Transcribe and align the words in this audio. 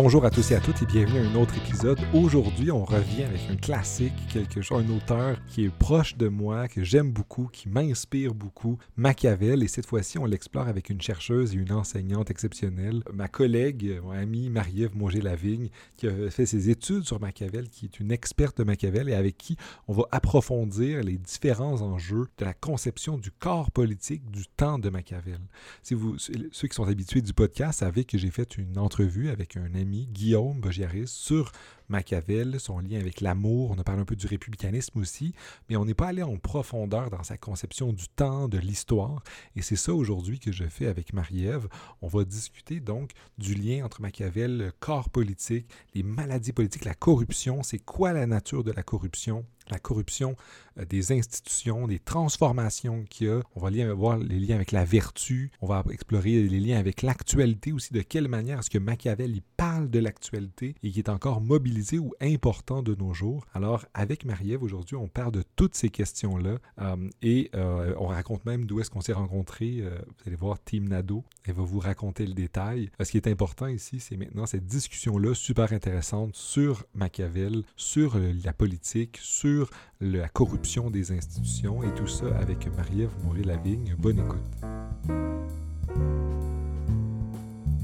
Bonjour 0.00 0.24
à 0.24 0.30
tous 0.30 0.52
et 0.52 0.54
à 0.54 0.60
toutes 0.60 0.80
et 0.80 0.86
bienvenue 0.86 1.18
à 1.18 1.28
un 1.28 1.34
autre 1.34 1.56
épisode. 1.56 1.98
Aujourd'hui, 2.14 2.70
on 2.70 2.84
revient 2.84 3.24
avec 3.24 3.40
un 3.50 3.56
classique, 3.56 4.12
quelque 4.32 4.62
chose, 4.62 4.84
un 4.86 4.96
auteur 4.96 5.36
qui 5.48 5.64
est 5.64 5.76
proche 5.76 6.16
de 6.16 6.28
moi, 6.28 6.68
que 6.68 6.84
j'aime 6.84 7.10
beaucoup, 7.10 7.48
qui 7.52 7.68
m'inspire 7.68 8.32
beaucoup, 8.32 8.78
Machiavel. 8.96 9.64
Et 9.64 9.66
cette 9.66 9.86
fois-ci, 9.86 10.16
on 10.16 10.24
l'explore 10.24 10.68
avec 10.68 10.88
une 10.88 11.00
chercheuse 11.00 11.52
et 11.52 11.56
une 11.58 11.72
enseignante 11.72 12.30
exceptionnelle, 12.30 13.02
ma 13.12 13.26
collègue, 13.26 14.00
mon 14.04 14.12
amie 14.12 14.50
Marie-Ève 14.50 14.96
Mongé-Lavigne, 14.96 15.68
qui 15.96 16.06
a 16.06 16.30
fait 16.30 16.46
ses 16.46 16.70
études 16.70 17.02
sur 17.02 17.20
Machiavel, 17.20 17.68
qui 17.68 17.86
est 17.86 17.98
une 17.98 18.12
experte 18.12 18.58
de 18.58 18.62
Machiavel 18.62 19.08
et 19.08 19.14
avec 19.14 19.36
qui 19.36 19.56
on 19.88 19.94
va 19.94 20.04
approfondir 20.12 21.02
les 21.02 21.18
différents 21.18 21.82
enjeux 21.82 22.28
de 22.38 22.44
la 22.44 22.54
conception 22.54 23.18
du 23.18 23.32
corps 23.32 23.72
politique 23.72 24.30
du 24.30 24.44
temps 24.46 24.78
de 24.78 24.90
Machiavel. 24.90 25.40
Si 25.82 25.94
vous, 25.94 26.18
ceux 26.18 26.68
qui 26.68 26.74
sont 26.76 26.86
habitués 26.86 27.20
du 27.20 27.32
podcast 27.32 27.80
savez 27.80 28.04
que 28.04 28.16
j'ai 28.16 28.30
fait 28.30 28.58
une 28.58 28.78
entrevue 28.78 29.30
avec 29.30 29.56
un 29.56 29.74
ami 29.74 29.87
Guillaume 29.88 30.60
Bogiaris 30.60 31.08
sur 31.08 31.52
Machiavel, 31.88 32.60
son 32.60 32.78
lien 32.80 33.00
avec 33.00 33.20
l'amour. 33.20 33.70
On 33.70 33.78
a 33.78 33.84
parlé 33.84 34.02
un 34.02 34.04
peu 34.04 34.16
du 34.16 34.26
républicanisme 34.26 34.98
aussi, 34.98 35.34
mais 35.68 35.76
on 35.76 35.84
n'est 35.84 35.94
pas 35.94 36.08
allé 36.08 36.22
en 36.22 36.36
profondeur 36.36 37.10
dans 37.10 37.22
sa 37.22 37.36
conception 37.36 37.92
du 37.92 38.08
temps, 38.08 38.48
de 38.48 38.58
l'histoire. 38.58 39.22
Et 39.56 39.62
c'est 39.62 39.76
ça 39.76 39.94
aujourd'hui 39.94 40.38
que 40.38 40.52
je 40.52 40.64
fais 40.64 40.86
avec 40.86 41.12
Marie-Ève. 41.12 41.68
On 42.02 42.08
va 42.08 42.24
discuter 42.24 42.80
donc 42.80 43.12
du 43.38 43.54
lien 43.54 43.84
entre 43.84 44.00
Machiavel, 44.00 44.56
le 44.58 44.72
corps 44.72 45.10
politique, 45.10 45.68
les 45.94 46.02
maladies 46.02 46.52
politiques, 46.52 46.84
la 46.84 46.94
corruption. 46.94 47.62
C'est 47.62 47.78
quoi 47.78 48.12
la 48.12 48.26
nature 48.26 48.64
de 48.64 48.72
la 48.72 48.82
corruption? 48.82 49.44
la 49.70 49.78
corruption 49.78 50.36
euh, 50.78 50.84
des 50.84 51.12
institutions, 51.12 51.86
des 51.86 51.98
transformations 51.98 53.04
qu'il 53.08 53.26
y 53.26 53.30
a. 53.30 53.40
On 53.54 53.60
va 53.60 53.94
voir 53.94 54.18
les 54.18 54.38
liens 54.38 54.56
avec 54.56 54.72
la 54.72 54.84
vertu. 54.84 55.50
On 55.60 55.66
va 55.66 55.84
explorer 55.90 56.42
les 56.42 56.60
liens 56.60 56.78
avec 56.78 57.02
l'actualité 57.02 57.72
aussi. 57.72 57.92
De 57.92 58.02
quelle 58.02 58.28
manière 58.28 58.60
est-ce 58.60 58.70
que 58.70 58.78
Machiavel 58.78 59.30
il 59.30 59.42
parle 59.56 59.90
de 59.90 59.98
l'actualité 59.98 60.74
et 60.82 60.90
qui 60.90 60.98
est 60.98 61.08
encore 61.08 61.40
mobilisé 61.40 61.77
ou 61.98 62.12
important 62.20 62.82
de 62.82 62.94
nos 62.94 63.14
jours. 63.14 63.46
Alors, 63.54 63.84
avec 63.94 64.24
Marie-Ève, 64.24 64.62
aujourd'hui, 64.62 64.96
on 64.96 65.08
parle 65.08 65.32
de 65.32 65.42
toutes 65.56 65.74
ces 65.74 65.88
questions-là 65.88 66.58
euh, 66.80 66.96
et 67.22 67.50
euh, 67.54 67.94
on 67.98 68.06
raconte 68.06 68.44
même 68.44 68.66
d'où 68.66 68.80
est-ce 68.80 68.90
qu'on 68.90 69.00
s'est 69.00 69.12
rencontrés. 69.12 69.78
Euh, 69.80 69.98
vous 70.06 70.24
allez 70.26 70.36
voir 70.36 70.62
Team 70.62 70.88
Nado, 70.88 71.24
elle 71.44 71.54
va 71.54 71.62
vous 71.62 71.78
raconter 71.78 72.26
le 72.26 72.34
détail. 72.34 72.90
Ce 73.00 73.10
qui 73.10 73.16
est 73.16 73.28
important 73.28 73.66
ici, 73.66 74.00
c'est 74.00 74.16
maintenant 74.16 74.46
cette 74.46 74.66
discussion-là 74.66 75.34
super 75.34 75.72
intéressante 75.72 76.34
sur 76.34 76.84
Machiavel, 76.94 77.62
sur 77.76 78.18
la 78.44 78.52
politique, 78.52 79.18
sur 79.22 79.70
la 80.00 80.28
corruption 80.28 80.90
des 80.90 81.12
institutions 81.12 81.82
et 81.82 81.94
tout 81.94 82.06
ça 82.06 82.26
avec 82.38 82.66
Marie-Ève 82.76 83.12
Maury-Lavigne. 83.24 83.94
Bonne 83.98 84.18
écoute. 84.18 84.38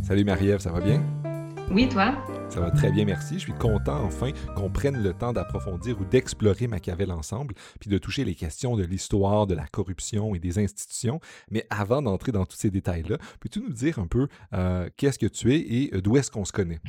Salut 0.03 0.25
Marie-Ève, 0.25 0.61
ça 0.61 0.71
va 0.71 0.81
bien? 0.81 1.24
Oui, 1.71 1.89
toi? 1.89 2.15
Ça 2.51 2.61
va 2.61 2.71
très 2.71 2.93
bien, 2.93 3.05
merci. 3.05 3.35
Je 3.35 3.41
suis 3.41 3.53
content 3.53 4.05
enfin 4.05 4.31
qu'on 4.55 4.71
prenne 4.71 5.03
le 5.03 5.13
temps 5.13 5.33
d'approfondir 5.33 6.01
ou 6.01 6.05
d'explorer 6.05 6.67
Machiavel 6.67 7.11
ensemble, 7.11 7.55
puis 7.81 7.91
de 7.91 7.99
toucher 7.99 8.25
les 8.25 8.35
questions 8.35 8.77
de 8.77 8.85
l'histoire, 8.85 9.47
de 9.47 9.55
la 9.55 9.67
corruption 9.67 10.35
et 10.35 10.39
des 10.39 10.59
institutions. 10.59 11.21
Mais 11.51 11.67
avant 11.71 12.03
d'entrer 12.03 12.33
dans 12.33 12.45
tous 12.45 12.57
ces 12.57 12.71
détails-là, 12.71 13.19
peux-tu 13.41 13.61
nous 13.61 13.73
dire 13.73 13.99
un 13.99 14.07
peu 14.07 14.29
euh, 14.53 14.89
qu'est-ce 14.97 15.19
que 15.19 15.27
tu 15.27 15.55
es 15.55 15.59
et 15.59 15.95
euh, 15.95 16.01
d'où 16.01 16.17
est-ce 16.17 16.31
qu'on 16.31 16.45
se 16.45 16.53
connaît? 16.53 16.81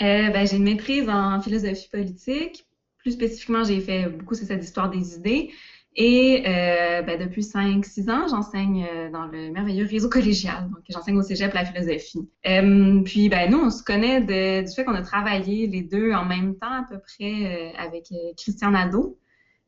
Euh, 0.00 0.30
ben, 0.30 0.46
j'ai 0.46 0.56
une 0.56 0.64
maîtrise 0.64 1.08
en 1.08 1.40
philosophie 1.40 1.88
politique. 1.90 2.66
Plus 2.98 3.12
spécifiquement, 3.12 3.64
j'ai 3.64 3.80
fait 3.80 4.08
beaucoup 4.08 4.34
sur 4.34 4.46
cette 4.46 4.62
histoire 4.62 4.90
des 4.90 5.14
idées. 5.14 5.50
Et 5.94 6.44
euh, 6.46 7.02
ben, 7.02 7.20
depuis 7.20 7.42
5-6 7.42 8.10
ans, 8.10 8.26
j'enseigne 8.26 8.86
euh, 8.90 9.10
dans 9.10 9.26
le 9.26 9.50
merveilleux 9.50 9.86
réseau 9.86 10.08
collégial. 10.08 10.70
Donc, 10.70 10.80
j'enseigne 10.88 11.18
au 11.18 11.22
cégep 11.22 11.52
la 11.52 11.66
philosophie. 11.66 12.26
Euh, 12.46 13.02
puis, 13.02 13.28
ben, 13.28 13.50
nous, 13.50 13.58
on 13.58 13.70
se 13.70 13.82
connaît 13.82 14.22
du 14.62 14.72
fait 14.72 14.84
qu'on 14.84 14.94
a 14.94 15.02
travaillé 15.02 15.66
les 15.66 15.82
deux 15.82 16.12
en 16.12 16.24
même 16.24 16.56
temps, 16.56 16.72
à 16.72 16.86
peu 16.88 16.98
près, 16.98 17.74
euh, 17.74 17.78
avec 17.78 18.08
Christian 18.38 18.70
Nadeau. 18.70 19.18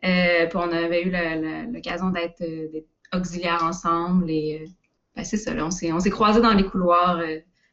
puis, 0.01 0.11
on 0.55 0.73
avait 0.73 1.03
eu 1.03 1.13
l'occasion 1.71 2.09
d'être 2.09 2.43
auxiliaires 3.13 3.63
ensemble. 3.63 4.31
Et 4.31 4.65
ben, 5.15 5.25
c'est 5.25 5.37
ça, 5.37 5.53
on 5.63 5.71
s'est 5.71 6.11
croisés 6.11 6.41
dans 6.41 6.55
les 6.55 6.65
couloirs 6.65 7.23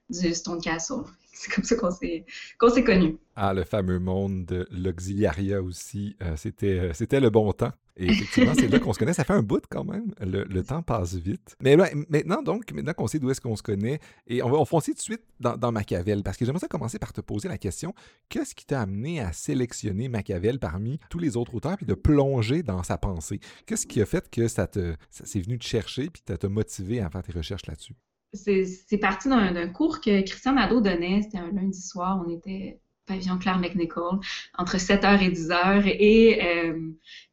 du 0.09 0.33
Stone 0.33 0.61
Castle. 0.61 1.03
C'est 1.33 1.51
comme 1.55 1.63
ça 1.63 1.75
qu'on 1.75 2.69
s'est 2.69 2.83
connus. 2.83 3.17
Ah, 3.35 3.51
le 3.51 3.63
fameux 3.63 3.97
monde 3.97 4.45
de 4.45 4.67
l'auxiliaria 4.69 5.59
aussi. 5.59 6.15
c'était, 6.35 6.91
c'était 6.93 7.19
le 7.19 7.31
bon 7.31 7.51
temps. 7.51 7.71
Et 7.97 8.05
effectivement, 8.09 8.53
c'est 8.55 8.67
là 8.67 8.79
qu'on 8.79 8.93
se 8.93 8.99
connaît. 8.99 9.13
Ça 9.13 9.23
fait 9.23 9.33
un 9.33 9.43
bout 9.43 9.63
quand 9.69 9.83
même. 9.83 10.13
Le, 10.21 10.61
temps 10.63 10.81
passe 10.81 11.15
vite. 11.15 11.55
Mais 11.61 11.75
maintenant, 11.75 12.41
donc, 12.41 12.71
maintenant 12.71 12.93
qu'on 12.93 13.07
sait 13.07 13.19
d'où 13.19 13.29
est-ce 13.29 13.41
qu'on 13.41 13.55
se 13.55 13.63
connaît, 13.63 13.99
et 14.27 14.41
on 14.43 14.49
va 14.49 14.63
foncer 14.65 14.91
tout 14.91 14.97
de 14.97 15.01
suite 15.01 15.23
dans, 15.39 15.71
Machiavel, 15.71 16.23
parce 16.23 16.37
que 16.37 16.45
j'aimerais 16.45 16.67
commencer 16.67 16.99
par 16.99 17.13
te 17.13 17.21
poser 17.21 17.47
la 17.47 17.57
question 17.57 17.93
qu'est-ce 18.29 18.55
qui 18.55 18.65
t'a 18.65 18.81
amené 18.81 19.19
à 19.19 19.31
sélectionner 19.31 20.09
Machiavel 20.09 20.59
parmi 20.59 20.99
tous 21.09 21.19
les 21.19 21.37
autres 21.37 21.55
auteurs, 21.55 21.77
puis 21.77 21.85
de 21.85 21.93
plonger 21.93 22.63
dans 22.63 22.83
sa 22.83 22.97
pensée? 22.97 23.39
Qu'est-ce 23.65 23.87
qui 23.87 24.01
a 24.01 24.05
fait 24.05 24.29
que 24.29 24.47
ça 24.47 24.67
te, 24.67 24.95
ça 25.09 25.39
venu 25.39 25.57
te 25.57 25.65
chercher, 25.65 26.09
puis 26.09 26.21
ça 26.27 26.37
t'a 26.37 26.49
motivé 26.49 27.01
à 27.01 27.09
faire 27.09 27.23
tes 27.23 27.31
recherches 27.31 27.65
là-dessus? 27.65 27.95
C'est 28.33 28.97
parti 28.97 29.27
d'un 29.27 29.67
cours 29.69 29.99
que 29.99 30.21
Christian 30.21 30.53
Nadeau 30.53 30.79
donnait. 30.79 31.21
C'était 31.23 31.39
un 31.39 31.51
lundi 31.51 31.81
soir. 31.81 32.23
On 32.25 32.29
était 32.29 32.79
pavillon 33.11 33.37
Claire 33.37 33.59
McNichol, 33.59 34.19
entre 34.57 34.77
7h 34.77 35.21
et 35.21 35.29
10h. 35.29 35.87
Et 35.99 36.39
euh, 36.43 36.79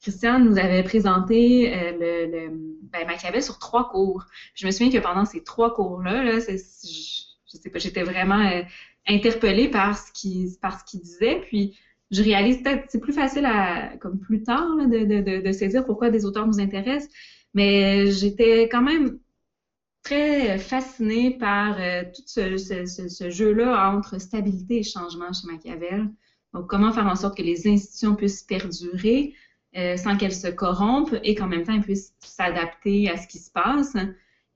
Christiane 0.01 0.45
nous 0.45 0.59
avait 0.59 0.83
présenté 0.83 1.73
euh, 1.73 2.27
le, 2.27 2.49
ben, 2.83 3.07
Machiavel 3.07 3.43
sur 3.43 3.59
trois 3.59 3.89
cours. 3.89 4.25
Je 4.55 4.67
me 4.67 4.71
souviens 4.71 4.91
que 4.91 5.05
pendant 5.05 5.25
ces 5.25 5.43
trois 5.43 5.75
cours-là, 5.75 6.25
là, 6.25 6.39
je, 6.41 6.57
sais 6.57 7.71
pas, 7.71 7.79
j'étais 7.79 8.03
vraiment 8.03 8.45
euh, 8.47 8.63
interpellée 9.07 9.69
par 9.69 9.97
ce 9.97 10.13
qu'il 10.13 11.01
disait. 11.01 11.41
Puis 11.47 11.79
je 12.11 12.23
réalise 12.23 12.63
peut-être 12.63 12.87
c'est 12.89 13.01
plus 13.01 13.13
facile 13.13 13.45
à 13.45 13.97
comme 13.99 14.19
plus 14.19 14.43
tard 14.43 14.77
de, 14.79 15.05
de, 15.05 15.41
de 15.43 15.53
saisir 15.53 15.85
pourquoi 15.85 16.11
des 16.11 16.25
auteurs 16.25 16.47
nous 16.47 16.61
intéressent. 16.61 17.11
Mais 17.55 18.11
j'étais 18.11 18.69
quand 18.69 18.83
même 18.83 19.19
très 20.03 20.59
fascinée 20.59 21.37
par 21.39 21.77
euh, 21.81 22.03
tout 22.05 22.23
ce, 22.27 23.31
jeu-là 23.31 23.91
entre 23.91 24.19
stabilité 24.21 24.79
et 24.79 24.83
changement 24.83 25.33
chez 25.33 25.47
Machiavel. 25.47 26.11
Donc, 26.55 26.67
comment 26.67 26.93
faire 26.93 27.07
en 27.07 27.17
sorte 27.17 27.37
que 27.37 27.43
les 27.43 27.69
institutions 27.69 28.15
puissent 28.15 28.43
perdurer 28.43 29.35
euh, 29.77 29.97
sans 29.97 30.17
qu'elles 30.17 30.35
se 30.35 30.49
corrompent 30.49 31.17
et 31.23 31.35
qu'en 31.35 31.47
même 31.47 31.65
temps, 31.65 31.75
elles 31.75 31.83
puissent 31.83 32.15
s'adapter 32.21 33.11
à 33.11 33.17
ce 33.17 33.29
qui 33.29 33.39
se 33.39 33.51
passe. 33.51 33.95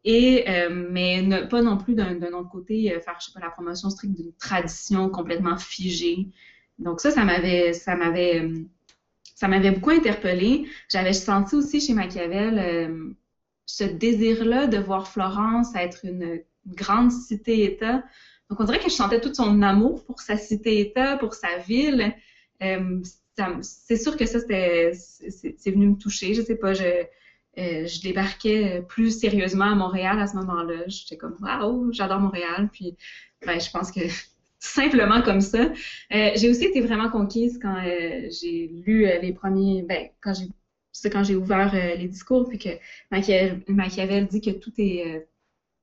Et, 0.05 0.45
euh, 0.49 0.87
mais 0.91 1.47
pas 1.49 1.63
non 1.63 1.77
plus 1.77 1.95
d'un 1.95 2.17
autre 2.33 2.49
côté 2.49 2.91
faire, 3.05 3.19
la 3.41 3.51
promotion 3.51 3.89
stricte 3.91 4.15
d'une 4.15 4.33
tradition 4.33 5.09
complètement 5.11 5.57
figée. 5.57 6.29
Donc 6.79 7.01
ça, 7.01 7.11
ça 7.13 7.25
m'avait, 7.25 7.73
ça 7.73 7.95
m'avait, 7.95 8.51
ça 9.35 9.47
m'avait 9.47 9.71
beaucoup 9.71 9.91
interpellée. 9.91 10.67
J'avais 10.89 11.13
senti 11.13 11.55
aussi 11.55 11.81
chez 11.81 11.93
Machiavel 11.93 13.15
ce 13.67 13.85
désir-là 13.85 14.67
de 14.67 14.79
voir 14.79 15.09
Florence 15.09 15.75
être 15.75 16.05
une 16.05 16.43
grande 16.67 17.11
cité-État. 17.11 18.03
Donc, 18.51 18.61
on 18.61 18.65
dirait 18.65 18.79
que 18.79 18.91
je 18.91 18.95
sentais 18.95 19.21
tout 19.21 19.33
son 19.33 19.63
amour 19.63 20.05
pour 20.05 20.21
sa 20.21 20.37
cité-État, 20.37 21.17
pour 21.17 21.35
sa 21.35 21.59
ville. 21.59 22.15
Euh, 22.63 23.01
c'est 23.63 23.97
sûr 23.97 24.17
que 24.17 24.27
ça, 24.27 24.39
c'est 24.41 25.71
venu 25.71 25.89
me 25.89 25.97
toucher. 25.97 26.35
Je 26.35 26.43
sais 26.43 26.57
pas, 26.57 26.75
je, 26.75 26.85
euh, 26.85 27.87
je 27.87 28.03
débarquais 28.03 28.85
plus 28.89 29.19
sérieusement 29.19 29.73
à 29.73 29.75
Montréal 29.75 30.21
à 30.21 30.27
ce 30.27 30.37
moment-là. 30.37 30.85
J'étais 30.87 31.17
comme, 31.17 31.37
waouh, 31.41 31.93
j'adore 31.93 32.21
Montréal. 32.21 32.69
Puis, 32.73 32.97
ben, 33.45 33.59
je 33.59 33.71
pense 33.71 33.91
que 33.91 34.01
simplement 34.59 35.23
comme 35.23 35.41
ça. 35.41 35.73
Euh, 36.13 36.31
j'ai 36.37 36.51
aussi 36.51 36.67
été 36.67 36.81
vraiment 36.83 37.11
conquise 37.11 37.59
quand 37.61 37.83
j'ai 37.83 38.71
lu 38.85 39.07
les 39.23 39.33
premiers, 39.33 39.83
ben, 39.83 40.09
quand 40.21 40.35
j'ai 40.35 40.49
c'est 40.93 41.11
quand 41.11 41.25
j'ai 41.25 41.37
ouvert 41.37 41.75
euh, 41.75 41.97
les 41.97 42.09
discours, 42.09 42.49
puis 42.49 42.59
que 42.59 42.69
Machiavel, 43.11 44.27
dit 44.27 44.41
que 44.41 44.51
tout 44.51 44.73
est, 44.79 45.07
euh, 45.07 45.21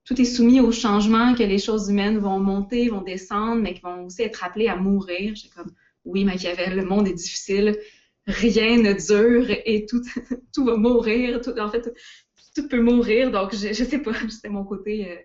tout 0.05 0.19
est 0.19 0.25
soumis 0.25 0.61
au 0.61 0.71
changement, 0.71 1.33
que 1.35 1.43
les 1.43 1.59
choses 1.59 1.89
humaines 1.89 2.19
vont 2.19 2.39
monter, 2.39 2.89
vont 2.89 3.01
descendre, 3.01 3.61
mais 3.61 3.73
qui 3.73 3.81
vont 3.81 4.05
aussi 4.05 4.21
être 4.21 4.43
appelées 4.43 4.67
à 4.67 4.75
mourir. 4.75 5.35
J'étais 5.35 5.53
comme, 5.55 5.71
oui, 6.05 6.23
Machiavel, 6.23 6.75
le 6.75 6.85
monde 6.85 7.07
est 7.07 7.13
difficile, 7.13 7.77
rien 8.27 8.77
ne 8.77 8.93
dure 8.93 9.49
et 9.65 9.85
tout, 9.85 10.01
tout 10.53 10.65
va 10.65 10.77
mourir. 10.77 11.41
Tout, 11.41 11.57
en 11.59 11.69
fait, 11.69 11.91
tout, 12.55 12.67
peut 12.67 12.81
mourir. 12.81 13.31
Donc, 13.31 13.53
je, 13.53 13.73
je 13.73 13.83
sais 13.83 13.99
pas, 13.99 14.13
c'était 14.29 14.49
mon 14.49 14.63
côté 14.63 15.11
euh, 15.11 15.15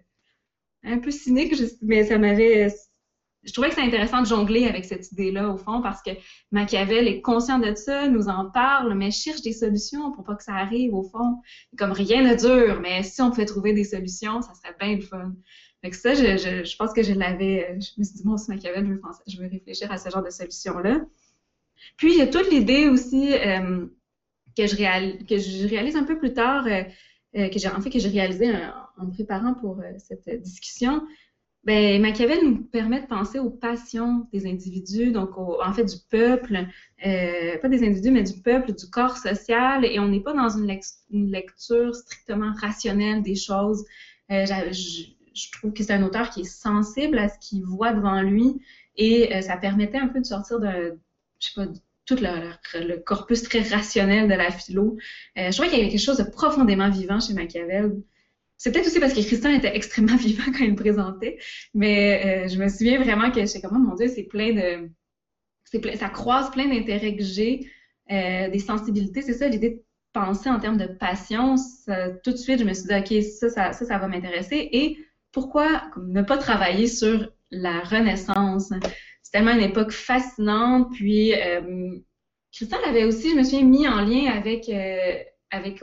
un 0.84 0.98
peu 0.98 1.10
cynique, 1.10 1.54
mais 1.82 2.04
ça 2.04 2.18
m'avait 2.18 2.68
je 3.44 3.52
trouvais 3.52 3.68
que 3.68 3.74
c'est 3.74 3.82
intéressant 3.82 4.22
de 4.22 4.26
jongler 4.26 4.66
avec 4.66 4.84
cette 4.84 5.10
idée-là, 5.12 5.50
au 5.50 5.56
fond, 5.56 5.82
parce 5.82 6.02
que 6.02 6.10
Machiavel 6.50 7.06
est 7.06 7.20
conscient 7.20 7.58
de 7.58 7.74
ça, 7.74 8.08
nous 8.08 8.28
en 8.28 8.50
parle, 8.50 8.94
mais 8.94 9.10
cherche 9.10 9.42
des 9.42 9.52
solutions 9.52 10.12
pour 10.12 10.24
pas 10.24 10.34
que 10.34 10.42
ça 10.42 10.54
arrive, 10.54 10.94
au 10.94 11.02
fond. 11.02 11.40
Comme 11.76 11.92
rien 11.92 12.22
ne 12.22 12.34
dure, 12.34 12.80
mais 12.80 13.02
si 13.02 13.20
on 13.22 13.30
pouvait 13.30 13.44
trouver 13.44 13.72
des 13.72 13.84
solutions, 13.84 14.40
ça 14.40 14.54
serait 14.54 14.74
bien 14.80 14.96
le 14.96 15.02
fun. 15.02 15.34
Fait 15.82 15.90
que 15.90 15.96
ça, 15.96 16.14
je, 16.14 16.38
je, 16.38 16.64
je 16.64 16.76
pense 16.76 16.94
que 16.94 17.02
je 17.02 17.12
l'avais, 17.12 17.78
je 17.80 17.90
me 17.98 18.04
suis 18.04 18.14
dit, 18.14 18.22
moi 18.24 18.36
aussi, 18.36 18.50
Machiavel, 18.50 18.86
je 18.86 18.92
veux, 18.92 19.00
je 19.26 19.36
veux 19.42 19.48
réfléchir 19.48 19.92
à 19.92 19.98
ce 19.98 20.08
genre 20.08 20.22
de 20.22 20.30
solution-là. 20.30 21.00
Puis, 21.98 22.12
il 22.12 22.18
y 22.18 22.22
a 22.22 22.26
toute 22.26 22.50
l'idée 22.50 22.88
aussi 22.88 23.34
euh, 23.34 23.86
que, 24.56 24.66
je 24.66 24.76
réalise, 24.76 25.26
que 25.26 25.36
je 25.36 25.68
réalise 25.68 25.96
un 25.96 26.04
peu 26.04 26.18
plus 26.18 26.32
tard, 26.32 26.66
euh, 26.66 26.82
euh, 27.36 27.48
que 27.50 27.58
j'ai, 27.58 27.68
en 27.68 27.80
fait, 27.82 27.90
que 27.90 27.98
j'ai 27.98 28.08
réalisé 28.08 28.50
en 28.96 29.04
me 29.04 29.12
préparant 29.12 29.52
pour 29.54 29.82
cette 29.98 30.40
discussion, 30.40 31.02
Ben, 31.64 32.02
Machiavel 32.02 32.44
nous 32.44 32.62
permet 32.62 33.00
de 33.00 33.06
penser 33.06 33.38
aux 33.38 33.48
passions 33.48 34.26
des 34.34 34.46
individus, 34.46 35.12
donc 35.12 35.38
en 35.38 35.72
fait 35.72 35.84
du 35.84 35.96
peuple, 36.10 36.66
euh, 37.06 37.58
pas 37.58 37.68
des 37.68 37.82
individus, 37.82 38.10
mais 38.10 38.22
du 38.22 38.38
peuple, 38.42 38.74
du 38.74 38.90
corps 38.90 39.16
social, 39.16 39.82
et 39.86 39.98
on 39.98 40.08
n'est 40.08 40.20
pas 40.20 40.34
dans 40.34 40.50
une, 40.50 40.66
lecture 41.10 41.94
strictement 41.94 42.52
rationnelle 42.60 43.22
des 43.22 43.34
choses. 43.34 43.82
Euh, 44.30 44.44
je, 44.44 45.50
trouve 45.52 45.72
que 45.72 45.82
c'est 45.82 45.94
un 45.94 46.02
auteur 46.02 46.28
qui 46.28 46.42
est 46.42 46.44
sensible 46.44 47.18
à 47.18 47.30
ce 47.30 47.38
qu'il 47.40 47.64
voit 47.64 47.94
devant 47.94 48.20
lui, 48.20 48.60
et 48.98 49.34
euh, 49.34 49.40
ça 49.40 49.56
permettait 49.56 49.98
un 49.98 50.08
peu 50.08 50.20
de 50.20 50.26
sortir 50.26 50.60
de, 50.60 50.98
je 51.40 51.48
sais 51.48 51.54
pas, 51.54 51.66
tout 52.04 52.18
le, 52.20 52.96
corpus 52.98 53.42
très 53.42 53.62
rationnel 53.62 54.28
de 54.28 54.34
la 54.34 54.50
philo. 54.50 54.98
je 55.34 55.50
trouvais 55.50 55.68
qu'il 55.70 55.78
y 55.78 55.80
avait 55.80 55.90
quelque 55.90 55.98
chose 55.98 56.18
de 56.18 56.30
profondément 56.30 56.90
vivant 56.90 57.20
chez 57.20 57.32
Machiavel. 57.32 58.02
C'est 58.64 58.72
peut-être 58.72 58.86
aussi 58.86 58.98
parce 58.98 59.12
que 59.12 59.20
Christian 59.20 59.50
était 59.50 59.76
extrêmement 59.76 60.16
vivant 60.28 60.44
quand 60.46 60.64
il 60.64 60.70
me 60.70 60.76
présentait, 60.76 61.36
mais 61.74 62.46
euh, 62.46 62.48
je 62.48 62.56
me 62.56 62.66
souviens 62.68 62.98
vraiment 62.98 63.30
que 63.30 63.44
j'étais 63.44 63.60
comme, 63.60 63.76
oh 63.76 63.88
mon 63.90 63.94
Dieu, 63.94 64.08
c'est 64.08 64.22
plein 64.22 64.54
de. 64.54 64.90
ça 65.98 66.08
croise 66.08 66.50
plein 66.50 66.66
d'intérêts 66.66 67.14
que 67.14 67.22
j'ai, 67.22 67.70
euh, 68.10 68.48
des 68.48 68.58
sensibilités. 68.58 69.20
C'est 69.20 69.34
ça 69.34 69.48
l'idée 69.48 69.68
de 69.68 69.84
penser 70.14 70.48
en 70.48 70.58
termes 70.60 70.78
de 70.78 70.86
passion. 70.86 71.56
tout 72.24 72.30
de 72.30 72.36
suite, 72.38 72.58
je 72.58 72.64
me 72.64 72.72
suis 72.72 72.86
dit, 72.86 72.94
OK, 72.94 73.22
ça, 73.22 73.50
ça, 73.50 73.72
ça, 73.74 73.98
va 73.98 74.08
m'intéresser. 74.08 74.66
Et 74.72 74.96
pourquoi 75.30 75.82
ne 75.98 76.22
pas 76.22 76.38
travailler 76.38 76.86
sur 76.86 77.30
la 77.50 77.80
Renaissance? 77.80 78.72
C'est 79.22 79.32
tellement 79.32 79.52
une 79.52 79.60
époque 79.60 79.90
fascinante. 79.90 80.90
Puis, 80.94 81.34
euh, 81.34 81.98
Christian 82.50 82.78
l'avait 82.86 83.04
aussi, 83.04 83.28
je 83.28 83.36
me 83.36 83.42
suis 83.42 83.62
mis 83.62 83.86
en 83.86 84.00
lien 84.00 84.32
avec 84.32 84.70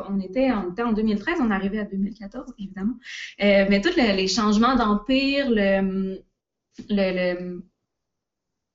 on 0.07 0.19
était, 0.19 0.51
en 0.51 0.91
2013, 0.91 1.39
on 1.41 1.51
arrivait 1.51 1.79
à 1.79 1.85
2014, 1.85 2.53
évidemment. 2.59 2.95
Euh, 3.41 3.65
mais 3.69 3.81
tous 3.81 3.95
les 3.95 4.27
changements 4.27 4.75
d'empire, 4.75 5.49
le, 5.49 6.21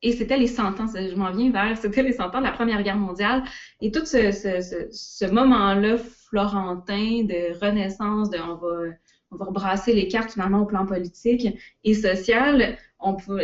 et 0.03 0.13
c'était 0.13 0.37
les 0.37 0.47
100 0.47 0.81
ans, 0.81 0.87
je 0.95 1.15
m'en 1.17 1.33
viens 1.33 1.51
vers, 1.51 1.77
c'était 1.79 2.03
les 2.03 2.13
100 2.13 2.35
ans 2.35 2.39
de 2.39 2.45
la 2.45 2.53
Première 2.53 2.83
Guerre 2.83 2.97
mondiale, 2.97 3.45
et 3.81 3.91
tout 3.91 4.05
ce, 4.05 5.31
moment-là 5.31 5.97
florentin 5.99 7.25
de 7.25 7.59
renaissance, 7.59 8.29
on 8.33 8.55
va, 8.55 8.93
on 9.31 9.37
va 9.37 9.45
rebrasser 9.47 9.95
les 9.95 10.09
cartes 10.09 10.33
finalement 10.33 10.61
au 10.61 10.67
plan 10.67 10.87
politique 10.87 11.59
et 11.85 11.95
social. 11.95 12.79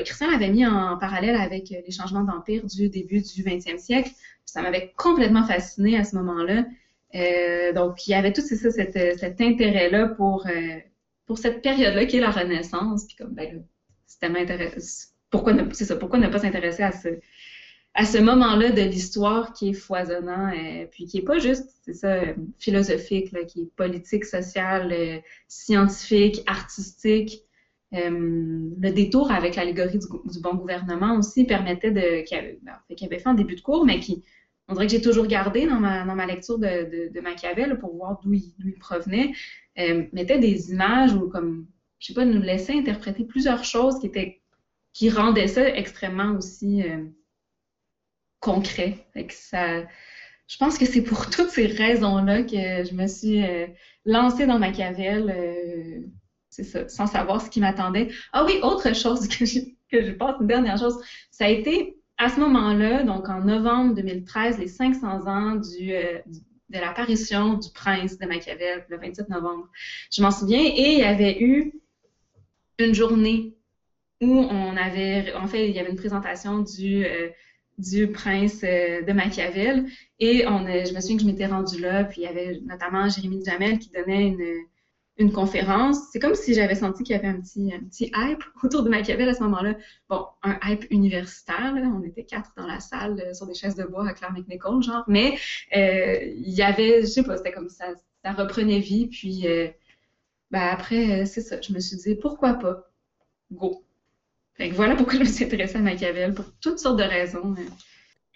Christian 0.05 0.31
l'avait 0.31 0.51
mis 0.51 0.67
en 0.67 0.97
parallèle 0.97 1.37
avec 1.37 1.71
les 1.71 1.91
changements 1.91 2.23
d'empire 2.23 2.65
du 2.67 2.89
début 2.89 3.21
du 3.21 3.43
20e 3.43 3.79
siècle. 3.79 4.11
Ça 4.45 4.63
m'avait 4.63 4.93
complètement 4.97 5.45
fasciné 5.45 5.97
à 5.97 6.05
ce 6.05 6.17
moment-là. 6.17 6.65
Euh, 7.15 7.73
donc, 7.73 8.07
il 8.07 8.13
y 8.13 8.15
avait 8.15 8.33
tout 8.33 8.41
ça, 8.41 8.71
cet, 8.71 8.93
cet 9.19 9.41
intérêt-là 9.41 10.09
pour, 10.09 10.47
euh, 10.47 10.79
pour 11.27 11.39
cette 11.39 11.63
période-là 11.63 12.07
qui 12.07 12.17
est 12.17 12.21
la 12.21 12.31
Renaissance. 12.31 13.07
Puis 13.07 13.17
comme, 13.17 13.35
ben. 13.35 13.65
Pourquoi 15.31 15.55
ne, 15.55 15.73
ça, 15.73 15.97
pourquoi 15.97 16.19
ne 16.19 16.29
pas 16.29 16.39
s'intéresser 16.39 16.83
à 16.83 16.93
ce, 16.93 17.09
à 17.95 18.05
ce 18.05 18.19
moment-là 18.19 18.71
de 18.71 18.83
l'histoire 18.83 19.55
qui 19.55 19.71
est 19.71 19.75
foisonnant, 19.75 20.53
euh, 20.53 20.87
puis 20.91 21.07
qui 21.07 21.19
est 21.19 21.25
pas 21.25 21.39
juste, 21.39 21.71
c'est 21.83 21.95
ça, 21.95 22.21
philosophique, 22.59 23.35
qui 23.47 23.63
est 23.63 23.75
politique, 23.75 24.27
social, 24.27 25.23
scientifique, 25.49 26.43
artistique. 26.47 27.43
le 27.91 28.91
détour 28.91 29.33
avec 29.33 29.57
l'allégorie 29.57 29.99
du, 29.99 30.41
bon 30.41 30.55
gouvernement 30.55 31.17
aussi 31.17 31.45
permettait 31.45 31.91
de, 31.91 32.23
qui 32.25 32.35
avait, 32.35 32.59
ben, 32.63 32.75
avait 33.03 33.19
fait 33.19 33.29
un 33.29 33.35
début 33.35 33.57
de 33.57 33.63
cours, 33.63 33.87
mais 33.87 33.99
qui 33.99 34.23
on 34.69 34.75
dirait 34.75 34.87
que 34.87 34.93
j'ai 34.93 35.03
toujours 35.03 35.27
gardé 35.27 35.67
dans 35.67 35.81
ma, 35.81 36.05
dans 36.05 36.15
ma 36.15 36.27
lecture 36.27 36.59
de, 36.59 37.11
de, 37.13 37.21
Machiavel 37.21 37.79
pour 37.79 37.97
voir 37.97 38.21
d'où 38.23 38.33
il, 38.33 38.55
il, 38.65 38.75
provenait, 38.79 39.33
euh, 39.79 40.05
mettait 40.13 40.39
des 40.39 40.71
images 40.71 41.13
ou 41.15 41.29
comme, 41.29 41.67
je 41.99 42.09
sais 42.09 42.15
pas, 42.15 42.25
nous 42.25 42.41
laissait 42.41 42.75
interpréter 42.75 43.25
plusieurs 43.25 43.65
choses 43.65 43.99
qui 44.01 44.07
étaient 44.07 44.43
qui 44.93 45.11
rendaient 45.11 45.49
ça 45.49 45.69
extrêmement 45.69 46.37
aussi 46.37 46.83
euh, 46.83 47.05
concret. 48.41 49.07
ça, 49.31 49.83
je 50.47 50.57
pense 50.59 50.79
que 50.79 50.87
c'est 50.87 51.03
pour 51.03 51.31
toutes 51.31 51.51
ces 51.51 51.67
raisons-là 51.67 52.43
que 52.43 52.85
je 52.85 52.95
me 52.95 53.07
suis 53.07 53.43
euh, 53.45 53.67
lancée 54.05 54.47
dans 54.47 54.59
Machiavel, 54.59 55.31
euh, 55.31 56.01
c'est 56.51 56.65
ça, 56.65 56.89
sans 56.89 57.07
savoir 57.07 57.41
ce 57.41 57.49
qui 57.49 57.61
m'attendait. 57.61 58.11
Ah 58.33 58.45
oui, 58.45 58.59
autre 58.63 58.95
chose 58.95 59.27
que 59.29 59.47
je, 59.47 59.61
que 59.91 60.05
je 60.05 60.13
pense, 60.13 60.41
une 60.41 60.47
dernière 60.47 60.79
chose, 60.79 60.99
ça 61.31 61.47
a 61.47 61.49
été 61.49 61.97
à 62.23 62.29
ce 62.29 62.39
moment-là, 62.39 63.03
donc 63.03 63.29
en 63.29 63.41
novembre 63.41 63.95
2013, 63.97 64.59
les 64.59 64.69
500 64.69 65.27
ans 65.27 65.57
euh, 65.57 66.19
de 66.69 66.79
l'apparition 66.79 67.55
du 67.55 67.69
prince 67.75 68.17
de 68.17 68.27
Machiavel, 68.27 68.87
le 68.89 68.97
27 68.97 69.29
novembre, 69.29 69.69
je 70.13 70.23
m'en 70.23 70.31
souviens, 70.31 70.63
et 70.63 70.93
il 70.93 70.99
y 71.01 71.03
avait 71.03 71.43
eu 71.43 71.73
une 72.79 72.95
journée 72.95 73.57
où 74.21 74.39
on 74.39 74.77
avait, 74.77 75.35
en 75.35 75.49
fait, 75.49 75.69
il 75.69 75.75
y 75.75 75.81
avait 75.81 75.91
une 75.91 75.97
présentation 75.97 76.61
du, 76.61 77.05
euh, 77.05 77.29
prince 78.13 78.61
euh, 78.63 79.03
de 79.03 79.13
Machiavel, 79.13 79.87
et 80.21 80.45
je 80.45 80.95
me 80.95 81.01
souviens 81.01 81.17
que 81.17 81.23
je 81.23 81.27
m'étais 81.27 81.47
rendue 81.47 81.81
là, 81.81 82.05
puis 82.05 82.21
il 82.21 82.25
y 82.25 82.29
avait 82.29 82.61
notamment 82.65 83.09
Jérémy 83.09 83.45
Jamel 83.45 83.81
qui 83.81 83.91
donnait 83.91 84.29
une 84.29 84.67
une 85.19 85.33
conférence. 85.33 85.99
C'est 86.11 86.19
comme 86.19 86.35
si 86.35 86.55
j'avais 86.55 86.75
senti 86.75 87.03
qu'il 87.03 87.15
y 87.15 87.19
avait 87.19 87.29
un 87.29 87.41
petit, 87.41 87.73
un 87.73 87.85
petit 87.85 88.11
hype 88.15 88.43
autour 88.63 88.83
de 88.83 88.89
Machiavel 88.89 89.29
à 89.29 89.35
ce 89.35 89.43
moment-là. 89.43 89.75
Bon, 90.09 90.27
un 90.43 90.59
hype 90.65 90.87
universitaire, 90.91 91.75
on 91.75 92.03
était 92.03 92.25
quatre 92.25 92.51
dans 92.57 92.67
la 92.67 92.81
salle 92.81 93.21
euh, 93.21 93.35
sur 93.35 93.47
des 93.47 93.55
chaises 93.55 93.77
de 93.77 93.85
bois 93.85 94.09
à 94.09 94.13
Claire 94.13 94.33
McNichol, 94.33 94.83
genre, 94.83 95.05
mais 95.09 95.39
euh, 95.77 96.19
il 96.23 96.53
y 96.53 96.63
avait, 96.63 97.03
je 97.03 97.07
sais 97.07 97.23
pas, 97.23 97.37
c'était 97.37 97.53
comme 97.53 97.69
ça, 97.69 97.87
ça 98.25 98.33
reprenait 98.33 98.79
vie, 98.79 99.07
puis 99.07 99.47
euh, 99.47 99.69
ben 100.51 100.63
après, 100.63 101.27
c'est 101.27 101.41
ça, 101.41 101.61
je 101.61 101.73
me 101.73 101.81
suis 101.81 101.97
dit, 101.97 102.15
pourquoi 102.15 102.55
pas? 102.55 102.91
Go! 103.53 103.85
Fait 104.55 104.69
que 104.69 104.75
voilà 104.75 104.95
pourquoi 104.95 105.15
je 105.15 105.21
me 105.21 105.25
suis 105.25 105.45
intéressée 105.45 105.77
à 105.77 105.81
Machiavel, 105.81 106.35
pour 106.35 106.45
toutes 106.61 106.79
sortes 106.79 106.99
de 106.99 107.05
raisons. 107.05 107.55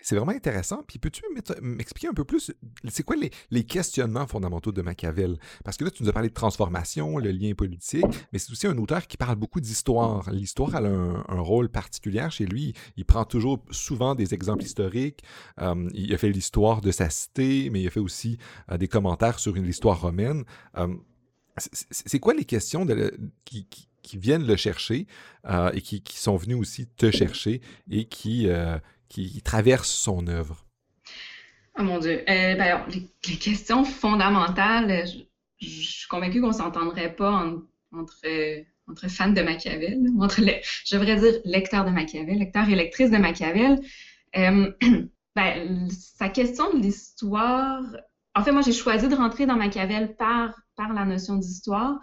C'est 0.06 0.14
vraiment 0.14 0.30
intéressant. 0.30 0.84
Puis 0.86 1.00
peux-tu 1.00 1.24
m'expliquer 1.60 2.06
un 2.06 2.14
peu 2.14 2.22
plus, 2.22 2.52
c'est 2.88 3.02
quoi 3.02 3.16
les, 3.50 3.64
questionnements 3.64 4.28
fondamentaux 4.28 4.70
de 4.70 4.80
Machiavel? 4.80 5.36
Parce 5.64 5.76
que 5.76 5.82
là, 5.82 5.90
tu 5.90 6.04
nous 6.04 6.08
as 6.08 6.12
parlé 6.12 6.28
de 6.28 6.34
transformation, 6.34 7.18
le 7.18 7.32
lien 7.32 7.54
politique, 7.54 8.04
mais 8.32 8.38
c'est 8.38 8.52
aussi 8.52 8.68
un 8.68 8.78
auteur 8.78 9.08
qui 9.08 9.16
parle 9.16 9.34
beaucoup 9.34 9.60
d'histoire. 9.60 10.30
L'histoire 10.30 10.76
a 10.76 10.78
un, 10.78 11.40
rôle 11.40 11.68
particulier 11.70 12.24
chez 12.30 12.46
lui. 12.46 12.72
Il 12.96 13.04
prend 13.04 13.24
toujours 13.24 13.64
souvent 13.72 14.14
des 14.14 14.32
exemples 14.32 14.62
historiques. 14.62 15.24
Euh, 15.60 15.88
il 15.92 16.14
a 16.14 16.18
fait 16.18 16.30
l'histoire 16.30 16.82
de 16.82 16.92
sa 16.92 17.10
cité, 17.10 17.68
mais 17.70 17.82
il 17.82 17.88
a 17.88 17.90
fait 17.90 17.98
aussi 17.98 18.38
euh, 18.70 18.78
des 18.78 18.86
commentaires 18.86 19.40
sur 19.40 19.54
l'histoire 19.54 20.00
romaine. 20.00 20.44
Euh, 20.78 20.86
c'est 21.58 22.20
quoi 22.20 22.32
les 22.32 22.44
questions 22.44 22.86
qui, 23.44 23.66
viennent 24.12 24.46
le 24.46 24.54
chercher 24.54 25.08
et 25.72 25.80
qui, 25.80 26.02
sont 26.14 26.36
venues 26.36 26.54
aussi 26.54 26.86
te 26.86 27.10
chercher 27.10 27.60
et 27.90 28.04
qui, 28.04 28.48
qui 29.08 29.40
traverse 29.42 29.90
son 29.90 30.26
œuvre? 30.26 30.66
Oh 31.78 31.82
mon 31.82 31.98
Dieu. 31.98 32.20
Euh, 32.28 32.54
ben, 32.54 32.86
les, 32.88 33.36
questions 33.36 33.84
fondamentales, 33.84 35.06
je, 35.60 35.66
suis 35.66 36.08
convaincue 36.08 36.40
qu'on 36.40 36.48
ne 36.48 36.52
s'entendrait 36.52 37.14
pas 37.14 37.30
entre, 37.92 38.26
entre 38.88 39.10
fans 39.10 39.28
de 39.28 39.42
Machiavel, 39.42 39.98
entre 40.20 40.40
je 40.40 40.96
devrais 40.96 41.16
dire 41.16 41.40
lecteurs 41.44 41.84
de 41.84 41.90
Machiavel, 41.90 42.38
lecteurs 42.38 42.68
et 42.68 42.74
lectrices 42.74 43.10
de 43.10 43.18
Machiavel. 43.18 43.80
Euh, 44.36 44.72
ben, 45.36 45.88
sa 45.90 46.30
question 46.30 46.72
de 46.72 46.80
l'histoire, 46.80 47.82
en 48.34 48.42
fait, 48.42 48.52
moi, 48.52 48.62
j'ai 48.62 48.72
choisi 48.72 49.08
de 49.08 49.14
rentrer 49.14 49.44
dans 49.44 49.56
Machiavel 49.56 50.16
par, 50.16 50.54
par 50.76 50.94
la 50.94 51.04
notion 51.04 51.36
d'histoire. 51.36 51.98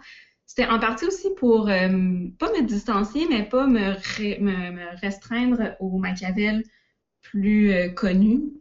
C'était 0.46 0.68
en 0.68 0.78
partie 0.78 1.06
aussi 1.06 1.30
pour 1.36 1.68
euh, 1.68 1.88
pas 2.38 2.52
me 2.52 2.62
distancier, 2.62 3.26
mais 3.28 3.42
pas 3.42 3.66
me, 3.66 3.94
me 4.40 5.00
restreindre 5.00 5.74
au 5.80 5.98
Machiavel 5.98 6.62
plus 7.24 7.72
euh, 7.72 7.88
connu 7.88 8.52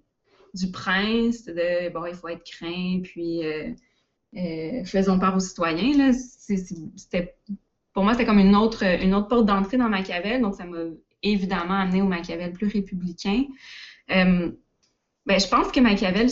du 0.55 0.71
prince, 0.71 1.45
de 1.45 1.91
bon, 1.93 2.05
il 2.05 2.15
faut 2.15 2.27
être 2.27 2.43
craint, 2.43 3.01
puis 3.03 3.45
euh, 3.45 3.69
euh, 4.35 4.83
faisons 4.85 5.19
part 5.19 5.35
aux 5.35 5.39
citoyens. 5.39 6.11
c'était, 6.13 7.35
pour 7.93 8.03
moi, 8.03 8.13
c'était 8.13 8.25
comme 8.25 8.39
une 8.39 8.55
autre, 8.55 8.83
porte 9.27 9.45
d'entrée 9.45 9.77
dans 9.77 9.89
Machiavel, 9.89 10.41
donc 10.41 10.55
ça 10.55 10.65
m'a 10.65 10.77
évidemment 11.21 11.75
amené 11.75 12.01
au 12.01 12.07
Machiavel 12.07 12.53
plus 12.53 12.67
républicain. 12.67 13.45
ben, 14.07 14.55
je 15.27 15.47
pense 15.47 15.71
que 15.71 15.79
Machiavel 15.79 16.29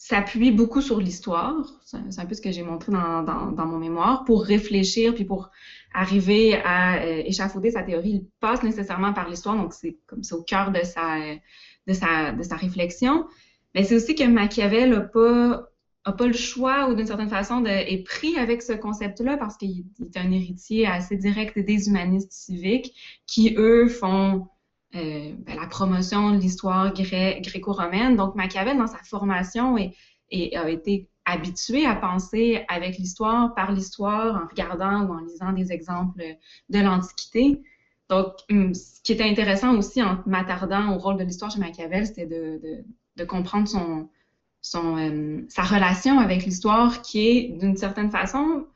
s'appuie 0.00 0.50
beaucoup 0.50 0.80
sur 0.80 0.98
l'histoire. 0.98 1.54
C'est 1.84 2.18
un 2.18 2.24
peu 2.24 2.34
ce 2.34 2.40
que 2.40 2.50
j'ai 2.50 2.62
montré 2.62 2.90
dans, 2.90 3.22
dans, 3.22 3.66
mon 3.66 3.76
mémoire 3.76 4.24
pour 4.24 4.42
réfléchir 4.42 5.14
puis 5.14 5.26
pour 5.26 5.50
arriver 5.92 6.54
à 6.64 7.02
euh, 7.02 7.22
échafauder 7.26 7.70
sa 7.70 7.82
théorie, 7.82 8.10
il 8.10 8.26
passe 8.40 8.62
nécessairement 8.62 9.12
par 9.12 9.28
l'histoire, 9.28 9.56
donc 9.56 9.74
c'est 9.74 9.98
comme 10.06 10.22
ça 10.22 10.36
au 10.36 10.42
cœur 10.42 10.70
de 10.70 10.82
sa, 10.84 11.18
de 11.86 11.92
sa, 11.92 12.32
de 12.32 12.42
sa 12.42 12.56
réflexion. 12.56 13.26
Mais 13.74 13.84
c'est 13.84 13.94
aussi 13.94 14.14
que 14.14 14.24
Machiavel 14.24 14.88
n'a 14.88 15.00
pas, 15.00 15.68
a 16.04 16.12
pas 16.12 16.26
le 16.26 16.32
choix 16.32 16.88
ou 16.88 16.94
d'une 16.94 17.06
certaine 17.06 17.28
façon 17.28 17.60
de, 17.60 17.68
est 17.68 18.02
pris 18.02 18.38
avec 18.38 18.62
ce 18.62 18.72
concept-là 18.72 19.36
parce 19.36 19.58
qu'il 19.58 19.84
est 20.02 20.16
un 20.16 20.32
héritier 20.32 20.86
assez 20.86 21.18
direct 21.18 21.58
des 21.58 21.88
humanistes 21.88 22.32
civiques 22.32 22.94
qui, 23.26 23.54
eux, 23.58 23.86
font 23.88 24.48
euh, 24.96 25.32
ben, 25.38 25.56
la 25.56 25.66
promotion 25.66 26.32
de 26.32 26.38
l'histoire 26.38 26.92
gréco-romaine. 26.92 28.16
Donc 28.16 28.34
Machiavel, 28.34 28.76
dans 28.76 28.86
sa 28.86 28.98
formation, 28.98 29.78
et, 29.78 29.94
et 30.30 30.56
a 30.56 30.68
été 30.68 31.08
habitué 31.24 31.86
à 31.86 31.94
penser 31.94 32.64
avec 32.68 32.98
l'histoire, 32.98 33.54
par 33.54 33.72
l'histoire, 33.72 34.42
en 34.42 34.48
regardant 34.48 35.02
ou 35.02 35.14
en 35.14 35.20
lisant 35.20 35.52
des 35.52 35.72
exemples 35.72 36.22
de 36.68 36.78
l'Antiquité. 36.80 37.60
Donc, 38.08 38.32
hum, 38.50 38.74
ce 38.74 39.00
qui 39.02 39.12
était 39.12 39.28
intéressant 39.28 39.76
aussi 39.76 40.02
en 40.02 40.18
m'attardant 40.26 40.94
au 40.94 40.98
rôle 40.98 41.16
de 41.16 41.24
l'histoire 41.24 41.50
chez 41.50 41.60
Machiavel, 41.60 42.06
c'était 42.06 42.26
de, 42.26 42.60
de, 43.16 43.24
comprendre 43.24 43.68
son, 43.68 44.08
son, 44.60 44.96
euh, 44.96 45.42
sa 45.48 45.62
relation 45.62 46.18
avec 46.18 46.44
l'histoire 46.44 47.02
qui 47.02 47.28
est 47.28 47.48
d'une 47.58 47.76
certaine 47.76 48.10
façon 48.10 48.66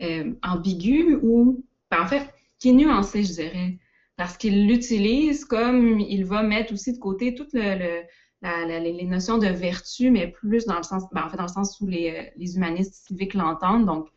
euh, 0.00 0.32
ambiguë 0.42 1.18
ou, 1.22 1.64
ben, 1.90 2.02
en 2.02 2.06
fait, 2.06 2.32
qui 2.60 2.68
est 2.68 2.72
nuancée, 2.72 3.24
je 3.24 3.32
dirais, 3.32 3.78
parce 4.16 4.36
qu'il 4.36 4.66
l'utilise 4.66 5.44
comme 5.44 6.00
il 6.00 6.24
va 6.24 6.42
mettre 6.42 6.72
aussi 6.72 6.92
de 6.92 6.98
côté 6.98 7.34
toutes 7.34 7.52
le, 7.52 8.02
les 8.42 9.04
notions 9.06 9.38
de 9.38 9.46
vertu, 9.46 10.10
mais 10.10 10.28
plus 10.28 10.66
dans 10.66 10.76
le 10.76 10.82
sens, 10.82 11.04
ben, 11.12 11.24
en 11.24 11.30
fait, 11.30 11.36
dans 11.36 11.44
le 11.44 11.48
sens 11.48 11.80
où 11.80 11.86
les, 11.86 12.32
euh, 12.38 12.44
humanistes 12.56 13.06
civiques 13.06 13.34
l'entendent. 13.34 13.86
Donc, 13.86 14.08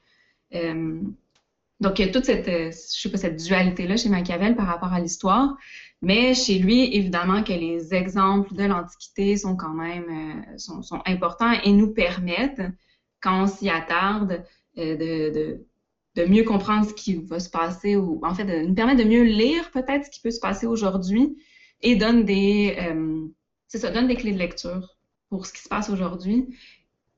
donc, 1.79 1.99
il 1.99 2.07
y 2.07 2.09
a 2.09 2.11
toute 2.11 2.25
cette, 2.25 2.47
je 2.47 2.71
sais 2.71 3.11
pas, 3.11 3.17
cette 3.17 3.37
dualité-là 3.37 3.97
chez 3.97 4.09
Machiavel 4.09 4.55
par 4.55 4.65
rapport 4.65 4.93
à 4.93 4.99
l'histoire. 4.99 5.55
Mais 6.01 6.33
chez 6.33 6.57
lui, 6.59 6.95
évidemment 6.95 7.43
que 7.43 7.53
les 7.53 7.93
exemples 7.93 8.53
de 8.55 8.63
l'Antiquité 8.63 9.37
sont 9.37 9.55
quand 9.55 9.73
même 9.73 10.05
euh, 10.09 10.57
sont, 10.57 10.81
sont, 10.81 11.01
importants 11.05 11.53
et 11.63 11.71
nous 11.71 11.93
permettent, 11.93 12.61
quand 13.21 13.43
on 13.43 13.47
s'y 13.47 13.69
attarde, 13.69 14.43
euh, 14.77 14.95
de, 14.95 15.33
de, 15.33 15.65
de, 16.17 16.25
mieux 16.25 16.43
comprendre 16.43 16.87
ce 16.87 16.93
qui 16.93 17.15
va 17.15 17.39
se 17.39 17.49
passer, 17.49 17.95
ou 17.95 18.19
en 18.23 18.33
fait, 18.33 18.45
de 18.45 18.67
nous 18.67 18.73
permettre 18.73 19.03
de 19.03 19.09
mieux 19.09 19.23
lire 19.23 19.71
peut-être 19.71 20.05
ce 20.05 20.09
qui 20.09 20.21
peut 20.21 20.31
se 20.31 20.39
passer 20.39 20.65
aujourd'hui 20.65 21.37
et 21.81 21.95
donne 21.95 22.25
des, 22.25 22.75
euh, 22.79 23.27
ça, 23.67 23.91
donne 23.91 24.07
des 24.07 24.15
clés 24.15 24.33
de 24.33 24.37
lecture 24.37 24.97
pour 25.29 25.45
ce 25.45 25.53
qui 25.53 25.61
se 25.61 25.69
passe 25.69 25.89
aujourd'hui. 25.89 26.47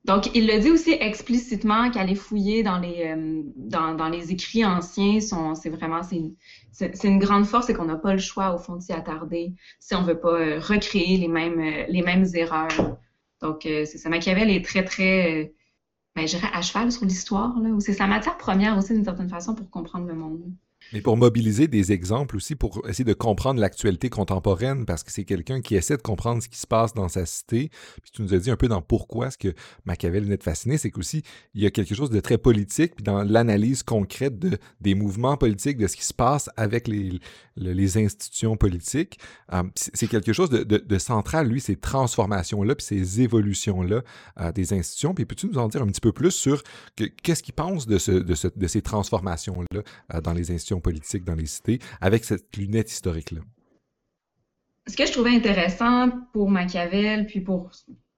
Donc, 0.06 0.34
il 0.34 0.48
le 0.48 0.60
dit 0.60 0.72
aussi 0.72 0.92
explicitement 0.92 1.92
qu'aller 1.92 2.16
fouiller 2.16 2.64
dans 2.64 2.80
les, 2.80 3.06
euh, 3.06 3.42
dans, 3.56 3.94
dans, 3.96 4.10
les 4.10 4.32
écrits 4.32 4.66
anciens, 4.66 5.20
c'est 5.20 5.70
vraiment, 5.70 6.02
c'est 6.04 7.04
une, 7.04 7.20
grande 7.20 7.46
force 7.46 7.70
et 7.70 7.74
qu'on 7.74 7.86
n'a 7.86 7.98
pas 7.98 8.14
le 8.14 8.20
choix, 8.20 8.54
au 8.54 8.58
fond, 8.58 8.78
de 8.78 8.82
s'y 8.82 8.94
attarder 8.94 9.54
si 9.80 9.96
on 9.96 10.04
veut 10.04 10.20
pas 10.20 10.40
euh, 10.40 10.60
recréer 10.60 11.18
les 11.18 11.28
mêmes, 11.28 11.62
les 11.90 12.02
mêmes 12.02 12.26
erreurs. 12.34 12.98
Donc, 13.42 13.68
ça. 13.86 14.10
Machiavel 14.10 14.50
est 14.50 14.66
très, 14.66 14.84
très, 14.84 15.54
ben, 16.16 16.28
je 16.28 16.38
dirais, 16.38 16.50
à 16.54 16.62
cheval 16.62 16.92
sur 16.92 17.06
l'histoire, 17.06 17.58
là, 17.60 17.70
c'est 17.80 17.94
sa 17.94 18.08
matière 18.08 18.38
première 18.38 18.78
aussi, 18.78 18.94
d'une 18.94 19.04
certaine 19.06 19.30
façon, 19.30 19.56
pour 19.56 19.70
comprendre 19.70 20.08
le 20.08 20.16
monde. 20.16 20.54
Mais 20.94 21.02
pour 21.02 21.18
mobiliser 21.18 21.68
des 21.68 21.92
exemples 21.92 22.36
aussi, 22.36 22.56
pour 22.56 22.88
essayer 22.88 23.06
de 23.06 23.14
comprendre 23.14 23.60
l'actualité 23.60 24.10
contemporaine, 24.10 24.86
parce 24.86 25.04
que 25.04 25.12
c'est 25.12 25.24
quelqu'un 25.24 25.62
qui 25.62 25.76
essaie 25.76 25.98
de 25.98 26.02
comprendre 26.02 26.42
ce 26.42 26.50
qui 26.50 26.58
se 26.58 26.68
passe 26.68 26.94
dans 26.94 27.08
sa 27.08 27.26
cité. 27.26 27.70
Puis 28.02 28.12
tu 28.12 28.22
nous 28.22 28.34
as 28.34 28.38
dit 28.38 28.52
un 28.52 28.56
peu 28.56 28.68
dans 28.68 28.82
pourquoi 28.82 29.32
ce 29.32 29.38
que 29.38 29.54
Machiavel 29.86 30.24
venait 30.24 30.38
de 30.38 30.44
fasciner, 30.44 30.78
c'est 30.78 30.92
qu'aussi, 30.92 31.24
il 31.54 31.62
y 31.62 31.66
a 31.66 31.72
quelque 31.72 31.96
chose 31.96 32.10
de 32.10 32.20
très 32.20 32.38
politique, 32.38 32.96
puis 32.96 33.04
dans 33.04 33.24
l'analyse 33.24 33.84
concrète 33.84 34.40
de, 34.40 34.58
des 34.82 34.96
mouvements 34.96 35.38
politiques, 35.38 35.78
de 35.78 35.88
ce 35.88 35.96
qui 35.96 36.06
se 36.06 36.14
passe 36.14 36.50
avec 36.58 36.88
les, 36.88 37.20
les 37.60 37.98
institutions 37.98 38.58
politiques. 38.58 39.20
Euh, 39.54 39.64
c'est 39.76 40.08
quelque 40.08 40.34
chose 40.34 40.50
de, 40.50 40.64
de, 40.64 40.98
central, 40.98 41.48
lui, 41.48 41.62
ces 41.62 41.76
transformations-là, 41.76 42.76
puis 42.76 42.86
ces 42.86 43.22
évolutions-là 43.22 44.02
euh, 44.40 44.52
des 44.52 44.74
institutions. 44.74 45.14
Puis 45.14 45.26
peux-tu 45.26 45.48
nous 45.48 45.58
en 45.58 45.68
dire 45.68 45.82
un 45.82 45.88
petit 45.88 46.02
peu 46.02 46.12
plus 46.12 46.32
sur 46.32 46.64
qu'est-ce 46.96 47.44
qu'il 47.44 47.54
pense 47.54 47.88
de, 47.88 47.98
ce, 47.98 48.12
de, 48.12 48.36
ce, 48.36 48.48
de 48.48 48.68
ces 48.68 48.82
transformations-là 48.82 49.82
euh, 50.14 50.22
dans 50.22 50.34
les 50.34 50.52
institutions 50.52 50.79
politique 50.80 51.24
dans 51.24 51.36
les 51.36 51.46
cités 51.46 51.80
avec 52.02 52.24
cette 52.24 52.56
lunette 52.58 52.92
historique-là. 52.92 53.42
Ce 54.88 54.98
que 54.98 55.06
je 55.06 55.12
trouvais 55.12 55.32
intéressant 55.32 56.10
pour 56.34 56.50
Machiavel, 56.50 57.28
puis 57.28 57.42
pour 57.42 57.72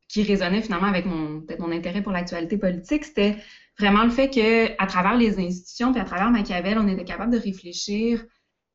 qui 0.08 0.24
résonnait 0.24 0.62
finalement 0.62 0.88
avec 0.88 1.06
mon, 1.06 1.72
intérêt 1.72 2.01
pour 2.01 2.12
l'actualité 2.12 2.58
politique, 2.58 3.06
c'était 3.06 3.38
vraiment 3.80 4.03
le 4.03 4.10
fait 4.10 4.30
que 4.30 4.82
à 4.82 4.86
travers 4.86 5.15
les 5.15 5.39
institutions, 5.39 5.91
puis 5.91 6.01
à 6.01 6.06
travers 6.06 6.32
Machiavel, 6.32 6.77
on 6.77 6.88
était 6.88 7.06
capable 7.06 7.34
de 7.34 7.39
réfléchir 7.39 8.25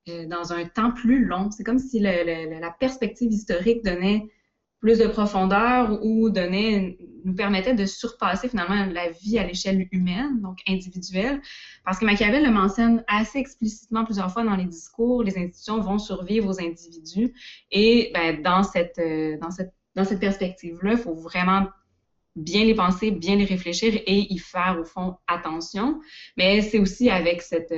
euh, 0.09 0.26
dans 0.26 0.52
un 0.52 0.64
temps 0.64 0.93
plus 0.93 1.25
long. 1.25 1.50
C'est 1.50 1.64
comme 1.64 1.78
si 1.78 2.00
la 2.00 2.71
perspective 2.78 3.31
historique 3.31 3.85
donnait 3.85 4.31
plus 4.87 4.99
de 4.99 5.09
profondeur 5.09 5.99
ou 6.05 6.31
donnait, 6.31 6.97
nous 7.25 7.35
permettait 7.35 7.75
de 7.75 7.87
surpasser 7.87 8.49
finalement 8.49 8.87
la 8.87 9.11
vie 9.11 9.37
à 9.37 9.45
l'échelle 9.45 9.88
humaine, 9.90 10.40
donc 10.40 10.59
individuelle, 10.69 11.43
parce 11.85 11.99
que 11.99 12.05
Machiavel 12.05 12.45
le 12.45 12.52
mentionne 12.52 13.02
assez 13.09 13.38
explicitement 13.38 14.05
plusieurs 14.05 14.33
fois 14.33 14.45
dans 14.45 14.55
les 14.55 14.66
discours, 14.66 15.25
les 15.25 15.37
institutions 15.38 15.81
vont 15.81 15.99
survivre 15.99 16.49
aux 16.49 16.61
individus, 16.61 17.35
et 17.73 18.12
ben, 18.14 18.40
dans 18.43 18.62
cette, 18.62 19.00
euh, 19.00 19.37
dans 19.38 19.50
cette, 19.50 19.75
dans 19.97 20.05
cette 20.05 20.21
perspective-là, 20.21 20.93
il 20.93 20.99
faut 20.99 21.16
vraiment 21.16 21.66
bien 22.37 22.64
les 22.64 22.75
penser, 22.76 23.11
bien 23.11 23.35
les 23.35 23.45
réfléchir 23.45 23.93
et 23.93 24.33
y 24.33 24.38
faire 24.38 24.78
au 24.81 24.85
fond 24.85 25.16
attention, 25.26 25.99
mais 26.37 26.62
c'est 26.62 26.78
aussi 26.78 27.11
avec 27.11 27.43
cette 27.43 27.75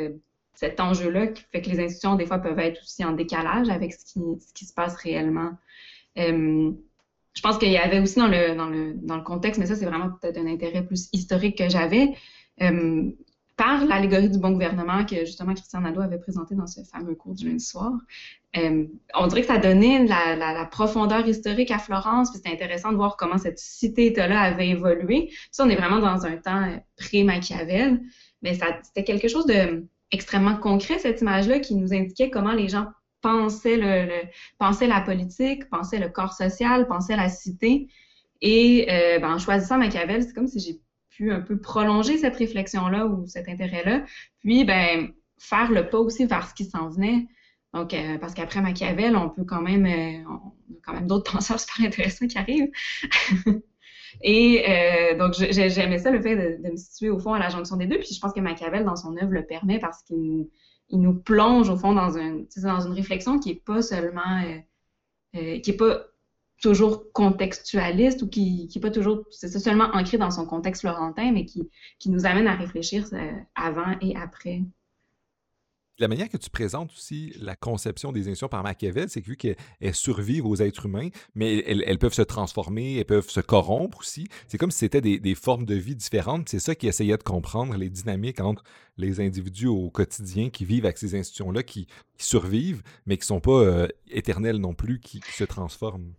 cet 0.52 0.80
enjeu-là 0.80 1.28
qui 1.28 1.44
fait 1.52 1.62
que 1.62 1.70
les 1.70 1.78
institutions, 1.78 2.16
des 2.16 2.26
fois, 2.26 2.38
peuvent 2.40 2.58
être 2.58 2.82
aussi 2.82 3.04
en 3.04 3.12
décalage 3.12 3.68
avec 3.68 3.94
ce 3.94 4.04
qui, 4.04 4.20
ce 4.44 4.52
qui 4.52 4.64
se 4.64 4.74
passe 4.74 4.96
réellement. 4.96 5.52
Euh, 6.18 6.72
je 7.38 7.42
pense 7.42 7.56
qu'il 7.56 7.70
y 7.70 7.76
avait 7.76 8.00
aussi 8.00 8.18
dans 8.18 8.26
le, 8.26 8.56
dans 8.56 8.66
le, 8.66 8.94
dans 8.94 9.14
le 9.14 9.22
contexte, 9.22 9.60
mais 9.60 9.66
ça, 9.66 9.76
c'est 9.76 9.84
vraiment 9.84 10.10
peut-être 10.10 10.38
un 10.38 10.46
intérêt 10.48 10.84
plus 10.84 11.08
historique 11.12 11.56
que 11.56 11.68
j'avais, 11.68 12.16
euh, 12.60 13.12
par 13.56 13.84
l'allégorie 13.84 14.28
du 14.28 14.40
bon 14.40 14.50
gouvernement 14.50 15.04
que 15.04 15.20
justement 15.20 15.54
Christian 15.54 15.82
Nadeau 15.82 16.00
avait 16.00 16.18
présenté 16.18 16.56
dans 16.56 16.66
ce 16.66 16.80
fameux 16.82 17.14
cours 17.14 17.36
du 17.36 17.48
lundi 17.48 17.64
soir. 17.64 17.92
Euh, 18.56 18.86
on 19.14 19.28
dirait 19.28 19.42
que 19.42 19.46
ça 19.46 19.58
donnait 19.58 20.04
la, 20.04 20.34
la, 20.34 20.52
la, 20.52 20.64
profondeur 20.64 21.28
historique 21.28 21.70
à 21.70 21.78
Florence, 21.78 22.32
puis 22.32 22.40
c'était 22.42 22.56
intéressant 22.56 22.90
de 22.90 22.96
voir 22.96 23.16
comment 23.16 23.38
cette 23.38 23.60
cité-là 23.60 24.40
avait 24.40 24.70
évolué. 24.70 25.30
Ça, 25.52 25.64
on 25.64 25.68
est 25.68 25.76
vraiment 25.76 26.00
dans 26.00 26.26
un 26.26 26.38
temps 26.38 26.64
euh, 26.64 26.76
pré-Machiavel, 26.96 28.00
mais 28.42 28.58
c'était 28.82 29.04
quelque 29.04 29.28
chose 29.28 29.46
de 29.46 29.86
extrêmement 30.10 30.56
concret, 30.56 30.98
cette 30.98 31.20
image-là, 31.20 31.60
qui 31.60 31.76
nous 31.76 31.94
indiquait 31.94 32.30
comment 32.30 32.52
les 32.52 32.68
gens 32.68 32.86
pensait, 33.20 33.76
le, 33.76 34.86
la 34.86 35.00
politique, 35.00 35.68
pensait 35.68 35.98
le 35.98 36.08
corps 36.08 36.32
social, 36.32 36.86
pensait 36.86 37.16
la 37.16 37.28
cité. 37.28 37.88
Et 38.40 38.86
euh, 38.90 39.18
ben, 39.18 39.34
en 39.34 39.38
choisissant 39.38 39.78
Machiavel, 39.78 40.22
c'est 40.22 40.32
comme 40.32 40.46
si 40.46 40.60
j'ai 40.60 40.80
pu 41.10 41.32
un 41.32 41.40
peu 41.40 41.60
prolonger 41.60 42.18
cette 42.18 42.36
réflexion-là 42.36 43.06
ou 43.06 43.26
cet 43.26 43.48
intérêt-là, 43.48 44.04
puis 44.40 44.64
ben, 44.64 45.12
faire 45.38 45.70
le 45.72 45.88
pas 45.88 45.98
aussi 45.98 46.26
vers 46.26 46.48
ce 46.48 46.54
qui 46.54 46.64
s'en 46.64 46.88
venait. 46.88 47.26
Donc, 47.74 47.92
euh, 47.92 48.18
parce 48.18 48.34
qu'après 48.34 48.60
Machiavel, 48.60 49.16
on 49.16 49.28
peut 49.28 49.44
quand 49.44 49.60
même, 49.60 49.84
euh, 49.84 50.24
on 50.28 50.74
a 50.74 50.80
quand 50.84 50.92
même 50.94 51.06
d'autres 51.06 51.32
penseurs 51.32 51.60
super 51.60 51.86
intéressants 51.86 52.26
qui 52.26 52.38
arrivent. 52.38 52.70
Et 54.22 54.64
donc, 55.18 55.34
j'aimais 55.34 55.98
ça, 55.98 56.10
le 56.10 56.20
fait 56.20 56.34
de, 56.34 56.62
de, 56.62 56.72
me 56.72 56.76
situer 56.76 57.10
au 57.10 57.18
fond 57.20 57.34
à 57.34 57.38
la 57.38 57.50
jonction 57.50 57.76
des 57.76 57.86
deux. 57.86 57.98
Puis 57.98 58.14
je 58.14 58.20
pense 58.20 58.32
que 58.32 58.40
Machiavel, 58.40 58.84
dans 58.84 58.96
son 58.96 59.16
œuvre, 59.16 59.30
le 59.30 59.44
permet 59.44 59.78
parce 59.78 60.02
qu'il 60.02 60.48
il 60.90 61.00
nous 61.00 61.14
plonge 61.14 61.68
au 61.68 61.76
fond 61.76 61.92
dans, 61.92 62.16
un, 62.16 62.44
dans 62.62 62.80
une 62.80 62.92
réflexion 62.92 63.38
qui 63.38 63.50
est 63.50 63.64
pas 63.64 63.82
seulement, 63.82 64.42
euh, 64.42 64.58
euh, 65.36 65.60
qui 65.60 65.70
est 65.70 65.76
pas 65.76 66.04
toujours 66.60 67.12
contextualiste 67.12 68.22
ou 68.22 68.28
qui, 68.28 68.68
qui 68.68 68.78
est 68.78 68.80
pas 68.80 68.90
toujours, 68.90 69.24
c'est 69.30 69.48
seulement 69.48 69.90
ancré 69.92 70.18
dans 70.18 70.30
son 70.30 70.46
contexte 70.46 70.82
florentin, 70.82 71.32
mais 71.32 71.44
qui, 71.44 71.70
qui 71.98 72.10
nous 72.10 72.26
amène 72.26 72.48
à 72.48 72.56
réfléchir 72.56 73.06
euh, 73.12 73.32
avant 73.54 73.96
et 74.00 74.16
après 74.16 74.62
la 75.98 76.08
manière 76.08 76.28
que 76.28 76.36
tu 76.36 76.50
présentes 76.50 76.92
aussi 76.92 77.32
la 77.40 77.56
conception 77.56 78.12
des 78.12 78.20
institutions 78.20 78.48
par 78.48 78.62
Machiavel, 78.62 79.08
c'est 79.08 79.20
que 79.20 79.26
vu 79.26 79.36
qu'elles 79.36 79.56
survivent 79.94 80.46
aux 80.46 80.56
êtres 80.56 80.86
humains, 80.86 81.08
mais 81.34 81.58
elles, 81.66 81.98
peuvent 81.98 82.14
se 82.14 82.22
transformer, 82.22 82.96
elles 82.96 83.04
peuvent 83.04 83.28
se 83.28 83.40
corrompre 83.40 83.98
aussi. 83.98 84.28
C'est 84.46 84.58
comme 84.58 84.70
si 84.70 84.78
c'était 84.78 85.00
des, 85.00 85.34
formes 85.34 85.64
de 85.64 85.74
vie 85.74 85.96
différentes. 85.96 86.48
C'est 86.48 86.60
ça 86.60 86.74
qui 86.74 86.86
essayait 86.86 87.16
de 87.16 87.22
comprendre 87.22 87.76
les 87.76 87.90
dynamiques 87.90 88.40
entre 88.40 88.64
les 88.96 89.20
individus 89.20 89.66
au 89.66 89.90
quotidien 89.90 90.50
qui 90.50 90.64
vivent 90.64 90.84
avec 90.84 90.98
ces 90.98 91.14
institutions-là, 91.14 91.62
qui, 91.62 91.86
survivent, 92.16 92.82
mais 93.06 93.16
qui 93.16 93.22
ne 93.22 93.26
sont 93.26 93.40
pas 93.40 93.60
euh, 93.62 93.88
éternelles 94.10 94.58
non 94.58 94.74
plus, 94.74 94.98
qui, 95.00 95.20
se 95.32 95.44
transforment. 95.44 96.12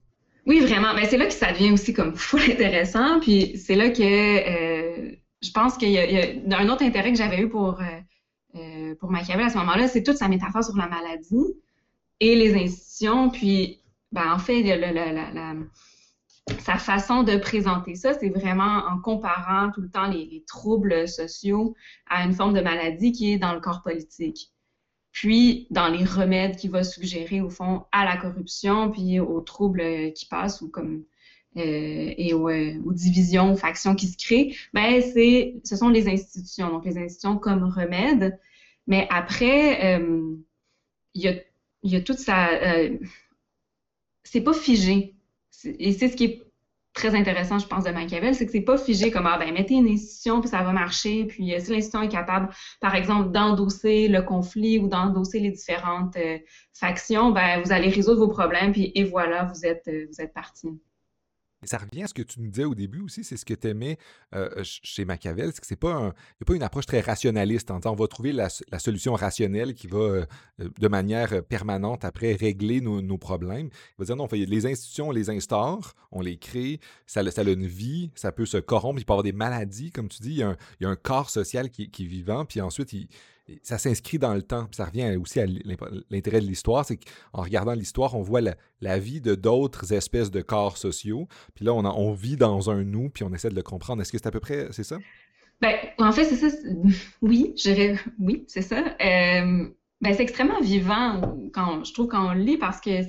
Oui, 0.45 0.61
vraiment. 0.61 0.93
Mais 0.93 1.05
c'est 1.05 1.17
là 1.17 1.25
que 1.27 1.33
ça 1.33 1.51
devient 1.51 1.71
aussi 1.71 1.93
comme 1.93 2.15
fou 2.15 2.37
intéressant. 2.37 3.19
Puis 3.19 3.57
c'est 3.57 3.75
là 3.75 3.89
que 3.89 4.01
euh, 4.01 5.11
je 5.41 5.51
pense 5.51 5.77
qu'il 5.77 5.89
y, 5.89 5.97
a 5.97 6.57
un 6.57 6.69
autre 6.69 6.83
intérêt 6.83 7.11
que 7.11 7.17
j'avais 7.17 7.41
eu 7.41 7.49
pour. 7.49 7.81
Euh, 7.81 7.85
euh, 8.55 8.95
pour 8.95 9.11
Machiavel 9.11 9.45
à 9.45 9.49
ce 9.49 9.57
moment-là, 9.57 9.87
c'est 9.87 10.03
toute 10.03 10.17
sa 10.17 10.27
métaphore 10.27 10.63
sur 10.63 10.75
la 10.75 10.87
maladie 10.87 11.45
et 12.19 12.35
les 12.35 12.55
institutions. 12.55 13.29
Puis, 13.29 13.79
ben, 14.11 14.33
en 14.33 14.39
fait, 14.39 14.63
sa 16.59 16.77
façon 16.77 17.23
de 17.23 17.37
présenter 17.37 17.95
ça, 17.95 18.13
c'est 18.13 18.29
vraiment 18.29 18.83
en 18.89 18.99
comparant 18.99 19.71
tout 19.71 19.81
le 19.81 19.89
temps 19.89 20.07
les, 20.07 20.43
troubles 20.47 21.07
sociaux 21.07 21.75
à 22.07 22.23
une 22.23 22.33
forme 22.33 22.53
de 22.53 22.61
maladie 22.61 23.11
qui 23.11 23.33
est 23.33 23.37
dans 23.37 23.53
le 23.53 23.59
corps 23.59 23.83
politique. 23.83 24.51
Puis, 25.11 25.67
dans 25.69 25.87
les 25.87 26.03
remèdes 26.03 26.55
qu'il 26.55 26.71
va 26.71 26.83
suggérer, 26.83 27.41
au 27.41 27.49
fond, 27.49 27.85
à 27.91 28.05
la 28.05 28.17
corruption, 28.17 28.91
puis 28.91 29.19
aux 29.19 29.41
troubles 29.41 30.13
qui 30.13 30.25
passent, 30.25 30.61
ou 30.61 30.69
comme 30.69 31.03
euh, 31.57 32.13
et 32.15 32.33
aux, 32.33 32.49
aux, 32.49 32.93
divisions, 32.93 33.53
aux 33.53 33.57
factions 33.57 33.95
qui 33.95 34.07
se 34.07 34.17
créent, 34.17 34.55
ben 34.73 35.01
c'est, 35.01 35.55
ce 35.63 35.75
sont 35.75 35.89
les 35.89 36.07
institutions. 36.07 36.69
Donc 36.69 36.85
les 36.85 36.97
institutions 36.97 37.37
comme 37.37 37.63
remède, 37.63 38.39
mais 38.85 39.07
après, 39.09 39.97
euh, 39.97 40.35
il 41.15 41.23
y, 41.23 41.27
a, 41.27 41.33
y 41.83 41.95
a 41.95 42.01
toute 42.01 42.19
sa, 42.19 42.49
euh, 42.49 42.97
c'est 44.23 44.41
pas 44.41 44.53
figé. 44.53 45.15
Et 45.65 45.91
c'est 45.93 46.09
ce 46.09 46.15
qui 46.15 46.25
est 46.25 46.43
très 46.93 47.15
intéressant, 47.15 47.57
je 47.57 47.67
pense, 47.67 47.83
de 47.83 47.91
Machiavel, 47.91 48.35
c'est 48.35 48.45
que 48.45 48.51
c'est 48.51 48.61
pas 48.61 48.77
figé 48.77 49.09
comme 49.11 49.25
ah 49.25 49.37
ben 49.39 49.51
mettez 49.53 49.73
une 49.75 49.87
institution 49.87 50.41
puis 50.41 50.49
ça 50.49 50.61
va 50.63 50.71
marcher, 50.71 51.25
puis 51.25 51.53
si 51.59 51.71
l'institution 51.71 52.01
est 52.03 52.09
capable, 52.09 52.53
par 52.79 52.95
exemple, 52.95 53.31
d'endosser 53.31 54.07
le 54.07 54.21
conflit 54.21 54.79
ou 54.79 54.87
d'endosser 54.87 55.39
les 55.39 55.51
différentes 55.51 56.17
factions, 56.73 57.31
ben 57.31 57.61
vous 57.61 57.71
allez 57.71 57.89
résoudre 57.89 58.19
vos 58.19 58.27
problèmes 58.27 58.71
puis 58.71 58.91
et 58.95 59.03
voilà, 59.03 59.45
vous 59.45 59.65
êtes 59.65 59.87
vous 59.87 60.21
êtes 60.21 60.33
parti 60.33 60.69
ça 61.63 61.77
revient 61.77 62.03
à 62.03 62.07
ce 62.07 62.13
que 62.13 62.21
tu 62.21 62.39
nous 62.39 62.49
disais 62.49 62.65
au 62.65 62.75
début 62.75 63.01
aussi, 63.01 63.23
c'est 63.23 63.37
ce 63.37 63.45
que 63.45 63.53
tu 63.53 63.67
aimais 63.67 63.97
euh, 64.33 64.49
chez 64.63 65.05
Machiavel, 65.05 65.51
c'est 65.53 65.61
que 65.61 65.67
c'est 65.67 65.75
pas, 65.75 65.93
un, 65.93 66.13
pas 66.45 66.53
une 66.53 66.63
approche 66.63 66.85
très 66.85 67.01
rationaliste. 67.01 67.71
En 67.71 67.79
on 67.85 67.93
va 67.93 68.07
trouver 68.07 68.31
la, 68.31 68.49
solution 68.49 69.13
rationnelle 69.13 69.73
qui 69.73 69.87
va, 69.87 69.97
euh, 69.97 70.25
de 70.57 70.87
manière 70.87 71.43
permanente, 71.43 72.05
après, 72.05 72.33
régler 72.33 72.81
nos, 72.81 73.17
problèmes. 73.17 73.67
Il 73.67 73.95
va 73.99 74.05
dire 74.05 74.15
non, 74.15 74.27
les 74.31 74.65
institutions, 74.65 75.09
on 75.09 75.11
les 75.11 75.29
instaure, 75.29 75.93
on 76.11 76.21
les 76.21 76.37
crée, 76.37 76.79
ça, 77.05 77.29
ça 77.31 77.41
a 77.41 77.43
une 77.43 77.67
vie, 77.67 78.11
ça 78.15 78.31
peut 78.31 78.45
se 78.45 78.57
corrompre, 78.57 78.99
il 78.99 79.05
peut 79.05 79.11
y 79.11 79.13
avoir 79.13 79.23
des 79.23 79.33
maladies, 79.33 79.91
comme 79.91 80.07
tu 80.07 80.21
dis, 80.21 80.35
il 80.35 80.37
y 80.37 80.43
a 80.85 80.89
un, 80.89 80.95
corps 80.95 81.29
social 81.29 81.69
qui, 81.69 81.89
qui 81.89 82.03
est 82.03 82.07
vivant, 82.07 82.45
puis 82.45 82.61
ensuite, 82.61 82.93
il, 82.93 83.07
ça 83.63 83.77
s'inscrit 83.77 84.19
dans 84.19 84.33
le 84.33 84.41
temps. 84.41 84.65
Puis 84.65 84.75
ça 84.75 84.85
revient 84.85 85.15
aussi 85.15 85.39
à 85.39 85.45
l'intérêt 86.09 86.41
de 86.41 86.45
l'histoire, 86.45 86.85
c'est 86.85 86.97
qu'en 86.97 87.41
regardant 87.41 87.73
l'histoire, 87.73 88.15
on 88.15 88.21
voit 88.21 88.41
la, 88.41 88.99
vie 88.99 89.21
de 89.21 89.35
d'autres 89.35 89.93
espèces 89.93 90.31
de 90.31 90.41
corps 90.41 90.77
sociaux. 90.77 91.27
Puis 91.55 91.65
là, 91.65 91.73
on, 91.73 92.13
vit 92.13 92.37
dans 92.37 92.69
un 92.69 92.83
nous, 92.83 93.09
puis 93.09 93.23
on 93.23 93.33
essaie 93.33 93.49
de 93.49 93.55
le 93.55 93.63
comprendre. 93.63 94.01
Est-ce 94.01 94.11
que 94.11 94.17
c'est 94.17 94.27
à 94.27 94.31
peu 94.31 94.39
près, 94.39 94.67
c'est 94.71 94.83
ça? 94.83 94.97
Ben, 95.61 95.75
en 95.97 96.11
fait, 96.11 96.25
c'est 96.25 96.49
ça. 96.49 96.57
Oui, 97.21 97.53
je 97.57 97.97
oui, 98.19 98.45
c'est 98.47 98.61
ça. 98.61 98.79
Euh, 98.79 99.69
ben, 100.01 100.13
c'est 100.13 100.23
extrêmement 100.23 100.61
vivant, 100.61 101.37
quand, 101.53 101.83
je 101.83 101.93
trouve, 101.93 102.07
quand 102.07 102.29
on 102.29 102.33
lit, 102.33 102.57
parce 102.57 102.79
que 102.79 103.01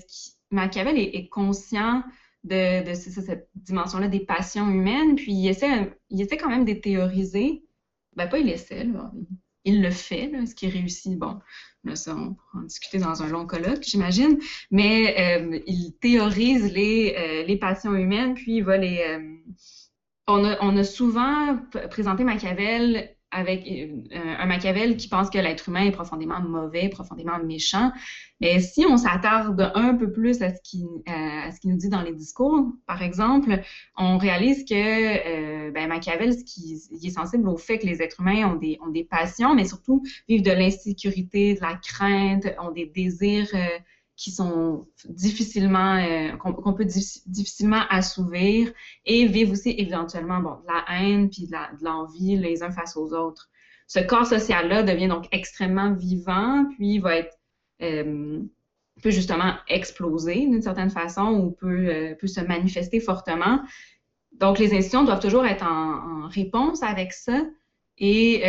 Machiavel 0.51 0.99
est, 0.99 1.29
conscient 1.29 2.03
de, 2.43 2.89
de 2.89 2.95
cette 2.95 3.49
dimension-là 3.55 4.09
des 4.09 4.21
passions 4.21 4.69
humaines, 4.69 5.15
puis 5.15 5.33
il 5.33 5.49
essaie, 5.49 5.97
il 6.09 6.21
essaie 6.21 6.37
quand 6.37 6.49
même 6.49 6.65
de 6.65 6.73
théoriser. 6.73 7.63
Ben, 8.17 8.27
pas 8.27 8.39
il 8.39 8.49
essaie, 8.49 8.85
là 8.85 9.13
il 9.65 9.83
le 9.83 9.91
fait, 9.91 10.29
là, 10.29 10.47
ce 10.47 10.55
qui 10.55 10.69
réussit. 10.69 11.19
Bon, 11.19 11.39
là, 11.85 11.97
ça, 11.97 12.15
on 12.15 12.35
pourra 12.35 12.59
en 12.61 12.63
discuter 12.63 12.99
dans 12.99 13.23
un 13.23 13.29
long 13.29 13.47
colloque, 13.47 13.83
j'imagine, 13.83 14.39
mais 14.71 15.15
euh, 15.19 15.61
il 15.67 15.93
théorise 16.01 16.73
les, 16.73 17.15
euh, 17.17 17.47
les 17.47 17.57
passions 17.57 17.95
humaines, 17.95 18.35
puis 18.35 18.57
il 18.57 18.65
va 18.65 18.77
les... 18.77 19.01
Euh, 19.01 19.37
on, 20.27 20.45
a, 20.45 20.59
on 20.61 20.77
a 20.77 20.85
souvent 20.85 21.59
présenté 21.91 22.25
Machiavel 22.25 23.17
avec 23.31 23.67
euh, 23.67 24.03
un 24.13 24.47
Machiavel 24.47 24.97
qui 24.97 25.09
pense 25.09 25.31
que 25.31 25.39
l'être 25.39 25.69
humain 25.69 25.85
est 25.85 25.93
profondément 25.93 26.41
mauvais, 26.41 26.89
profondément 26.89 27.39
méchant. 27.39 27.93
Mais 28.41 28.59
si 28.61 28.85
on 28.87 28.97
s'attarde 28.97 29.71
un 29.75 29.95
peu 29.95 30.11
plus 30.11 30.43
à 30.43 30.55
ce 30.55 30.61
qu'il 30.63 30.87
à 31.07 31.51
ce 31.53 31.67
nous 31.67 31.77
dit 31.77 31.89
dans 31.89 32.03
les 32.03 32.15
discours, 32.15 32.67
par 32.87 33.03
exemple, 33.03 33.61
on 33.97 34.19
réalise 34.19 34.65
que 34.65 34.75
euh, 34.75 35.71
ben, 35.71 35.89
Machiavel, 35.89 36.35
qui, 36.45 36.81
il 36.91 37.07
est 37.07 37.11
sensible 37.11 37.49
au 37.49 37.57
fait 37.57 37.79
que 37.79 37.87
les 37.87 38.03
êtres 38.03 38.21
humains 38.21 38.49
ont 38.49 38.89
des, 38.91 39.05
passions, 39.05 39.55
mais 39.55 39.65
surtout 39.65 40.03
vivent 40.29 40.43
de 40.43 40.53
l'insécurité, 40.53 41.55
de 41.55 41.61
la 41.61 41.75
crainte, 41.75 42.47
ont 42.61 42.71
des 42.71 42.87
désirs 42.87 43.49
euh, 43.55 43.79
qui 44.21 44.31
sont 44.33 44.87
difficilement, 45.07 45.97
euh, 45.97 46.37
qu'on 46.37 46.75
peut 46.75 46.85
difficilement 46.85 47.81
assouvir 47.89 48.71
et 49.07 49.27
vivent 49.27 49.53
aussi 49.53 49.75
éventuellement 49.79 50.41
bon, 50.41 50.57
de 50.57 50.67
la 50.67 50.85
haine 50.91 51.31
puis 51.31 51.47
de 51.47 51.83
l'envie 51.83 52.37
les 52.37 52.63
uns 52.63 52.71
face 52.71 52.99
aux 52.99 53.15
autres. 53.15 53.49
Ce 53.87 53.99
corps 53.99 54.27
social-là 54.27 54.83
devient 54.83 55.09
donc 55.09 55.27
extrêmement 55.33 55.95
vivant, 55.95 56.67
puis 56.77 56.99
va 56.99 57.17
être 57.17 57.35
euh, 57.81 58.43
peut 59.03 59.11
justement 59.11 59.55
exploser 59.69 60.47
d'une 60.47 60.61
certaine 60.61 60.91
façon 60.91 61.33
ou 61.33 61.53
peut, 61.53 61.89
euh, 61.89 62.15
peut 62.15 62.27
se 62.27 62.43
manifester 62.43 63.01
fortement. 63.01 63.61
Donc, 64.33 64.59
les 64.59 64.75
institutions 64.75 65.05
doivent 65.05 65.21
toujours 65.21 65.47
être 65.47 65.65
en, 65.65 66.29
réponse 66.29 66.83
avec 66.83 67.15
ça. 67.15 67.43
Et 67.97 68.41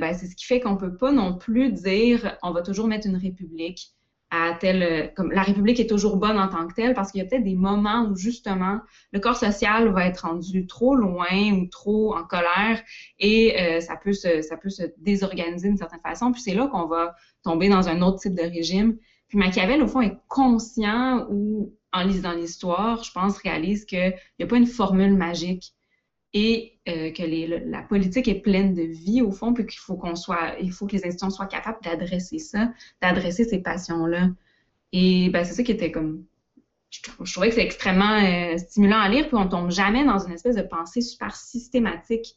ben, 0.00 0.14
c'est 0.14 0.26
ce 0.26 0.34
qui 0.34 0.44
fait 0.46 0.58
qu'on 0.58 0.72
ne 0.72 0.78
peut 0.78 0.96
pas 0.96 1.12
non 1.12 1.36
plus 1.36 1.72
dire 1.72 2.36
on 2.42 2.50
va 2.50 2.62
toujours 2.62 2.88
mettre 2.88 3.06
une 3.06 3.16
république 3.16 3.95
à 4.30 4.54
telle, 4.54 5.12
comme 5.14 5.30
la 5.30 5.42
République 5.42 5.78
est 5.78 5.88
toujours 5.88 6.16
bonne 6.16 6.38
en 6.38 6.48
tant 6.48 6.66
que 6.66 6.74
telle 6.74 6.94
parce 6.94 7.12
qu'il 7.12 7.22
y 7.22 7.24
a 7.24 7.28
peut-être 7.28 7.44
des 7.44 7.54
moments 7.54 8.06
où 8.06 8.16
justement 8.16 8.80
le 9.12 9.20
corps 9.20 9.36
social 9.36 9.88
va 9.92 10.06
être 10.06 10.26
rendu 10.26 10.66
trop 10.66 10.96
loin 10.96 11.52
ou 11.52 11.66
trop 11.68 12.16
en 12.16 12.24
colère 12.24 12.82
et 13.20 13.60
euh, 13.60 13.80
ça 13.80 13.96
peut 13.96 14.12
se, 14.12 14.42
ça 14.42 14.56
peut 14.56 14.68
se 14.68 14.82
désorganiser 14.98 15.68
d'une 15.68 15.76
certaine 15.76 16.00
façon. 16.00 16.32
Puis 16.32 16.42
c'est 16.42 16.54
là 16.54 16.66
qu'on 16.66 16.86
va 16.86 17.14
tomber 17.44 17.68
dans 17.68 17.88
un 17.88 18.02
autre 18.02 18.18
type 18.18 18.34
de 18.34 18.42
régime. 18.42 18.96
Puis 19.28 19.38
Machiavel, 19.38 19.82
au 19.82 19.86
fond, 19.86 20.00
est 20.00 20.18
conscient 20.28 21.26
ou 21.30 21.72
en 21.92 22.02
lisant 22.02 22.32
l'histoire, 22.32 23.04
je 23.04 23.12
pense, 23.12 23.38
réalise 23.38 23.84
qu'il 23.84 24.14
n'y 24.38 24.44
a 24.44 24.48
pas 24.48 24.56
une 24.56 24.66
formule 24.66 25.14
magique 25.14 25.75
et 26.38 26.78
euh, 26.86 27.10
que 27.12 27.22
la 27.70 27.80
politique 27.80 28.28
est 28.28 28.40
pleine 28.40 28.74
de 28.74 28.82
vie 28.82 29.22
au 29.22 29.30
fond, 29.30 29.54
puis 29.54 29.64
qu'il 29.64 29.80
faut 29.80 29.96
qu'on 29.96 30.14
soit, 30.14 30.54
il 30.60 30.70
faut 30.70 30.86
que 30.86 30.92
les 30.92 31.06
institutions 31.06 31.30
soient 31.30 31.46
capables 31.46 31.78
d'adresser 31.82 32.38
ça, 32.38 32.70
d'adresser 33.00 33.44
ces 33.44 33.60
passions-là. 33.62 34.28
Et 34.92 35.30
ben, 35.30 35.44
c'est 35.44 35.54
ça 35.54 35.62
qui 35.62 35.72
était 35.72 35.90
comme, 35.90 36.26
je, 36.90 37.32
trouvais 37.32 37.48
que 37.48 37.54
c'est 37.54 37.64
extrêmement 37.64 38.18
euh, 38.22 38.58
stimulant 38.58 38.98
à 38.98 39.08
lire, 39.08 39.28
puis 39.28 39.36
on 39.38 39.48
tombe 39.48 39.70
jamais 39.70 40.04
dans 40.04 40.18
une 40.18 40.32
espèce 40.34 40.56
de 40.56 40.62
pensée 40.62 41.00
super 41.00 41.34
systématique. 41.34 42.36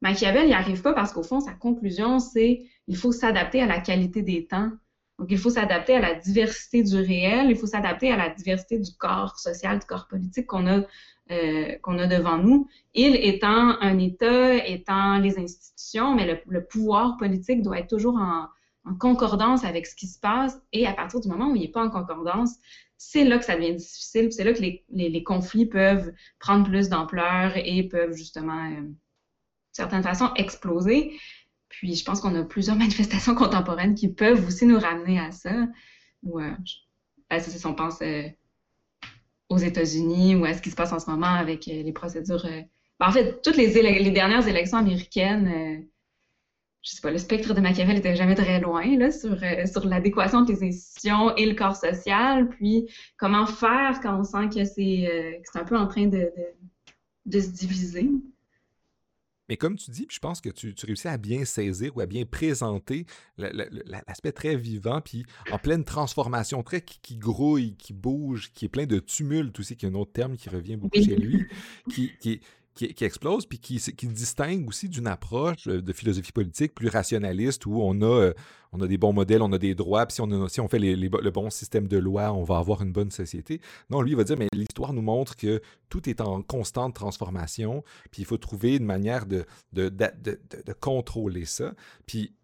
Machiavel 0.00 0.46
n'y 0.46 0.54
arrive 0.54 0.80
pas 0.80 0.94
parce 0.94 1.12
qu'au 1.12 1.22
fond, 1.22 1.40
sa 1.40 1.52
conclusion, 1.52 2.20
c'est 2.20 2.62
il 2.88 2.96
faut 2.96 3.12
s'adapter 3.12 3.60
à 3.60 3.66
la 3.66 3.78
qualité 3.78 4.22
des 4.22 4.46
temps. 4.46 4.70
Donc, 5.18 5.28
il 5.30 5.38
faut 5.38 5.50
s'adapter 5.50 5.96
à 5.96 6.00
la 6.00 6.14
diversité 6.14 6.82
du 6.82 6.96
réel, 6.96 7.50
il 7.50 7.56
faut 7.56 7.66
s'adapter 7.66 8.10
à 8.10 8.16
la 8.16 8.30
diversité 8.30 8.78
du 8.78 8.90
corps 8.96 9.38
social, 9.38 9.78
du 9.78 9.84
corps 9.84 10.08
politique 10.08 10.46
qu'on 10.46 10.66
a 10.66 10.80
euh, 11.30 11.78
qu'on 11.82 11.98
a 11.98 12.06
devant 12.06 12.36
nous. 12.36 12.68
Il 12.92 13.16
étant 13.16 13.80
un 13.80 13.98
État, 13.98 14.56
étant 14.66 15.18
les 15.18 15.38
institutions, 15.38 16.14
mais 16.14 16.42
le, 16.46 16.66
pouvoir 16.66 17.16
politique 17.16 17.62
doit 17.62 17.78
être 17.78 17.88
toujours 17.88 18.16
en, 18.16 18.48
concordance 18.98 19.64
avec 19.64 19.86
ce 19.86 19.96
qui 19.96 20.06
se 20.06 20.20
passe. 20.20 20.60
Et 20.74 20.86
à 20.86 20.92
partir 20.92 21.20
du 21.20 21.28
moment 21.28 21.50
où 21.50 21.56
il 21.56 21.62
n'est 21.62 21.68
pas 21.68 21.82
en 21.82 21.88
concordance, 21.88 22.56
c'est 22.98 23.24
là 23.24 23.38
que 23.38 23.44
ça 23.46 23.56
devient 23.56 23.74
difficile. 23.74 24.30
C'est 24.32 24.44
là 24.44 24.52
que 24.52 24.60
les, 24.60 25.22
conflits 25.22 25.64
peuvent 25.64 26.12
prendre 26.38 26.68
plus 26.68 26.90
d'ampleur 26.90 27.56
et 27.56 27.82
peuvent 27.84 28.12
justement, 28.12 28.62
euh, 28.66 28.82
d'une 28.82 28.96
certaine 29.72 30.02
façon, 30.02 30.30
exploser. 30.34 31.18
Puis 31.70 31.94
je 31.94 32.04
pense 32.04 32.20
qu'on 32.20 32.34
a 32.34 32.44
plusieurs 32.44 32.76
manifestations 32.84 33.34
contemporaines 33.34 33.94
qui 33.94 34.12
peuvent 34.12 34.46
aussi 34.46 34.66
nous 34.66 34.78
ramener 34.78 35.18
à 35.18 35.32
ça. 35.32 35.68
Ou, 36.22 36.40
euh, 36.40 36.52
ben, 37.30 37.40
c'est 37.40 37.64
on 37.64 37.74
pense 37.74 38.00
aux 39.54 39.58
États-Unis 39.58 40.34
ou 40.34 40.44
à 40.44 40.54
ce 40.54 40.60
qui 40.60 40.70
se 40.70 40.76
passe 40.76 40.92
en 40.92 40.98
ce 40.98 41.08
moment 41.08 41.26
avec 41.26 41.68
euh, 41.68 41.82
les 41.82 41.92
procédures. 41.92 42.44
Euh, 42.44 42.62
ben, 43.00 43.08
en 43.08 43.12
fait, 43.12 43.40
toutes 43.42 43.56
les, 43.56 43.70
dernières 44.10 44.46
élections 44.46 44.78
américaines, 44.78 45.48
euh, 45.48 45.84
je 46.82 46.90
sais 46.90 47.00
pas, 47.00 47.10
le 47.10 47.18
spectre 47.18 47.54
de 47.54 47.60
Machiavel 47.60 47.96
était 47.96 48.16
jamais 48.16 48.34
très 48.34 48.60
loin 48.60 48.84
là, 48.98 49.10
sur, 49.10 49.38
sur 49.66 49.86
l'adéquation 49.86 50.40
entre 50.40 50.52
les 50.52 50.64
institutions 50.64 51.34
et 51.36 51.46
le 51.46 51.54
corps 51.54 51.76
social, 51.76 52.48
puis 52.50 52.88
comment 53.16 53.46
faire 53.46 54.00
quand 54.02 54.18
on 54.18 54.24
sent 54.24 54.48
que 54.54 54.64
c'est 54.64 55.40
un 55.54 55.64
peu 55.64 55.78
en 55.78 55.86
train 55.86 56.06
de, 56.06 56.30
de 57.24 57.40
se 57.40 57.48
diviser? 57.48 58.10
Mais 59.48 59.56
comme 59.56 59.76
tu 59.76 59.90
dis, 59.90 60.06
je 60.10 60.18
pense 60.18 60.40
que 60.40 60.48
tu, 60.48 60.74
réussis 60.84 61.08
à 61.08 61.18
bien 61.18 61.44
saisir 61.44 61.96
ou 61.96 62.00
à 62.00 62.06
bien 62.06 62.24
présenter 62.24 63.06
l'aspect 63.36 64.32
très 64.32 64.56
vivant, 64.56 65.00
puis 65.00 65.24
en 65.50 65.58
pleine 65.58 65.84
transformation, 65.84 66.62
très 66.62 66.80
qui, 66.80 67.16
grouille, 67.16 67.76
qui 67.76 67.92
bouge, 67.92 68.52
qui 68.52 68.64
est 68.64 68.70
plein 68.70 68.86
de 68.86 68.98
tumulte 68.98 69.58
aussi, 69.58 69.76
qui 69.76 69.86
est 69.86 69.88
un 69.88 69.94
autre 69.94 70.12
terme 70.12 70.36
qui 70.36 70.48
revient 70.48 70.76
beaucoup 70.76 71.02
chez 71.02 71.16
lui, 71.16 71.46
qui, 71.90 72.12
qui, 72.18 72.40
qui, 72.74 73.04
explose, 73.04 73.46
puis 73.46 73.58
qui, 73.58 73.78
distingue 74.08 74.68
aussi 74.68 74.88
d'une 74.88 75.06
approche 75.06 75.68
euh, 75.68 75.80
de 75.80 75.92
philosophie 75.92 76.32
politique 76.32 76.74
plus 76.74 76.88
rationaliste 76.88 77.66
où 77.66 77.80
on 77.80 78.00
a, 78.02 78.04
euh, 78.04 78.34
on 78.72 78.80
a 78.80 78.88
des 78.88 78.98
bons 78.98 79.12
modèles, 79.12 79.42
on 79.42 79.52
a 79.52 79.58
des 79.58 79.76
droits, 79.76 80.04
puis 80.06 80.14
si 80.14 80.20
on, 80.60 80.68
fait 80.68 80.78
le 80.80 81.30
bon 81.30 81.50
système 81.50 81.86
de 81.86 81.96
loi, 81.96 82.32
on 82.32 82.42
va 82.42 82.58
avoir 82.58 82.82
une 82.82 82.92
bonne 82.92 83.12
société. 83.12 83.60
Non, 83.90 84.00
lui, 84.02 84.12
il 84.12 84.16
va 84.16 84.24
dire, 84.24 84.36
mais 84.36 84.48
l'histoire 84.52 84.92
nous 84.92 85.02
montre 85.02 85.36
que 85.36 85.62
tout 85.88 86.08
est 86.08 86.20
en 86.20 86.42
constante 86.42 86.94
transformation, 86.94 87.84
puis 88.10 88.22
il 88.22 88.24
faut 88.24 88.38
trouver 88.38 88.76
une 88.76 88.84
manière 88.84 89.26
de, 89.26 89.44
contrôler 90.80 91.44
ça. 91.44 91.74
Puis, 92.06 92.34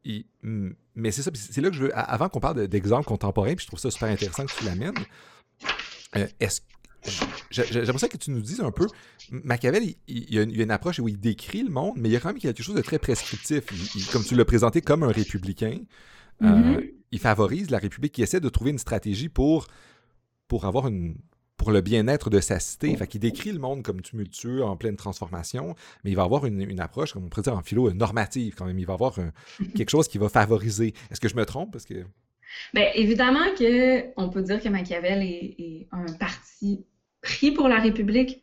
mais 0.95 1.11
c'est 1.11 1.23
ça, 1.23 1.33
c'est 1.35 1.61
là 1.61 1.71
que 1.71 1.77
je 1.77 1.85
veux, 1.85 1.91
avant 1.99 2.29
qu'on 2.29 2.41
parle 2.41 2.69
d'exemples 2.69 3.07
contemporains, 3.07 3.55
puis 3.57 3.65
je 3.65 3.67
trouve 3.67 3.81
ça 3.81 3.91
super 3.91 4.09
intéressant 4.09 4.47
que 4.47 4.57
tu 4.57 4.65
l'amènes, 4.65 4.95
euh, 6.17 6.27
est-ce 6.39 6.61
J'aimerais 7.51 7.99
ça 7.99 8.09
que 8.09 8.17
tu 8.17 8.31
nous 8.31 8.41
dises 8.41 8.61
un 8.61 8.71
peu. 8.71 8.87
Machiavel, 9.31 9.83
il, 10.07 10.35
y 10.35 10.39
a 10.39 10.43
une, 10.43 10.71
approche 10.71 10.99
où 10.99 11.09
il 11.09 11.19
décrit 11.19 11.63
le 11.63 11.71
monde, 11.71 11.95
mais 11.97 12.09
il 12.09 12.13
y 12.13 12.17
a 12.17 12.21
quand 12.21 12.29
même 12.29 12.39
quelque 12.39 12.63
chose 12.63 12.75
de 12.75 12.83
très 12.83 12.99
prescriptif. 12.99 13.65
comme 14.13 14.25
tu 14.25 14.35
l'as 14.35 14.45
présenté 14.45 14.81
comme 14.81 15.03
un 15.03 15.13
républicain, 15.13 15.79
euh, 16.43 16.47
mm-hmm. 16.47 16.93
il 17.13 17.19
favorise 17.19 17.71
la 17.71 17.79
République, 17.79 18.17
il 18.19 18.23
essaie 18.23 18.41
de 18.41 18.49
trouver 18.49 18.71
une 18.71 18.79
stratégie 18.79 19.29
pour, 19.29 19.67
pour 20.49 20.65
avoir 20.65 20.89
une 20.89 21.17
pour 21.61 21.73
le 21.73 21.83
bien-être 21.83 22.31
de 22.31 22.41
sa 22.41 22.59
cité. 22.59 22.97
Fait 22.97 23.07
qu'il 23.07 23.21
décrit 23.21 23.53
le 23.53 23.59
monde 23.59 23.83
comme 23.83 24.01
tumultueux, 24.01 24.65
en 24.65 24.79
pleine 24.79 24.97
transformation, 24.97 25.75
mais 26.03 26.11
il 26.11 26.17
va 26.17 26.23
avoir 26.23 26.47
une, 26.47 26.81
approche, 26.81 27.13
comme 27.13 27.27
on 27.27 27.29
pourrait 27.29 27.43
dire 27.43 27.55
en 27.55 27.61
philo, 27.61 27.93
normative 27.93 28.55
quand 28.57 28.65
même. 28.65 28.79
Il 28.79 28.87
va 28.87 28.95
avoir 28.95 29.15
quelque 29.77 29.91
chose 29.91 30.09
qui 30.09 30.17
va 30.17 30.31
favoriser. 30.31 30.95
Est-ce 31.11 31.21
que 31.21 31.29
je 31.29 31.37
me 31.37 31.45
trompe? 31.45 31.71
Parce 31.71 31.85
que... 31.85 32.07
Bien, 32.73 32.89
évidemment 32.95 33.45
qu'on 33.59 34.31
peut 34.31 34.41
dire 34.41 34.63
que 34.63 34.71
Machiavel 34.71 35.23
est, 35.23 35.55
est 35.59 35.89
un 35.93 36.11
parti 36.15 36.87
pris 37.23 37.53
pour 37.53 37.69
la 37.69 37.79
République. 37.79 38.43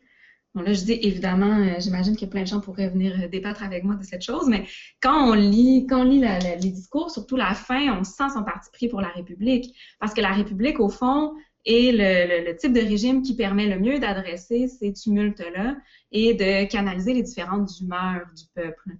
Bon, 0.54 0.62
là, 0.62 0.72
je 0.72 0.82
dis 0.82 0.98
évidemment, 1.02 1.58
euh, 1.58 1.74
j'imagine 1.78 2.16
que 2.16 2.24
plein 2.24 2.42
de 2.42 2.46
gens 2.46 2.60
pourraient 2.60 2.88
venir 2.88 3.14
euh, 3.22 3.28
débattre 3.28 3.62
avec 3.62 3.84
moi 3.84 3.96
de 3.96 4.02
cette 4.02 4.22
chose, 4.22 4.48
mais 4.48 4.66
quand 5.00 5.28
on 5.28 5.34
lit, 5.34 5.86
quand 5.88 6.00
on 6.00 6.04
lit 6.04 6.20
les 6.20 6.70
discours, 6.70 7.10
surtout 7.10 7.36
la 7.36 7.54
fin, 7.54 7.98
on 7.98 8.02
sent 8.02 8.30
son 8.34 8.44
parti 8.44 8.70
pris 8.72 8.88
pour 8.88 9.00
la 9.00 9.08
République. 9.08 9.74
Parce 10.00 10.14
que 10.14 10.20
la 10.20 10.32
République, 10.32 10.80
au 10.80 10.88
fond, 10.88 11.34
est 11.66 11.92
le, 11.92 12.56
type 12.56 12.72
de 12.72 12.80
régime 12.80 13.22
qui 13.22 13.36
permet 13.36 13.66
le 13.66 13.78
mieux 13.78 13.98
d'adresser 13.98 14.68
ces 14.68 14.92
tumultes-là 14.92 15.76
et 16.12 16.32
de 16.32 16.64
canaliser 16.70 17.12
les 17.12 17.22
différentes 17.22 17.70
humeurs 17.80 18.26
du 18.34 18.44
peuple. 18.54 18.96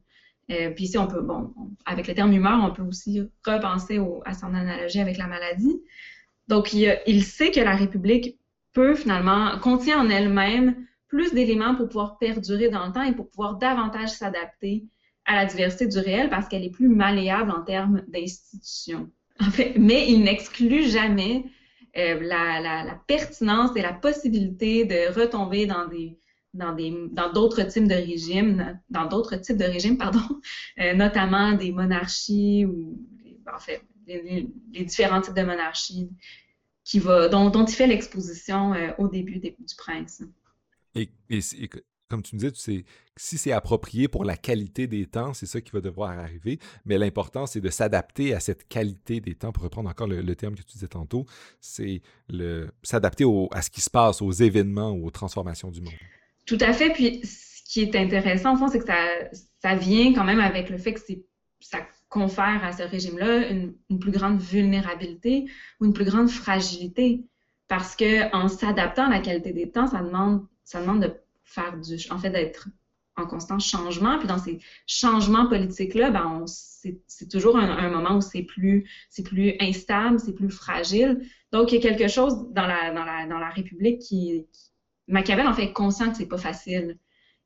Euh, 0.51 0.71
puis 0.71 0.85
ici, 0.85 0.99
on 0.99 1.07
peut, 1.07 1.23
bon, 1.23 1.55
avec 1.87 2.09
le 2.09 2.15
terme 2.15 2.33
humeur, 2.33 2.61
on 2.63 2.73
peut 2.73 2.83
aussi 2.83 3.23
repenser 3.45 3.99
à 4.27 4.35
son 4.35 4.55
analogie 4.55 5.01
avec 5.01 5.17
la 5.17 5.27
maladie. 5.27 5.81
Donc, 6.47 6.73
il 6.73 7.25
sait 7.25 7.51
que 7.51 7.61
la 7.61 7.75
République 7.75 8.39
peut 8.79 8.95
finalement, 8.95 9.59
contient 9.59 9.99
en 9.99 10.09
elle-même 10.09 10.87
plus 11.09 11.35
d'éléments 11.35 11.75
pour 11.75 11.89
pouvoir 11.89 12.17
perdurer 12.19 12.69
dans 12.69 12.87
le 12.87 12.93
temps 12.93 13.03
et 13.03 13.13
pour 13.13 13.29
pouvoir 13.29 13.57
davantage 13.57 14.11
s'adapter 14.11 14.85
à 15.25 15.35
la 15.35 15.47
diversité 15.47 15.89
du 15.89 15.99
réel 15.99 16.31
parce 16.31 16.47
qu'elle 16.47 16.63
est 16.63 16.71
plus 16.71 16.89
malléable 16.89 17.51
en 17.51 17.63
termes 17.63 18.05
fait, 19.51 19.75
mais 19.77 20.09
il 20.09 20.23
n'exclut 20.23 20.85
jamais 20.89 21.45
euh, 21.97 22.21
la, 22.21 23.01
pertinence 23.09 23.77
et 23.77 23.83
la 23.83 23.95
possibilité 23.95 24.85
de 24.85 25.13
retomber 25.13 25.67
dans 25.67 27.33
d'autres 27.33 27.65
types 27.65 27.89
de 27.89 27.95
régimes, 27.95 28.79
euh, 30.81 30.95
notamment 30.95 31.53
des 31.53 31.73
monarchies 31.73 32.65
ou 32.65 32.97
en 33.53 33.59
fait 33.59 33.83
les, 34.07 34.49
différents 34.85 35.21
types 35.21 35.35
de 35.35 35.43
monarchies 35.43 36.09
qui 36.89 37.01
va 37.01 37.29
dont, 37.29 37.51
dont 37.51 37.67
il 37.67 37.75
fait 37.75 37.87
l'exposition 37.87 38.73
euh, 38.73 38.93
au 38.97 39.09
début 39.09 39.39
du 39.39 39.75
prince. 39.77 40.23
Et, 40.95 41.11
comme 42.09 42.23
tu 42.23 42.35
me 42.35 42.41
disais, 42.41 42.53
tu 42.53 42.61
sais, 42.61 42.85
si 43.15 43.37
c'est 43.37 43.53
approprié 43.53 44.09
pour 44.09 44.25
la 44.25 44.39
qualité 44.39 44.87
des 44.87 45.05
temps, 45.05 45.35
c'est 45.35 45.45
ça 45.45 45.61
qui 45.61 45.71
va 45.73 45.83
devoir 45.83 46.19
arriver. 46.19 46.59
Mais 46.87 46.97
l'important, 46.97 47.45
c'est 47.45 47.61
de 47.61 47.69
s'adapter 47.69 48.33
à 48.33 48.41
cette 48.41 48.67
qualité 48.67 49.21
des 49.21 49.35
temps. 49.35 49.53
Pour 49.53 49.65
reprendre 49.65 49.91
encore 49.91 50.07
le, 50.07 50.35
terme 50.35 50.55
que 50.55 50.63
tu 50.63 50.73
disais 50.73 50.89
tantôt, 50.89 51.27
c'est 51.61 52.01
s'adapter 52.83 53.27
à 53.51 53.61
ce 53.61 53.69
qui 53.69 53.83
se 53.83 53.91
passe, 53.91 54.23
aux 54.23 54.33
événements, 54.33 54.93
aux 54.93 55.11
transformations 55.11 55.71
du 55.71 55.83
monde. 55.83 55.93
Tout 56.47 56.59
à 56.61 56.73
fait. 56.73 56.91
Puis, 56.95 57.21
ce 57.23 57.71
qui 57.71 57.83
est 57.83 57.95
intéressant, 57.97 58.55
au 58.55 58.57
fond, 58.57 58.69
c'est 58.69 58.79
que 58.79 58.87
ça, 58.87 58.97
ça 59.61 59.75
vient 59.75 60.15
quand 60.15 60.25
même 60.25 60.41
avec 60.41 60.71
le 60.71 60.79
fait 60.79 60.95
que 60.95 61.01
ça 61.61 61.81
confère 62.09 62.65
à 62.65 62.73
ce 62.73 62.83
régime-là 62.83 63.49
une, 63.49 63.75
plus 63.99 64.11
grande 64.11 64.41
vulnérabilité 64.41 65.47
ou 65.81 65.87
une 65.87 65.93
plus 65.93 66.05
grande 66.05 66.31
fragilité. 66.31 67.25
Parce 67.69 67.97
que 67.97 68.35
en 68.35 68.49
s'adaptant 68.49 69.07
à 69.07 69.11
la 69.11 69.21
qualité 69.21 69.53
des 69.53 69.71
temps, 69.71 69.87
ça 69.87 70.03
demande 70.03 70.47
ça 70.65 70.81
demande 70.81 71.03
de 71.03 71.13
faire 71.45 71.79
du, 71.79 71.97
en 72.11 72.19
fait, 72.19 72.31
d'être 72.31 72.69
en 73.17 73.27
constant 73.27 73.59
changement. 73.59 74.19
Puis 74.19 74.29
dans 74.29 74.39
ces 74.39 74.61
changements 74.87 75.49
politiques-là, 75.49 76.11
ben 76.11 76.45
c'est 76.47 77.29
toujours 77.29 77.57
un, 77.57 77.91
moment 77.91 78.17
où 78.17 78.21
c'est 78.21 78.43
plus, 78.43 78.89
plus 79.25 79.55
instable, 79.61 80.21
c'est 80.21 80.35
plus 80.35 80.51
fragile. 80.51 81.27
Donc, 81.53 81.73
il 81.73 81.83
y 81.83 81.87
a 81.87 81.95
quelque 81.95 82.09
chose 82.09 82.53
dans 82.53 82.67
la, 82.67 82.93
dans 82.93 83.05
la, 83.05 83.27
dans 83.27 83.39
la 83.39 83.49
République 83.49 84.01
qui, 84.01 84.47
Machiavel 85.09 85.47
en 85.47 85.55
fait 85.55 85.73
conscient 85.73 86.11
que 86.11 86.19
c'est 86.19 86.27
pas 86.27 86.39
facile 86.39 86.99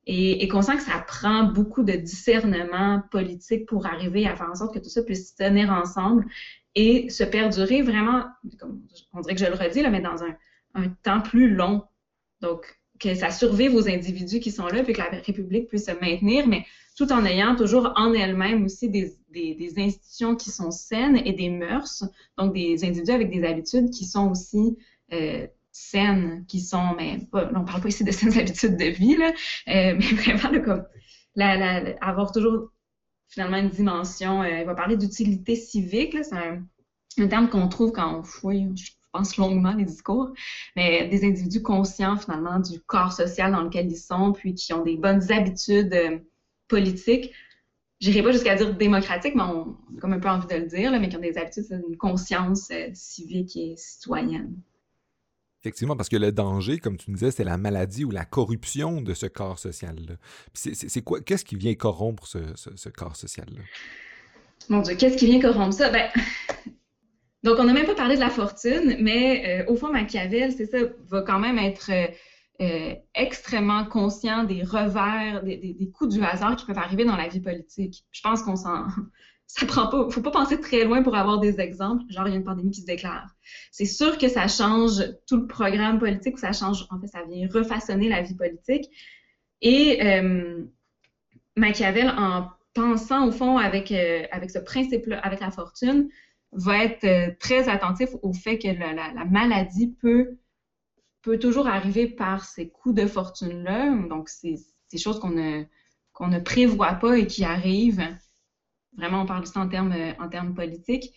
et, 0.07 0.43
et 0.43 0.49
conscient 0.49 0.77
que 0.77 0.83
ça 0.83 0.99
prend 1.07 1.45
beaucoup 1.45 1.83
de 1.83 1.93
discernement 1.93 3.03
politique 3.11 3.67
pour 3.67 3.87
arriver 3.87 4.27
à 4.27 4.37
faire 4.37 4.51
en 4.51 4.55
sorte 4.55 4.75
que 4.75 4.81
tout 4.81 4.89
ça 4.89 5.03
puisse 5.03 5.35
tenir 5.35 5.71
ensemble 5.71 6.27
et 6.75 7.09
se 7.11 7.25
perdurer 7.25 7.83
vraiment, 7.83 8.25
comme 8.59 8.83
on 9.13 9.21
dirait 9.21 9.35
que 9.35 9.41
je 9.41 9.47
le 9.47 9.55
redis 9.55 9.83
là, 9.83 9.91
mais 9.91 10.01
dans 10.01 10.23
un, 10.23 10.35
un 10.75 10.89
temps 11.03 11.21
plus 11.21 11.55
long. 11.55 11.85
Donc, 12.41 12.79
que 12.99 13.15
ça 13.15 13.31
survive 13.31 13.75
aux 13.75 13.89
individus 13.89 14.41
qui 14.41 14.51
sont 14.51 14.67
là, 14.67 14.83
puis 14.85 14.93
que 14.93 14.99
la 14.99 15.11
République 15.27 15.69
puisse 15.69 15.87
se 15.87 15.93
maintenir, 15.93 16.47
mais 16.47 16.65
tout 16.97 17.13
en 17.13 17.25
ayant 17.25 17.57
toujours 17.57 17.93
en 17.97 18.13
elle-même 18.13 18.65
aussi 18.65 18.89
des, 18.89 19.13
des, 19.31 19.75
institutions 19.77 20.37
qui 20.37 20.51
sont 20.51 20.71
saines 20.71 21.21
et 21.25 21.33
des 21.33 21.49
mœurs, 21.49 22.05
donc 22.39 22.55
des 22.55 22.85
individus 22.85 23.11
avec 23.11 23.31
des 23.31 23.45
habitudes 23.45 23.91
qui 23.91 24.05
sont 24.05 24.31
aussi 24.31 24.77
euh, 25.13 25.47
saines, 25.73 26.45
qui 26.47 26.61
sont, 26.61 26.95
mais 26.97 27.19
on 27.33 27.65
parle 27.65 27.81
pas 27.81 27.89
ici 27.89 28.05
de 28.05 28.13
saines 28.13 28.39
habitudes 28.39 28.77
de 28.77 28.85
vie, 28.85 29.17
là, 29.17 29.33
euh, 29.69 29.97
mais 29.99 30.35
vraiment 30.35 30.63
comme 30.63 30.85
la, 31.35 31.97
avoir 32.01 32.31
toujours 32.33 32.71
finalement 33.29 33.57
une 33.57 33.71
dimension, 33.71 34.43
euh, 34.43 34.61
il 34.61 34.67
va 34.67 34.75
parler 34.75 34.97
d'utilité 34.97 35.57
civique, 35.57 36.17
c'est 36.23 36.35
un, 36.35 37.29
terme 37.29 37.49
qu'on 37.49 37.69
trouve 37.69 37.93
quand 37.93 38.19
on 38.19 38.23
fouille, 38.23 38.69
pense 39.13 39.37
longuement 39.37 39.75
les 39.75 39.85
discours, 39.85 40.33
mais 40.75 41.07
des 41.09 41.25
individus 41.25 41.63
conscients 41.63 42.17
finalement 42.17 42.59
du 42.59 42.81
corps 42.81 43.13
social 43.13 43.53
dans 43.53 43.63
lequel 43.63 43.91
ils 43.91 43.97
sont, 43.97 44.33
puis 44.33 44.55
qui 44.55 44.73
ont 44.73 44.83
des 44.83 44.97
bonnes 44.97 45.31
habitudes 45.31 45.93
euh, 45.93 46.19
politiques. 46.69 47.33
J'irai 48.01 48.23
pas 48.23 48.33
jusqu'à 48.33 48.57
dire 48.57 48.75
démocratiques, 48.75 49.35
mais 49.35 49.43
on 49.43 49.77
a 49.97 50.01
comme 50.01 50.15
un 50.15 50.19
peu 50.19 50.29
envie 50.29 50.49
de 50.49 50.55
le 50.55 50.67
dire, 50.67 50.91
mais 50.99 51.09
qui 51.09 51.17
ont 51.17 51.21
des 51.21 51.39
habitudes, 51.39 51.67
une 51.89 51.97
conscience 51.97 52.71
euh, 52.73 52.89
civique 52.95 53.57
et 53.57 53.75
citoyenne. 53.77 54.57
Effectivement, 55.63 55.97
parce 55.97 56.09
que 56.09 56.17
le 56.17 56.33
danger, 56.33 56.79
comme 56.79 56.97
tu 56.97 57.13
disais, 57.13 57.31
c'est 57.31 57.45
la 57.45 57.57
maladie 57.57 58.05
ou 58.05 58.11
la 58.11 58.25
corruption 58.25 59.01
de 59.01 59.15
ce 59.15 59.27
corps 59.27 59.61
social-là. 59.61 60.15
C'est 60.55 61.03
quoi, 61.03 61.21
qu'est-ce 61.21 61.45
qui 61.45 61.55
vient 61.55 61.75
corrompre 61.75 62.27
ce, 62.27 62.39
ce 62.57 62.89
corps 62.89 63.15
social-là? 63.15 63.61
Mon 64.69 64.81
Dieu, 64.81 64.97
qu'est-ce 64.97 65.17
qui 65.17 65.27
vient 65.27 65.41
corrompre 65.41 65.73
ça? 65.73 65.91
Ben, 65.91 66.09
donc, 67.45 67.59
on 67.59 67.65
n'a 67.65 67.73
même 67.73 67.87
pas 67.87 67.95
parlé 67.95 68.17
de 68.17 68.21
la 68.21 68.31
fortune, 68.31 68.97
mais 69.01 69.63
euh, 69.63 69.73
au 69.73 69.77
fond, 69.77 69.93
Machiavel, 69.93 70.53
c'est 70.53 70.67
ça, 70.67 70.79
va 71.09 71.23
quand 71.23 71.39
même 71.39 71.59
être 71.59 71.91
euh, 71.91 72.07
euh, 72.61 72.95
extrêmement 73.15 73.85
conscient 73.85 74.45
des 74.45 74.63
revers, 74.63 75.43
des, 75.45 75.91
coups 75.93 76.15
du 76.15 76.23
hasard 76.23 76.57
qui 76.57 76.67
peuvent 76.67 76.79
arriver 76.79 77.05
dans 77.05 77.17
la 77.17 77.29
vie 77.29 77.41
politique. 77.41 78.05
Je 78.11 78.21
pense 78.21 78.43
qu'on 78.43 78.57
s'en... 78.57 78.87
Ça 79.55 79.67
prend 79.67 79.89
pas... 79.89 80.09
faut 80.09 80.23
pas 80.23 80.31
penser 80.31 80.61
très 80.61 80.85
loin 80.85 81.03
pour 81.03 81.15
avoir 81.15 81.39
des 81.39 81.61
exemples, 81.61 82.05
genre 82.09 82.27
il 82.27 82.31
y 82.31 82.35
a 82.35 82.39
une 82.39 82.45
pandémie 82.45 82.71
qui 82.71 82.81
se 82.81 82.87
déclare. 82.87 83.29
C'est 83.71 83.85
sûr 83.85 84.17
que 84.17 84.29
ça 84.29 84.49
change 84.49 85.03
tout 85.27 85.37
le 85.37 85.47
programme 85.47 85.99
politique, 85.99 86.39
ça 86.39 86.53
change, 86.53 86.87
en 86.91 86.99
fait, 86.99 87.09
ça 87.09 87.23
vient 87.25 87.47
refaçonner 87.53 88.09
la 88.09 88.23
vie 88.23 88.35
politique. 88.35 88.89
Et 89.61 90.01
Machiavel, 91.57 92.09
en 92.17 92.49
pensant 92.73 93.29
au 93.29 93.31
fond 93.31 93.59
avec, 93.59 93.93
avec 93.93 94.51
ce 94.51 94.59
principe-là, 94.59 95.19
avec 95.21 95.41
la 95.41 95.51
fortune, 95.51 96.09
va 96.53 96.85
être 96.85 97.05
euh, 97.05 97.31
très 97.41 97.69
attentif 97.69 98.11
au 98.23 98.33
fait 98.33 98.59
que 98.59 98.69
la, 98.69 99.25
maladie 99.25 99.97
peut, 100.01 100.39
peut 101.23 101.39
toujours 101.39 101.67
arriver 101.67 102.07
par 102.07 102.45
ces 102.45 102.69
coups 102.69 102.95
de 102.95 103.07
fortune-là. 103.07 103.97
Donc, 104.09 104.29
c'est 104.29 104.57
des 104.91 104.99
choses 104.99 105.19
qu'on 105.19 105.31
ne, 105.31 105.65
qu'on 106.13 106.29
ne 106.29 106.39
prévoit 106.39 106.95
pas 106.95 107.19
et 107.19 107.27
qui 107.27 107.45
arrivent. 107.45 108.07
Vraiment, 108.97 109.23
on 109.23 109.27
parle 109.27 109.47
ça 109.47 109.61
en 109.61 109.69
termes, 109.69 109.95
en 110.19 110.29
termes 110.29 110.55
politiques. 110.55 111.13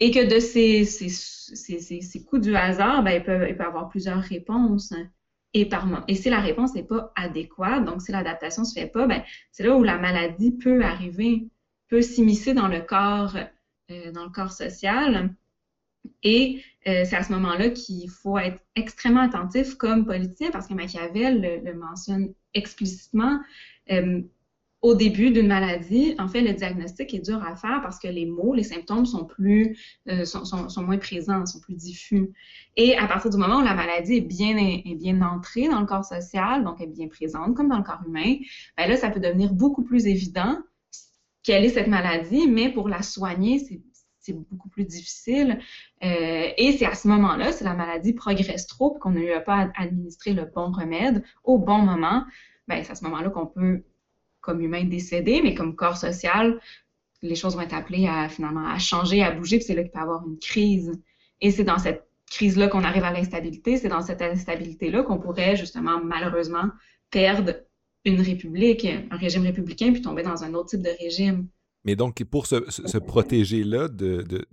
Et 0.00 0.10
que 0.10 0.32
de 0.34 0.40
ces, 0.40 0.84
ces, 0.84 1.08
ces, 1.08 2.00
ces 2.00 2.24
coups 2.24 2.42
du 2.42 2.56
hasard, 2.56 3.02
ben, 3.02 3.12
il, 3.12 3.22
peut, 3.22 3.48
il 3.48 3.56
peut 3.56 3.64
avoir 3.64 3.88
plusieurs 3.88 4.22
réponses. 4.22 4.94
Et, 5.52 5.68
par, 5.68 5.86
et 6.08 6.14
si 6.14 6.30
la 6.30 6.40
réponse 6.40 6.74
n'est 6.74 6.84
pas 6.84 7.12
adéquate, 7.16 7.84
donc 7.84 8.00
si 8.00 8.12
l'adaptation 8.12 8.62
ne 8.62 8.66
se 8.66 8.72
fait 8.72 8.86
pas, 8.86 9.06
ben, 9.06 9.22
c'est 9.52 9.64
là 9.64 9.76
où 9.76 9.82
la 9.82 9.98
maladie 9.98 10.52
peut 10.52 10.82
arriver, 10.82 11.48
peut 11.88 12.02
s'immiscer 12.02 12.54
dans 12.54 12.68
le 12.68 12.80
corps 12.80 13.36
euh, 13.90 14.12
dans 14.12 14.24
le 14.24 14.30
corps 14.30 14.52
social. 14.52 15.34
Et 16.22 16.62
euh, 16.86 17.04
c'est 17.04 17.16
à 17.16 17.22
ce 17.22 17.32
moment-là 17.32 17.70
qu'il 17.70 18.08
faut 18.08 18.38
être 18.38 18.62
extrêmement 18.76 19.22
attentif 19.22 19.74
comme 19.74 20.06
politicien, 20.06 20.50
parce 20.50 20.66
que 20.66 20.74
Machiavel 20.74 21.62
le, 21.64 21.74
mentionne 21.74 22.32
explicitement. 22.54 23.40
Euh, 23.90 24.20
au 24.82 24.94
début 24.94 25.30
d'une 25.30 25.46
maladie, 25.46 26.14
en 26.18 26.28
fait, 26.28 26.40
le 26.40 26.54
diagnostic 26.54 27.12
est 27.12 27.18
dur 27.18 27.42
à 27.44 27.54
faire 27.54 27.80
parce 27.82 27.98
que 27.98 28.08
les 28.08 28.24
mots, 28.24 28.54
les 28.54 28.62
symptômes 28.62 29.04
sont 29.04 29.26
plus, 29.26 29.78
sont, 30.24 30.44
sont, 30.44 30.82
moins 30.82 30.96
présents, 30.96 31.44
sont 31.44 31.60
plus 31.60 31.74
diffus. 31.74 32.30
Et 32.76 32.96
à 32.96 33.06
partir 33.06 33.30
du 33.30 33.36
moment 33.36 33.58
où 33.58 33.64
la 33.64 33.74
maladie 33.74 34.16
est 34.16 34.20
bien, 34.22 34.56
est 34.56 34.94
bien 34.94 35.20
entrée 35.20 35.68
dans 35.68 35.80
le 35.80 35.86
corps 35.86 36.04
social, 36.04 36.64
donc 36.64 36.80
est 36.80 36.86
bien 36.86 37.08
présente, 37.08 37.54
comme 37.54 37.68
dans 37.68 37.76
le 37.76 37.82
corps 37.82 38.00
humain, 38.06 38.36
ben 38.78 38.88
là, 38.88 38.96
ça 38.96 39.10
peut 39.10 39.20
devenir 39.20 39.52
beaucoup 39.52 39.84
plus 39.84 40.06
évident 40.06 40.56
quelle 41.42 41.64
est 41.64 41.70
cette 41.70 41.88
maladie, 41.88 42.46
mais 42.48 42.70
pour 42.70 42.88
la 42.88 43.02
soigner, 43.02 43.58
c'est 44.18 44.32
beaucoup 44.32 44.68
plus 44.68 44.84
difficile. 44.84 45.58
Euh, 46.02 46.48
et 46.56 46.72
c'est 46.72 46.86
à 46.86 46.94
ce 46.94 47.08
moment-là, 47.08 47.52
si 47.52 47.64
la 47.64 47.74
maladie 47.74 48.12
progresse 48.12 48.66
trop 48.66 48.98
qu'on 48.98 49.10
n'a 49.10 49.40
pas 49.40 49.70
à 49.74 49.82
administrer 49.82 50.32
le 50.32 50.44
bon 50.44 50.70
remède 50.70 51.24
au 51.44 51.58
bon 51.58 51.78
moment, 51.78 52.24
ben, 52.68 52.84
c'est 52.84 52.92
à 52.92 52.94
ce 52.94 53.04
moment-là 53.04 53.30
qu'on 53.30 53.46
peut, 53.46 53.82
comme 54.40 54.60
humain, 54.60 54.84
décéder, 54.84 55.40
mais 55.42 55.54
comme 55.54 55.76
corps 55.76 55.96
social, 55.96 56.60
les 57.22 57.34
choses 57.34 57.54
vont 57.54 57.62
être 57.62 57.74
appelées 57.74 58.06
à 58.06 58.28
finalement 58.28 58.66
à 58.66 58.78
changer, 58.78 59.22
à 59.22 59.30
bouger, 59.30 59.58
puis 59.58 59.66
c'est 59.66 59.74
là 59.74 59.82
qu'il 59.82 59.92
peut 59.92 59.98
y 59.98 60.02
avoir 60.02 60.26
une 60.26 60.38
crise. 60.38 60.92
Et 61.40 61.50
c'est 61.50 61.64
dans 61.64 61.78
cette 61.78 62.06
crise-là 62.30 62.68
qu'on 62.68 62.84
arrive 62.84 63.04
à 63.04 63.12
l'instabilité, 63.12 63.76
c'est 63.76 63.88
dans 63.88 64.02
cette 64.02 64.22
instabilité-là 64.22 65.02
qu'on 65.02 65.18
pourrait 65.18 65.56
justement 65.56 66.02
malheureusement 66.02 66.70
perdre 67.10 67.54
une 68.04 68.20
république, 68.20 68.86
un 68.86 69.16
régime 69.16 69.42
républicain, 69.42 69.92
puis 69.92 70.00
tomber 70.00 70.22
dans 70.22 70.44
un 70.44 70.54
autre 70.54 70.70
type 70.70 70.82
de 70.82 70.96
régime. 71.00 71.48
Mais 71.84 71.96
donc, 71.96 72.22
pour 72.24 72.46
se, 72.46 72.98
protéger-là 72.98 73.88
de, 73.88 74.22
de, 74.22 74.46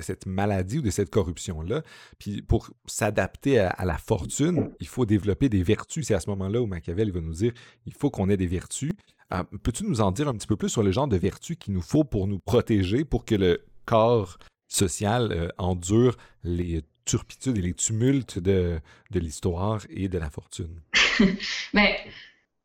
cette 0.00 0.24
maladie 0.24 0.78
ou 0.78 0.82
de 0.82 0.90
cette 0.90 1.10
corruption-là, 1.10 1.82
puis 2.18 2.40
pour 2.40 2.70
s'adapter 2.86 3.58
à, 3.58 3.84
la 3.84 3.98
fortune, 3.98 4.70
il 4.80 4.88
faut 4.88 5.04
développer 5.04 5.50
des 5.50 5.62
vertus. 5.62 6.06
C'est 6.06 6.14
à 6.14 6.20
ce 6.20 6.30
moment-là 6.30 6.62
où 6.62 6.66
Machiavel 6.66 7.12
va 7.12 7.20
nous 7.20 7.34
dire 7.34 7.52
il 7.84 7.92
faut 7.92 8.10
qu'on 8.10 8.30
ait 8.30 8.38
des 8.38 8.46
vertus. 8.46 8.92
Euh, 9.32 9.42
peux-tu 9.62 9.84
nous 9.84 10.00
en 10.00 10.12
dire 10.12 10.28
un 10.28 10.34
petit 10.34 10.46
peu 10.46 10.56
plus 10.56 10.68
sur 10.68 10.82
le 10.82 10.92
genre 10.92 11.08
de 11.08 11.16
vertus 11.16 11.56
qu'il 11.58 11.74
nous 11.74 11.82
faut 11.82 12.04
pour 12.04 12.26
nous 12.26 12.38
protéger, 12.38 13.04
pour 13.04 13.24
que 13.24 13.34
le 13.34 13.64
corps 13.84 14.38
social 14.68 15.32
euh, 15.32 15.48
endure 15.58 16.16
les 16.44 16.82
turpitudes 17.04 17.58
et 17.58 17.62
les 17.62 17.74
tumultes 17.74 18.38
de, 18.38 18.78
de 19.10 19.20
l'histoire 19.20 19.80
et 19.90 20.08
de 20.08 20.18
la 20.18 20.30
fortune? 20.30 20.80
Ben, 21.74 21.94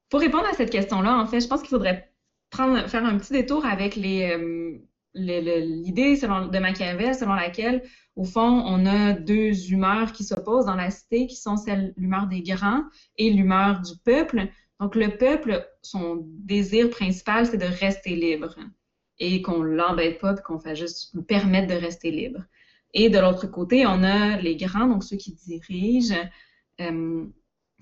pour 0.10 0.20
répondre 0.20 0.46
à 0.46 0.54
cette 0.54 0.70
question-là, 0.70 1.18
en 1.18 1.26
fait, 1.26 1.42
je 1.42 1.48
pense 1.48 1.62
qu'il 1.62 1.70
faudrait 1.70 2.12
faire 2.54 3.06
un 3.06 3.18
petit 3.18 3.34
détour 3.34 3.66
avec 3.66 3.96
les, 3.96 4.32
euh, 4.32 4.78
l'idée 5.14 6.16
de 6.16 6.60
Machiavel 6.60 7.14
selon 7.14 7.34
laquelle, 7.34 7.84
au 8.16 8.24
fond, 8.24 8.64
on 8.66 8.86
a 8.86 9.14
deux 9.14 9.72
humeurs 9.72 10.12
qui 10.12 10.24
s'opposent 10.24 10.66
dans 10.66 10.76
la 10.76 10.92
cité, 10.92 11.28
qui 11.28 11.36
sont 11.36 11.58
celle 11.58 11.94
l'humeur 11.98 12.28
des 12.28 12.42
grands 12.42 12.84
et 13.18 13.32
l'humeur 13.32 13.82
du 13.82 13.94
peuple. 14.04 14.48
Donc, 14.80 14.96
le 14.96 15.18
peuple, 15.18 15.68
son 15.82 16.24
désir 16.24 16.90
principal, 16.90 17.48
c'est 17.48 17.58
de 17.58 17.66
rester 17.66 18.16
libre 18.16 18.56
et 19.20 19.42
qu'on 19.42 19.64
l'embête 19.64 20.20
pas, 20.20 20.36
qu'on 20.36 20.60
fasse 20.60 20.78
juste 20.78 21.14
lui 21.14 21.24
permettre 21.24 21.74
de 21.74 21.80
rester 21.80 22.12
libre. 22.12 22.44
Et 22.94 23.10
de 23.10 23.20
l'autre 23.20 23.48
côté, 23.48 23.86
on 23.86 24.04
a 24.04 24.38
les 24.38 24.56
grands, 24.56 24.88
donc 24.88 25.04
ceux 25.04 25.18
qui 25.18 25.34
dirigent, 25.34 26.16
euh, 26.82 27.26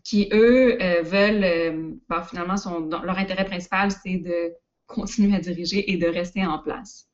qui, 0.04 0.30
eux, 0.32 0.82
euh, 0.82 1.02
veulent, 1.02 1.44
euh, 1.44 1.92
ben, 2.10 2.24
finalement, 2.24 2.56
leur 3.04 3.18
intérêt 3.18 3.46
principal, 3.46 3.92
c'est 3.92 4.18
de 4.18 4.54
continuer 4.88 5.36
à 5.36 5.40
diriger 5.40 5.92
et 5.92 5.98
de 5.98 6.08
rester 6.08 6.46
en 6.46 6.60
place. 6.60 7.10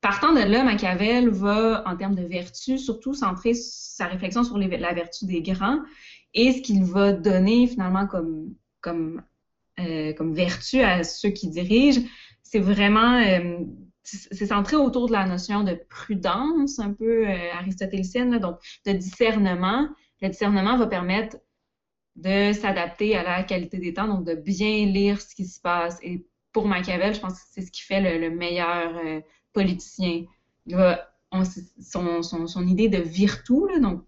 Partant 0.00 0.32
de 0.32 0.40
là, 0.40 0.62
Machiavel 0.62 1.30
va, 1.30 1.82
en 1.86 1.96
termes 1.96 2.14
de 2.14 2.22
vertu, 2.22 2.78
surtout 2.78 3.14
centrer 3.14 3.54
sa 3.54 4.06
réflexion 4.06 4.44
sur 4.44 4.58
la 4.58 4.92
vertu 4.92 5.24
des 5.24 5.40
grands 5.40 5.80
et 6.34 6.52
ce 6.52 6.62
qu'il 6.62 6.84
va 6.84 7.12
donner 7.12 7.66
finalement 7.66 8.06
comme, 8.06 8.54
comme, 8.86 9.22
euh, 9.80 10.12
comme 10.14 10.34
vertu 10.34 10.80
à 10.80 11.04
ceux 11.04 11.30
qui 11.30 11.48
dirigent, 11.48 12.00
c'est 12.42 12.60
vraiment, 12.60 13.20
c'est 14.04 14.46
centré 14.46 14.76
autour 14.76 15.08
de 15.08 15.12
la 15.12 15.26
notion 15.26 15.64
de 15.64 15.74
prudence, 15.90 16.78
un 16.78 16.92
peu 16.92 17.26
aristotélicienne, 17.26 18.38
donc 18.38 18.58
de 18.86 18.92
discernement. 18.92 19.88
Le 20.22 20.28
discernement 20.28 20.76
va 20.78 20.86
permettre 20.86 21.36
de 22.16 22.52
s'adapter 22.52 23.16
à 23.16 23.22
la 23.22 23.42
qualité 23.42 23.78
des 23.78 23.94
temps, 23.94 24.08
donc 24.08 24.24
de 24.24 24.34
bien 24.34 24.86
lire 24.86 25.20
ce 25.20 25.34
qui 25.34 25.44
se 25.46 25.60
passe. 25.60 25.98
Et 26.02 26.26
pour 26.52 26.66
Machiavel, 26.66 27.14
je 27.14 27.20
pense 27.20 27.34
que 27.34 27.48
c'est 27.52 27.62
ce 27.62 27.70
qui 27.70 27.82
fait 27.82 28.18
le, 28.18 28.30
meilleur 28.30 28.96
euh, 28.96 29.20
politicien. 29.52 30.24
son, 31.80 32.22
son, 32.22 32.66
idée 32.66 32.88
de 32.88 32.98
virtu, 32.98 33.80
donc, 33.82 34.02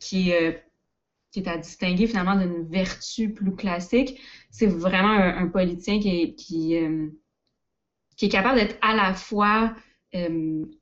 qui, 0.00 0.32
euh, 0.32 0.52
qui, 1.42 1.48
est 1.48 1.52
à 1.52 1.58
distinguer 1.58 2.06
finalement 2.06 2.36
d'une 2.36 2.68
vertu 2.68 3.32
plus 3.32 3.54
classique, 3.54 4.20
c'est 4.50 4.66
vraiment 4.66 5.08
un, 5.08 5.48
politicien 5.48 6.00
qui 6.00 6.22
est, 6.22 6.34
qui, 6.34 6.76
euh, 6.76 7.08
qui 8.16 8.26
est 8.26 8.30
capable 8.30 8.58
d'être 8.58 8.76
à 8.82 8.94
la 8.94 9.14
fois 9.14 9.74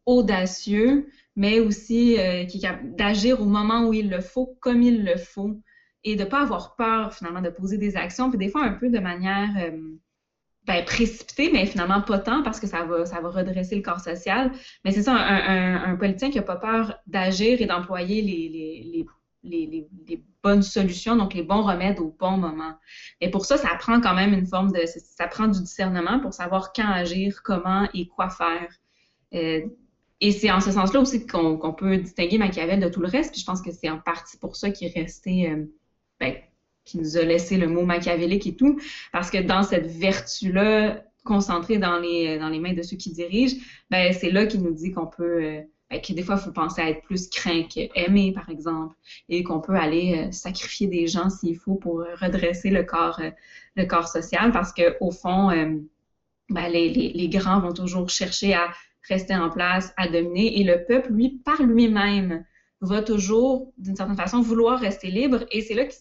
audacieux, 0.07 1.09
mais 1.35 1.59
aussi 1.59 2.17
qui 2.49 2.59
est 2.59 2.61
capable 2.61 2.95
d'agir 2.95 3.41
au 3.41 3.45
moment 3.45 3.89
où 3.89 3.93
il 3.93 4.09
le 4.09 4.21
faut, 4.21 4.57
comme 4.61 4.83
il 4.83 5.05
le 5.05 5.17
faut 5.17 5.61
et 6.07 6.15
de 6.15 6.23
ne 6.23 6.29
pas 6.29 6.43
avoir 6.43 6.77
peur 6.77 7.13
finalement 7.13 7.43
de 7.43 7.51
poser 7.51 7.79
des 7.79 7.97
actions, 7.97 8.31
puis 8.31 8.39
des 8.39 8.49
fois 8.49 8.63
un 8.63 8.73
peu 8.73 8.89
de 8.89 8.99
manière 9.01 9.51
euh, 9.59 9.77
ben, 10.65 10.85
précipitée, 10.85 11.51
mais 11.53 11.67
finalement 11.67 12.01
pas 12.01 12.21
tant 12.21 12.45
parce 12.45 12.61
que 12.61 12.69
ça 12.69 12.85
va, 12.85 13.29
redresser 13.29 13.75
le 13.75 13.83
corps 13.83 14.01
social. 14.01 14.53
Mais 14.85 14.93
c'est 14.93 15.03
ça, 15.03 15.15
un, 15.15 15.97
politicien 15.97 16.31
qui 16.31 16.39
n'a 16.39 16.45
pas 16.45 16.57
peur 16.57 16.97
d'agir 17.09 17.61
et 17.61 17.67
d'employer 17.67 18.23
les, 18.23 19.05
bonnes 20.43 20.63
solutions, 20.63 21.17
donc 21.17 21.35
les 21.35 21.43
bons 21.43 21.63
remèdes 21.63 21.99
au 21.99 22.15
bon 22.19 22.37
moment. 22.37 22.75
Et 23.21 23.31
pour 23.31 23.45
ça, 23.45 23.57
ça 23.57 23.71
prend 23.79 24.01
quand 24.01 24.15
même 24.15 24.33
une 24.33 24.47
forme 24.47 24.73
de, 24.73 24.81
ça 24.87 25.27
prend 25.27 25.49
du 25.49 25.61
discernement 25.61 26.21
pour 26.21 26.33
savoir 26.33 26.73
quand 26.73 26.89
agir, 26.89 27.43
comment 27.43 27.89
et 27.95 28.07
quoi 28.07 28.31
faire. 28.31 28.69
Euh, 29.35 29.61
et 30.21 30.33
c'est 30.33 30.51
en 30.51 30.61
ce 30.61 30.71
sens-là 30.71 31.01
aussi 31.01 31.27
qu'on 31.27 31.75
peut 31.75 31.99
distinguer 31.99 32.39
Machiavel 32.39 32.81
de 32.81 32.89
tout 32.89 33.01
le 33.01 33.09
reste. 33.09 33.33
Puis 33.33 33.41
je 33.41 33.47
pense 33.47 33.61
que 33.61 33.71
c'est 33.71 33.91
en 33.91 33.99
partie 33.99 34.39
pour 34.39 34.57
ça 34.57 34.71
qu'il 34.71 34.89
est 34.89 34.99
resté 34.99 35.51
euh, 35.51 35.65
ben, 36.21 36.35
qui 36.85 36.99
nous 36.99 37.19
a 37.19 37.23
laissé 37.23 37.59
le 37.59 37.67
mot 37.67 37.85
machiavélique 37.85 38.47
et 38.47 38.57
tout, 38.57 38.79
parce 39.13 39.31
que 39.31 39.39
dans 39.39 39.63
cette 39.63 39.87
vertu-là, 39.87 41.03
concentrée 41.25 41.79
dans 41.79 41.99
les, 41.99 42.39
dans 42.39 42.49
les 42.49 42.61
mains 42.61 42.73
de 42.73 42.83
ceux 42.83 42.97
qui 42.97 43.11
dirigent, 43.13 43.57
ben, 43.91 44.13
c'est 44.13 44.31
là 44.31 44.47
qu'il 44.47 44.63
nous 44.63 44.73
dit 44.73 44.93
qu'on 44.93 45.09
peut, 45.09 45.43
euh, 45.43 45.61
que 45.91 46.13
des 46.13 46.23
fois, 46.23 46.37
il 46.37 46.45
faut 46.45 46.53
penser 46.53 46.83
à 46.83 46.91
être 46.91 47.03
plus 47.03 47.29
craint 47.29 47.63
qu'aimer, 47.65 48.33
par 48.33 48.49
exemple, 48.51 48.97
et 49.29 49.43
qu'on 49.43 49.61
peut 49.61 49.77
aller 49.77 50.27
euh, 50.27 50.33
sacrifier 50.33 50.87
des 50.89 51.07
gens 51.07 51.31
s'il 51.31 51.57
faut 51.57 51.77
pour 51.77 52.05
redresser 52.21 52.71
le 52.71 52.83
corps, 52.83 53.21
euh, 53.21 53.31
le 53.77 53.85
corps 53.87 54.09
social, 54.09 54.53
parce 54.53 54.73
que 54.73 54.97
au 55.01 55.11
fond, 55.11 55.49
ben, 56.49 56.69
les, 56.69 56.89
les, 56.89 57.13
les 57.13 57.29
grands 57.29 57.61
vont 57.61 57.73
toujours 57.73 58.09
chercher 58.11 58.55
à 58.55 58.71
rester 59.09 59.35
en 59.35 59.51
place, 59.51 59.93
à 59.97 60.09
dominer, 60.09 60.61
et 60.61 60.65
le 60.65 60.85
peuple, 60.85 61.13
lui, 61.13 61.41
par 61.45 61.63
lui-même, 61.63 62.45
va 62.81 63.03
toujours, 63.03 63.73
d'une 63.79 63.97
certaine 63.97 64.17
façon, 64.17 64.41
vouloir 64.41 64.79
rester 64.79 65.09
libre. 65.09 65.45
Et 65.51 65.63
c'est 65.63 65.75
là 65.75 65.87
que 65.87 65.95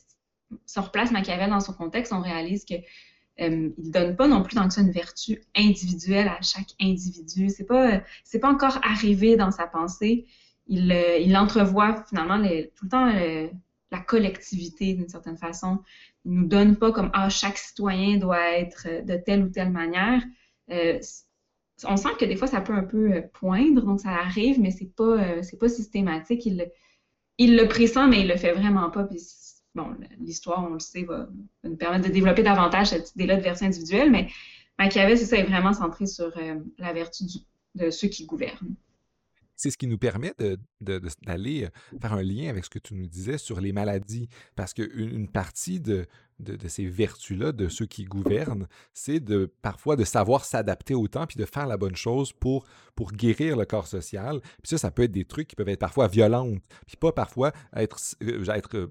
si 0.66 0.80
replace 0.80 1.12
Machiavel 1.12 1.50
dans 1.50 1.60
son 1.60 1.74
contexte, 1.74 2.14
on 2.14 2.22
réalise 2.22 2.66
que 2.66 2.76
euh, 3.42 3.70
il 3.78 3.92
donne 3.92 4.16
pas 4.16 4.28
non 4.28 4.44
plus 4.44 4.56
tant 4.56 4.68
que 4.68 4.74
ça 4.74 4.82
une 4.82 4.92
vertu 4.92 5.42
individuelle 5.56 6.28
à 6.28 6.42
chaque 6.42 6.70
individu. 6.80 7.50
C'est 7.50 7.66
pas 7.66 8.02
c'est 8.24 8.40
pas 8.40 8.50
encore 8.50 8.80
arrivé 8.84 9.36
dans 9.36 9.52
sa 9.52 9.68
pensée. 9.68 10.26
Il, 10.68 10.92
euh, 10.92 11.18
il 11.18 11.36
entrevoit 11.38 12.04
finalement 12.08 12.38
tout 12.76 12.86
le 12.86 12.90
temps 12.90 13.08
euh, 13.14 13.48
la 13.92 14.00
collectivité 14.00 14.94
d'une 14.94 15.10
certaine 15.10 15.38
façon. 15.38 15.80
Il 16.26 16.32
nous 16.34 16.48
donne 16.48 16.78
pas 16.78 16.92
comme 16.92 17.12
ah 17.14 17.30
chaque 17.30 17.58
citoyen 17.58 18.18
doit 18.18 18.58
être 18.58 18.88
de 19.06 19.18
telle 19.18 19.44
ou 19.44 19.50
telle 19.50 19.72
manière. 19.72 20.24
Euh, 20.72 21.00
on 21.84 21.98
sent 21.98 22.10
que 22.18 22.26
des 22.26 22.38
fois 22.38 22.48
ça 22.48 22.62
peut 22.62 22.74
un 22.74 22.84
peu 22.84 23.24
poindre, 23.34 23.82
donc 23.82 24.00
ça 24.00 24.12
arrive, 24.12 24.62
mais 24.62 24.72
c'est 24.72 24.96
pas 24.96 25.44
c'est 25.44 25.60
pas 25.60 25.70
systématique. 25.70 26.46
Il, 26.46 26.72
il 27.38 27.58
le 27.58 27.68
pressent, 27.68 28.08
mais 28.08 28.22
il 28.22 28.28
le 28.30 28.38
fait 28.38 28.54
vraiment 28.54 28.90
pas. 28.90 29.04
Bon, 29.76 29.96
l'histoire, 30.20 30.64
on 30.64 30.74
le 30.74 30.80
sait, 30.80 31.04
va, 31.04 31.28
nous 31.64 31.76
permettre 31.76 32.08
de 32.08 32.14
développer 32.14 32.44
davantage 32.44 32.88
cette 32.88 33.14
idée-là 33.16 33.38
de 33.38 33.42
version 33.42 33.68
individuelle, 33.68 34.12
mais 34.12 34.30
Machiavel, 34.80 35.18
c'est 35.18 35.26
ça, 35.26 35.38
est 35.38 35.44
vraiment 35.44 35.74
centré 35.74 36.06
sur 36.06 36.36
euh, 36.38 36.56
la 36.78 36.94
vertu 36.94 37.24
de 37.76 37.90
ceux 37.90 38.08
qui 38.08 38.26
gouvernent. 38.26 38.76
C'est 39.58 39.72
ce 39.72 39.78
qui 39.78 39.88
nous 39.88 39.98
permet 39.98 40.34
d'aller 40.82 41.64
euh, 41.64 42.00
faire 42.02 42.14
un 42.14 42.24
lien 42.24 42.50
avec 42.50 42.66
ce 42.66 42.70
que 42.70 42.80
tu 42.80 42.94
nous 42.94 43.08
disais 43.08 43.38
sur 43.38 43.62
les 43.62 43.72
maladies, 43.72 44.28
parce 44.56 44.74
qu'une 44.74 45.10
une 45.16 45.30
partie 45.30 45.80
de, 45.80 46.08
de, 46.40 46.68
ces 46.68 46.86
vertus-là, 46.86 47.54
de 47.54 47.70
ceux 47.70 47.86
qui 47.86 48.04
gouvernent, 48.04 48.68
c'est 48.94 49.22
de 49.22 49.52
parfois 49.62 49.96
de 49.96 50.04
savoir 50.04 50.44
s'adapter 50.44 50.94
au 50.94 51.08
temps 51.08 51.26
puis 51.26 51.38
de 51.38 51.46
faire 51.46 51.68
la 51.68 51.78
bonne 51.78 51.96
chose 51.96 52.34
pour, 52.34 52.66
pour 52.96 53.14
guérir 53.14 53.56
le 53.56 53.66
corps 53.66 53.88
social. 53.88 54.42
Puis 54.42 54.70
ça, 54.70 54.78
ça 54.78 54.92
peut 54.92 55.04
être 55.04 55.12
des 55.12 55.26
trucs 55.26 55.48
qui 55.48 55.56
peuvent 55.56 55.70
être 55.70 55.80
parfois 55.80 56.08
violents, 56.08 56.52
puis 56.86 56.98
pas 56.98 57.14
parfois 57.14 57.54
être, 57.76 57.98
euh, 58.24 58.88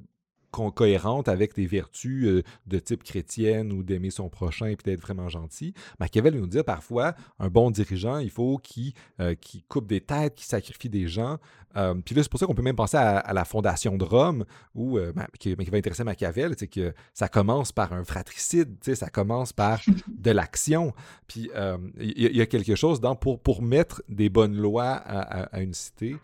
être 0.58 0.74
cohérente 0.74 1.28
avec 1.28 1.54
des 1.54 1.66
vertus 1.66 2.26
euh, 2.26 2.42
de 2.66 2.78
type 2.78 3.02
chrétienne 3.02 3.72
ou 3.72 3.82
d'aimer 3.82 4.10
son 4.10 4.28
prochain 4.28 4.66
et 4.66 4.76
d'être 4.76 5.00
vraiment 5.00 5.28
gentil. 5.28 5.74
Machiavel 6.00 6.34
nous 6.34 6.46
dit 6.46 6.62
parfois, 6.64 7.14
un 7.38 7.48
bon 7.48 7.70
dirigeant, 7.70 8.18
il 8.18 8.30
faut 8.30 8.58
qu'il 8.58 8.92
euh, 9.20 9.34
coupe 9.68 9.86
des 9.86 10.00
têtes, 10.00 10.34
qu'il 10.34 10.46
sacrifie 10.46 10.88
des 10.88 11.08
gens. 11.08 11.38
Euh, 11.76 11.94
puis 11.94 12.14
là, 12.14 12.22
c'est 12.22 12.30
pour 12.30 12.38
ça 12.38 12.46
qu'on 12.46 12.54
peut 12.54 12.62
même 12.62 12.76
penser 12.76 12.96
à, 12.96 13.32
la 13.32 13.44
fondation 13.44 13.96
de 13.96 14.04
Rome, 14.04 14.44
où, 14.74 14.98
qui, 15.40 15.54
va 15.54 15.76
intéresser 15.76 16.04
Machiavel, 16.04 16.54
c'est 16.56 16.68
que 16.68 16.94
ça 17.12 17.28
commence 17.28 17.72
par 17.72 17.92
un 17.92 18.04
fratricide, 18.04 18.76
ça 18.94 19.08
commence 19.08 19.52
par 19.52 19.80
de 20.06 20.30
l'action. 20.30 20.92
Puis 21.26 21.50
il 21.98 22.36
y, 22.36 22.40
a 22.40 22.46
quelque 22.46 22.76
chose 22.76 23.00
dans, 23.00 23.16
pour, 23.16 23.40
pour 23.40 23.60
mettre 23.60 24.02
des 24.08 24.28
bonnes 24.28 24.56
lois 24.56 24.92
à 24.92 25.60
une 25.60 25.74
cité. 25.74 26.16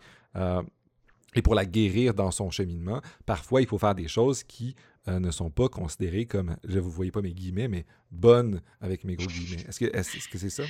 Et 1.35 1.41
pour 1.41 1.55
la 1.55 1.65
guérir 1.65 2.13
dans 2.13 2.31
son 2.31 2.51
cheminement, 2.51 3.01
parfois 3.25 3.61
il 3.61 3.67
faut 3.67 3.77
faire 3.77 3.95
des 3.95 4.07
choses 4.07 4.43
qui 4.43 4.75
euh, 5.07 5.19
ne 5.19 5.31
sont 5.31 5.49
pas 5.49 5.67
considérées 5.67 6.25
comme, 6.25 6.57
je 6.67 6.75
ne 6.75 6.81
vous 6.81 6.91
voyez 6.91 7.11
pas 7.11 7.21
mes 7.21 7.33
guillemets, 7.33 7.67
mais 7.67 7.85
bonnes 8.11 8.61
avec 8.81 9.03
mes 9.03 9.15
gros 9.15 9.27
guillemets. 9.27 9.63
Est-ce 9.67 10.29
que 10.29 10.37
c'est 10.37 10.49
ça? 10.49 10.63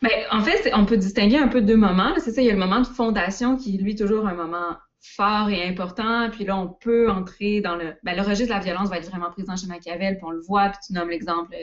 Ben, 0.00 0.10
en 0.30 0.42
fait, 0.42 0.70
on 0.72 0.86
peut 0.86 0.96
distinguer 0.96 1.36
un 1.36 1.48
peu 1.48 1.60
deux 1.60 1.76
moments. 1.76 2.14
C'est 2.18 2.30
ça, 2.32 2.40
il 2.40 2.46
y 2.46 2.50
a 2.50 2.52
le 2.52 2.58
moment 2.58 2.80
de 2.80 2.86
fondation 2.86 3.56
qui 3.56 3.74
est 3.74 3.78
lui 3.78 3.94
toujours 3.94 4.26
un 4.26 4.34
moment 4.34 4.76
fort 5.00 5.50
et 5.50 5.62
important. 5.68 6.30
Puis 6.30 6.44
là, 6.44 6.56
on 6.56 6.68
peut 6.68 7.10
entrer 7.10 7.60
dans 7.60 7.76
le... 7.76 7.94
Ben, 8.02 8.16
le 8.16 8.22
registre 8.22 8.54
de 8.54 8.58
la 8.58 8.64
violence 8.64 8.88
va 8.88 8.98
être 8.98 9.10
vraiment 9.10 9.30
présent 9.30 9.56
chez 9.56 9.66
Machiavel, 9.66 10.16
puis 10.16 10.24
on 10.24 10.30
le 10.30 10.40
voit, 10.40 10.70
puis 10.70 10.78
tu 10.86 10.92
nommes 10.94 11.10
l'exemple 11.10 11.54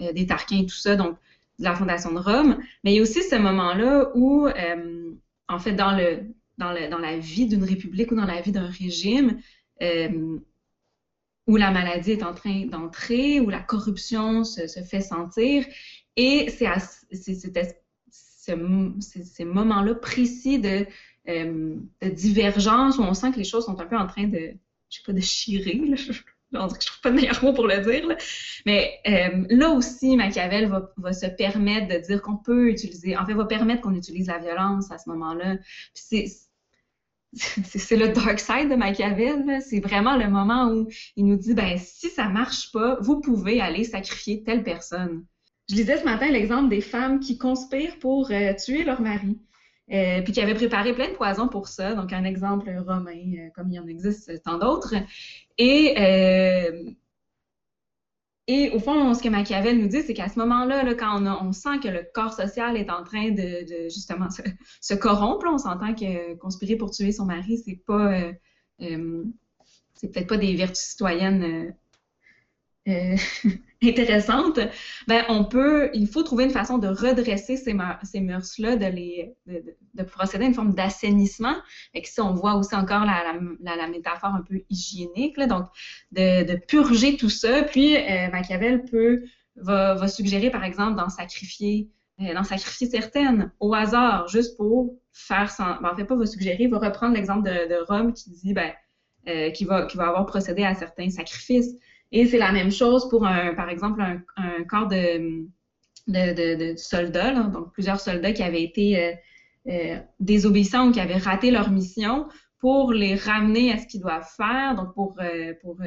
euh, 0.00 0.12
des 0.12 0.26
Tarquins 0.26 0.62
et 0.62 0.66
tout 0.66 0.74
ça, 0.74 0.96
donc 0.96 1.16
de 1.58 1.64
la 1.64 1.76
fondation 1.76 2.12
de 2.12 2.18
Rome. 2.18 2.58
Mais 2.82 2.92
il 2.92 2.96
y 2.96 2.98
a 2.98 3.02
aussi 3.02 3.22
ce 3.22 3.36
moment-là 3.36 4.10
où, 4.16 4.48
euh, 4.48 5.12
en 5.48 5.58
fait, 5.60 5.72
dans 6.58 6.72
le 6.72 6.88
dans, 6.88 6.98
la 6.98 7.18
vie 7.18 7.46
d'une 7.46 7.64
république 7.64 8.12
ou 8.12 8.16
dans 8.16 8.26
la 8.26 8.40
vie 8.40 8.52
d'un 8.52 8.68
régime 8.68 9.40
euh, 9.82 10.38
où 11.46 11.56
la 11.56 11.70
maladie 11.70 12.12
est 12.12 12.22
en 12.22 12.34
train 12.34 12.66
d'entrer, 12.66 13.40
où 13.40 13.50
la 13.50 13.60
corruption 13.60 14.44
se, 14.44 14.66
fait 14.82 15.00
sentir. 15.00 15.64
Et 16.16 16.50
c'est 16.50 16.68
ces 18.40 19.44
moments-là 19.44 19.94
précis 19.96 20.58
de, 20.58 20.86
euh, 21.28 21.76
de, 22.00 22.08
divergence 22.08 22.98
où 22.98 23.02
on 23.02 23.14
sent 23.14 23.32
que 23.32 23.38
les 23.38 23.44
choses 23.44 23.64
sont 23.64 23.80
un 23.80 23.86
peu 23.86 23.96
en 23.96 24.06
train 24.06 24.28
de, 24.28 24.54
je 24.88 24.98
sais 24.98 25.02
pas, 25.04 25.12
de 25.12 25.20
chirer. 25.20 25.74
Là. 25.74 25.96
je 26.80 26.86
trouve 26.86 27.00
pas 27.00 27.10
de 27.10 27.16
meilleur 27.16 27.42
mot 27.42 27.52
pour 27.52 27.66
le 27.66 27.78
dire. 27.78 28.06
Là. 28.06 28.16
Mais 28.66 28.92
euh, 29.06 29.44
là 29.50 29.70
aussi, 29.70 30.16
Machiavel 30.16 30.70
va, 30.96 31.12
se 31.12 31.26
permettre 31.26 31.88
de 31.88 31.98
dire 31.98 32.22
qu'on 32.22 32.36
peut 32.36 32.68
utiliser, 32.68 33.16
en 33.16 33.24
fait, 33.24 33.34
va 33.34 33.46
permettre 33.46 33.82
qu'on 33.82 33.94
utilise 33.94 34.26
la 34.26 34.38
violence 34.38 34.90
à 34.90 34.98
ce 34.98 35.08
moment-là. 35.10 35.56
c'est 35.94 36.26
le 37.96 38.08
dark 38.08 38.38
side 38.38 38.68
de 38.68 38.76
Machiavel. 38.76 39.60
C'est 39.62 39.80
vraiment 39.80 40.16
le 40.16 40.28
moment 40.28 40.70
où 40.70 40.88
il 41.16 41.26
nous 41.26 41.36
dit, 41.36 41.54
ben 41.54 41.78
si 41.78 42.10
ça 42.10 42.28
marche 42.28 42.70
pas, 42.72 42.98
vous 43.00 43.20
pouvez 43.20 43.60
aller 43.60 43.84
sacrifier 43.84 44.42
telle 44.42 44.62
personne. 44.62 45.24
Je 45.70 45.76
lisais 45.76 45.98
ce 45.98 46.04
matin 46.04 46.28
l'exemple 46.28 46.68
des 46.68 46.80
femmes 46.80 47.20
qui 47.20 47.38
conspirent 47.38 47.98
pour 47.98 48.30
euh, 48.30 48.52
tuer 48.54 48.84
leur 48.84 49.00
mari, 49.00 49.38
euh, 49.90 50.22
puis 50.22 50.32
qui 50.32 50.40
avaient 50.40 50.54
préparé 50.54 50.94
plein 50.94 51.08
de 51.08 51.14
poisons 51.14 51.48
pour 51.48 51.68
ça. 51.68 51.94
Donc, 51.94 52.12
un 52.12 52.24
exemple 52.24 52.70
romain, 52.86 53.10
euh, 53.38 53.48
comme 53.54 53.70
il 53.70 53.74
y 53.74 53.78
en 53.78 53.86
existe 53.86 54.42
tant 54.42 54.58
d'autres. 54.58 54.94
Et, 55.58 55.94
et 58.48 58.70
au 58.70 58.78
fond, 58.80 59.14
ce 59.14 59.22
que 59.22 59.28
Machiavel 59.28 59.78
nous 59.78 59.88
dit, 59.88 60.02
c'est 60.02 60.14
qu'à 60.14 60.28
ce 60.28 60.38
moment-là, 60.40 60.82
là, 60.82 60.94
quand 60.94 61.24
on, 61.24 61.52
sent 61.52 61.80
que 61.82 61.88
le 61.88 62.06
corps 62.12 62.32
social 62.34 62.76
est 62.76 62.90
en 62.90 63.04
train 63.04 63.30
de, 63.30 63.66
justement 63.84 64.28
se, 64.30 64.94
corrompre, 64.94 65.46
on 65.48 65.58
s'entend 65.58 65.94
que 65.94 66.34
conspirer 66.34 66.76
pour 66.76 66.90
tuer 66.90 67.12
son 67.12 67.24
mari, 67.26 67.58
c'est 67.64 67.80
pas... 67.86 68.32
c'est 68.78 70.10
peut-être 70.12 70.28
pas 70.28 70.36
des 70.36 70.54
vertus 70.56 70.82
citoyennes 70.82 71.74
euh, 72.88 73.16
intéressante, 73.82 74.60
ben 75.08 75.24
on 75.28 75.44
peut, 75.44 75.90
il 75.94 76.06
faut 76.06 76.22
trouver 76.22 76.44
une 76.44 76.50
façon 76.50 76.78
de 76.78 76.88
redresser 76.88 77.56
ces, 77.56 77.76
ces 78.02 78.20
mœurs-là, 78.20 78.76
de 78.76 78.86
les, 78.86 79.34
de, 79.46 80.02
procéder 80.02 80.44
à 80.44 80.48
une 80.48 80.54
forme 80.54 80.74
d'assainissement. 80.74 81.54
Et 81.94 82.02
si 82.04 82.20
on 82.20 82.34
voit 82.34 82.54
aussi 82.54 82.74
encore 82.74 83.04
la, 83.04 83.34
la, 83.60 83.88
métaphore 83.88 84.34
un 84.34 84.42
peu 84.42 84.62
hygiénique, 84.70 85.36
là, 85.36 85.46
donc 85.46 85.66
de, 86.12 86.44
de, 86.44 86.56
purger 86.56 87.16
tout 87.16 87.30
ça. 87.30 87.62
Puis 87.62 87.96
euh, 87.96 88.30
Machiavel 88.30 88.84
peut 88.84 89.24
va, 89.56 89.94
va, 89.94 90.08
suggérer 90.08 90.50
par 90.50 90.64
exemple 90.64 90.96
d'en 90.96 91.08
sacrifier, 91.08 91.90
euh, 92.20 92.34
d'en 92.34 92.44
sacrifier 92.44 92.88
certaines 92.88 93.52
au 93.60 93.74
hasard, 93.74 94.28
juste 94.28 94.56
pour 94.56 94.96
faire 95.12 95.50
sans. 95.50 95.80
Ben, 95.80 95.90
en 95.92 95.96
fait, 95.96 96.04
pas 96.04 96.16
va 96.16 96.26
suggérer, 96.26 96.66
va 96.68 96.78
reprendre 96.78 97.14
l'exemple 97.14 97.48
de, 97.48 97.68
de 97.68 97.84
Rome 97.86 98.12
qui 98.12 98.30
dit 98.30 98.54
ben 98.54 98.72
euh, 99.28 99.50
qui 99.50 99.64
va 99.64 99.86
qui 99.86 99.96
va 99.96 100.08
avoir 100.08 100.26
procédé 100.26 100.64
à 100.64 100.74
certains 100.74 101.10
sacrifices. 101.10 101.76
Et 102.12 102.26
c'est 102.26 102.38
la 102.38 102.52
même 102.52 102.70
chose 102.70 103.08
pour, 103.08 103.26
un, 103.26 103.54
par 103.54 103.70
exemple, 103.70 104.02
un, 104.36 104.64
corps 104.64 104.86
de, 104.86 105.46
de, 106.08 106.72
de, 106.72 106.76
soldats, 106.76 107.32
donc 107.44 107.72
plusieurs 107.72 108.00
soldats 108.00 108.32
qui 108.32 108.42
avaient 108.42 108.62
été 108.62 109.02
euh, 109.02 109.12
euh, 109.68 109.98
désobéissants 110.20 110.88
ou 110.88 110.92
qui 110.92 111.00
avaient 111.00 111.16
raté 111.16 111.50
leur 111.50 111.70
mission 111.70 112.28
pour 112.58 112.92
les 112.92 113.14
ramener 113.14 113.72
à 113.72 113.78
ce 113.78 113.86
qu'ils 113.86 114.02
doivent 114.02 114.28
faire, 114.36 114.74
donc 114.76 114.94
pour, 114.94 115.16
euh, 115.20 115.54
pour 115.62 115.78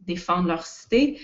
défendre 0.00 0.48
leur 0.48 0.66
cité. 0.66 1.20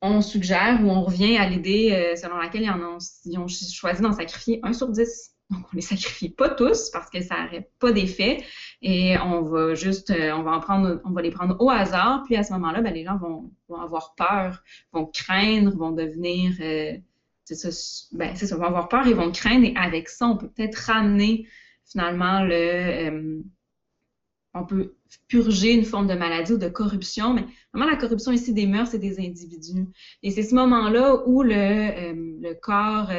On 0.00 0.22
suggère 0.22 0.80
ou 0.82 0.90
on 0.90 1.02
revient 1.02 1.36
à 1.36 1.48
l'idée 1.48 2.14
selon 2.20 2.36
laquelle 2.36 2.62
ils, 2.62 2.70
en 2.70 2.80
ont, 2.80 2.98
ils 3.24 3.38
ont 3.38 3.48
choisi 3.48 4.02
d'en 4.02 4.12
sacrifier 4.12 4.60
un 4.62 4.72
sur 4.72 4.88
dix. 4.88 5.33
Donc, 5.54 5.66
on 5.72 5.76
les 5.76 5.82
sacrifie 5.82 6.30
pas 6.30 6.48
tous 6.48 6.90
parce 6.90 7.10
que 7.10 7.22
ça 7.22 7.44
n'aurait 7.44 7.68
pas 7.78 7.92
d'effet 7.92 8.44
et 8.82 9.16
on 9.18 9.42
va 9.42 9.74
juste, 9.74 10.10
euh, 10.10 10.32
on 10.32 10.42
va 10.42 10.52
en 10.52 10.60
prendre, 10.60 11.00
les 11.20 11.30
prendre 11.30 11.56
au 11.60 11.70
hasard. 11.70 12.22
Puis 12.24 12.36
à 12.36 12.42
ce 12.42 12.52
moment-là, 12.54 12.82
ben, 12.82 12.92
les 12.92 13.04
gens 13.04 13.16
vont, 13.16 13.50
avoir 13.80 14.14
peur, 14.14 14.62
vont 14.92 15.06
craindre, 15.06 15.76
vont 15.76 15.92
devenir, 15.92 16.52
euh, 16.60 16.96
c'est 17.44 17.54
ça, 17.54 17.68
ben, 18.12 18.34
c'est 18.34 18.46
ça, 18.46 18.56
vont 18.56 18.64
avoir 18.64 18.88
peur 18.88 19.06
et 19.06 19.14
vont 19.14 19.30
craindre. 19.30 19.66
Et 19.66 19.74
avec 19.76 20.08
ça, 20.08 20.26
on 20.26 20.36
peut 20.36 20.48
peut-être 20.48 20.76
ramener 20.76 21.46
finalement 21.84 22.42
le, 22.42 22.52
euh, 22.52 23.42
on 24.54 24.64
peut 24.64 24.94
purger 25.28 25.72
une 25.72 25.84
forme 25.84 26.06
de 26.06 26.14
maladie 26.14 26.52
ou 26.52 26.58
de 26.58 26.68
corruption, 26.68 27.34
mais 27.34 27.44
vraiment 27.72 27.90
la 27.90 27.96
corruption 27.96 28.32
ici 28.32 28.52
des 28.52 28.66
mœurs 28.66 28.94
et 28.94 28.98
des 28.98 29.18
individus. 29.18 29.86
Et 30.22 30.30
c'est 30.30 30.42
ce 30.42 30.54
moment-là 30.54 31.22
où 31.26 31.42
le 31.42 32.52
corps 32.54 33.10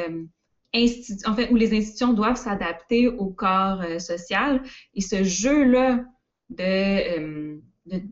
en 0.74 1.34
fait, 1.34 1.50
où 1.50 1.56
les 1.56 1.76
institutions 1.76 2.12
doivent 2.12 2.36
s'adapter 2.36 3.08
au 3.08 3.30
corps 3.30 3.80
euh, 3.82 3.98
social. 3.98 4.62
Et 4.94 5.00
ce 5.00 5.24
jeu-là 5.24 6.04
de, 6.50 6.62
euh, 7.18 7.56
de, 7.86 8.02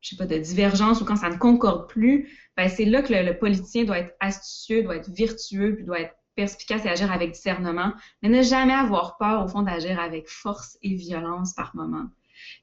je 0.00 0.10
sais 0.10 0.16
pas, 0.16 0.26
de 0.26 0.38
divergence 0.38 1.00
ou 1.00 1.04
quand 1.04 1.16
ça 1.16 1.30
ne 1.30 1.36
concorde 1.36 1.88
plus, 1.88 2.28
ben, 2.56 2.68
c'est 2.68 2.84
là 2.84 3.02
que 3.02 3.12
le, 3.12 3.38
politicien 3.38 3.84
doit 3.84 3.98
être 3.98 4.14
astucieux, 4.20 4.82
doit 4.82 4.96
être 4.96 5.10
virtueux, 5.10 5.76
puis 5.76 5.84
doit 5.84 6.00
être 6.00 6.14
perspicace 6.34 6.84
et 6.84 6.88
agir 6.88 7.12
avec 7.12 7.32
discernement, 7.32 7.92
mais 8.22 8.28
ne 8.28 8.42
jamais 8.42 8.72
avoir 8.72 9.16
peur, 9.18 9.44
au 9.44 9.48
fond, 9.48 9.62
d'agir 9.62 10.00
avec 10.00 10.28
force 10.28 10.78
et 10.82 10.94
violence 10.94 11.54
par 11.54 11.74
moment. 11.76 12.06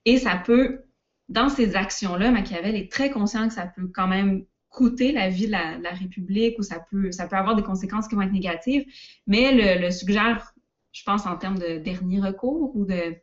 Et 0.06 0.18
ça 0.18 0.36
peut, 0.44 0.82
dans 1.28 1.50
ces 1.50 1.76
actions-là, 1.76 2.32
Machiavel 2.32 2.76
est 2.76 2.92
très 2.92 3.12
conscient 3.12 3.48
que 3.48 3.54
ça 3.54 3.68
peut 3.68 3.90
quand 3.94 4.08
même 4.08 4.46
coûter 4.70 5.12
la 5.12 5.30
vie 5.30 5.48
de 5.48 5.52
la, 5.52 5.90
République 5.92 6.58
ou 6.60 6.64
ça 6.64 6.80
peut, 6.80 7.12
ça 7.12 7.28
peut 7.28 7.36
avoir 7.36 7.56
des 7.56 7.64
conséquences 7.64 8.08
qui 8.08 8.16
vont 8.16 8.22
être 8.22 8.32
négatives, 8.32 8.86
mais 9.28 9.80
le, 9.80 9.92
suggère, 9.92 10.54
je 10.92 11.04
pense, 11.04 11.26
en 11.26 11.38
termes 11.38 11.58
de 11.58 11.80
dernier 11.80 12.22
recours 12.22 12.76
ou 12.76 12.86
de, 12.86 13.16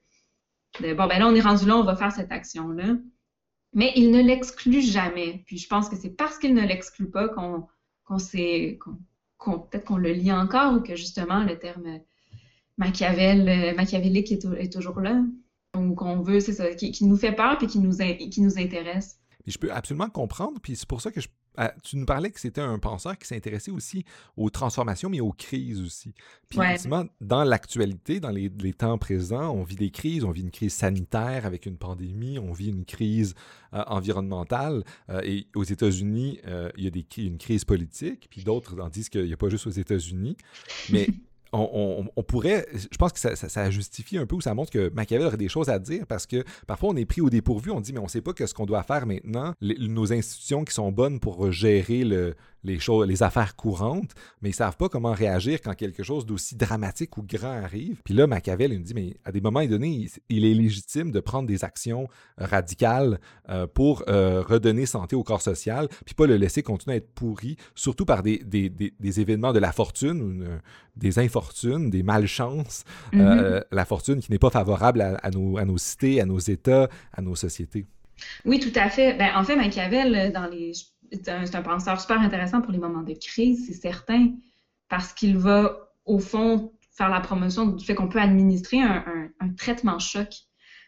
bon, 0.81 1.07
ben 1.07 1.19
là, 1.19 1.29
on 1.29 1.35
est 1.35 1.41
rendu 1.41 1.67
là, 1.67 1.77
on 1.77 1.85
va 1.85 1.97
faire 1.97 2.13
cette 2.13 2.33
action-là. 2.33 2.97
Mais 3.73 3.93
il 3.95 4.11
ne 4.11 4.23
l'exclut 4.23 4.81
jamais. 4.81 5.43
Puis 5.47 5.59
je 5.59 5.69
pense 5.69 5.89
que 5.89 5.97
c'est 5.97 6.11
parce 6.11 6.39
qu'il 6.39 6.55
ne 6.55 6.67
l'exclut 6.67 7.11
pas 7.11 7.29
qu'on 7.29 7.67
qu'on 8.05 8.19
sait, 8.19 8.79
qu'on, 9.37 9.59
peut-être 9.59 9.85
qu'on 9.85 9.97
le 9.97 10.13
lit 10.13 10.31
encore 10.31 10.75
ou 10.75 10.81
que 10.81 10.95
justement 10.95 11.43
le 11.43 11.59
terme 11.59 11.99
Machiavel, 12.79 13.75
machiavélique 13.75 14.31
est, 14.31 14.73
toujours 14.73 15.01
là. 15.01 15.25
Ou 15.77 15.95
qu'on 15.95 16.21
veut, 16.21 16.39
c'est 16.39 16.53
ça, 16.53 16.73
qui, 16.75 17.05
nous 17.05 17.17
fait 17.17 17.33
peur 17.33 17.59
puis 17.59 17.67
qui 17.67 17.81
nous, 17.81 17.97
qui 17.97 18.41
nous 18.43 18.59
intéresse 18.59 19.19
je 19.47 19.59
peux 19.59 19.73
absolument 19.73 20.11
comprendre, 20.11 20.61
puis 20.61 20.77
c'est 20.77 20.89
pour 20.89 21.01
ça 21.01 21.11
que 21.11 21.21
je, 21.21 21.29
tu 21.83 21.97
nous 21.97 22.07
parlais 22.07 22.31
que 22.31 22.41
c'était 22.41 22.61
un 22.61 22.79
penseur 22.79 23.17
qui 23.19 23.27
s'intéressait 23.27 23.71
aussi 23.71 24.05
aux 24.37 24.51
transformations, 24.51 25.09
mais 25.09 25.21
aux 25.21 25.33
crises 25.33 25.81
aussi. 25.81 26.15
Puis 26.49 26.61
effectivement, 26.61 27.05
dans 27.21 27.45
l'actualité, 27.45 28.21
dans 28.21 28.31
les, 28.31 28.51
temps 28.73 28.99
présents, 28.99 29.51
on 29.51 29.65
vit 29.65 29.77
des 29.77 29.91
crises. 29.91 30.25
On 30.25 30.31
vit 30.31 30.43
une 30.43 30.51
crise 30.51 30.75
sanitaire 30.75 31.47
avec 31.47 31.67
une 31.67 31.77
pandémie, 31.77 32.39
on 32.39 32.53
vit 32.53 32.69
une 32.69 32.85
crise 32.85 33.35
euh, 33.75 33.83
environnementale. 33.87 34.85
Euh, 35.11 35.21
et 35.25 35.47
aux 35.55 35.65
États-Unis, 35.65 36.41
euh, 36.47 36.71
il 36.77 36.85
y 36.85 36.87
a 36.87 36.91
des, 36.91 37.07
une 37.19 37.39
crise 37.39 37.65
politique, 37.65 38.29
puis 38.31 38.45
d'autres 38.45 38.81
en 38.81 38.89
disent 38.89 39.09
qu'il 39.09 39.25
n'y 39.25 39.33
a 39.33 39.37
pas 39.37 39.49
juste 39.49 39.67
aux 39.67 39.71
États-Unis. 39.71 40.37
Mais 40.91 41.09
on, 41.53 42.23
pourrait, 42.27 42.67
je 42.75 42.97
pense 42.97 43.13
que 43.13 43.19
ça, 43.19 43.71
justifie 43.71 44.19
un 44.19 44.27
peu 44.27 44.37
ou 44.37 44.41
ça 44.41 44.55
montre 44.55 44.71
que 44.71 44.91
Machiavel 44.91 45.27
aurait 45.27 45.37
des 45.37 45.49
choses 45.49 45.69
à 45.69 45.79
dire 45.79 46.07
parce 46.07 46.27
que 46.27 46.45
parfois 46.67 46.91
on 46.91 46.97
est 46.97 47.05
pris 47.05 47.21
au 47.21 47.31
dépourvu, 47.31 47.71
on 47.71 47.81
dit 47.81 47.93
mais 47.93 47.99
on 47.99 48.05
ne 48.05 48.09
sait 48.09 48.21
pas 48.21 48.33
ce 48.39 48.53
qu'on 48.53 48.67
doit 48.67 48.83
faire 48.83 49.07
maintenant. 49.07 49.55
nos 49.61 50.13
institutions 50.13 50.65
qui 50.65 50.75
sont 50.75 50.93
bonnes 50.93 51.21
pour 51.21 51.51
gérer 51.53 52.05
le, 52.05 52.35
les 52.67 53.23
affaires 53.23 53.57
courantes, 53.57 54.11
mais 54.43 54.51
ils 54.51 54.55
savent 54.55 54.77
pas 54.77 54.89
comment 54.89 55.13
réagir 55.13 55.61
quand 55.63 55.75
quelque 55.75 56.03
chose 56.03 56.27
d'aussi 56.27 56.57
dramatique 56.57 57.17
ou 57.17 57.23
grand 57.23 57.63
arrive. 57.63 58.01
Puis 58.05 58.15
là, 58.15 58.27
Machiavel, 58.27 58.73
il 58.73 58.81
me 58.81 58.85
dit, 58.85 58.95
mais 58.95 59.17
à 59.25 59.33
des 59.33 59.41
moments 59.41 59.65
donnés, 59.65 60.09
il, 60.29 60.45
est 60.45 60.55
légitime 60.55 61.13
de 61.13 61.21
prendre 61.21 61.47
des 61.47 61.65
actions 61.65 62.09
radicales 62.39 63.21
euh, 63.49 63.67
pour 63.67 64.05
euh, 64.09 64.43
redonner 64.43 64.87
santé 64.87 65.17
au 65.17 65.23
corps 65.23 65.43
social, 65.43 65.89
puis 66.05 66.15
pas 66.15 66.27
le 66.27 66.37
laisser 66.37 66.63
continuer 66.63 66.95
à 66.95 66.97
être 66.99 67.13
pourri, 67.15 67.57
surtout 67.75 68.05
par 68.05 68.23
des, 68.23 68.39
des, 68.39 69.21
événements 69.21 69.53
de 69.53 69.59
la 69.59 69.73
fortune, 69.73 70.61
des 70.97 71.19
des 71.91 72.03
malchances, 72.03 72.85
mm-hmm. 73.13 73.65
la 73.71 73.85
fortune 73.85 74.21
qui 74.21 74.31
n'est 74.31 74.39
pas 74.39 74.51
favorable 74.51 75.01
à, 75.01 75.17
à, 75.17 75.31
nos, 75.31 75.59
à 75.59 75.65
nos 75.65 75.79
cités, 75.79 76.21
à 76.21 76.27
nos 76.27 76.39
États, 76.39 76.89
à 77.13 77.23
nos 77.23 77.35
sociétés. 77.35 77.87
Oui, 78.45 78.61
tout 78.61 78.73
à 78.75 78.89
fait. 78.89 79.15
Ben, 79.15 79.31
en 79.35 79.45
fait, 79.45 79.57
Machiavel, 79.57 80.33
dans 80.33 80.47
les 80.47 80.73
c'est 81.13 81.55
un, 81.55 81.63
penseur 81.63 82.01
super 82.01 82.21
intéressant 82.21 82.61
pour 82.61 82.73
les 82.73 82.79
moments 82.79 83.03
de 83.03 83.15
crise, 83.15 83.67
c'est 83.67 83.81
certain, 83.81 84.33
parce 84.89 85.13
qu'il 85.13 85.37
va, 85.37 85.91
au 86.05 86.19
fond, 86.19 86.73
faire 86.97 87.09
la 87.09 87.21
promotion 87.21 87.67
du 87.67 87.85
fait 87.85 87.95
qu'on 87.95 88.09
peut 88.09 88.21
administrer 88.21 88.81
un, 88.81 89.31
traitement 89.57 89.99
choc. 89.99 90.29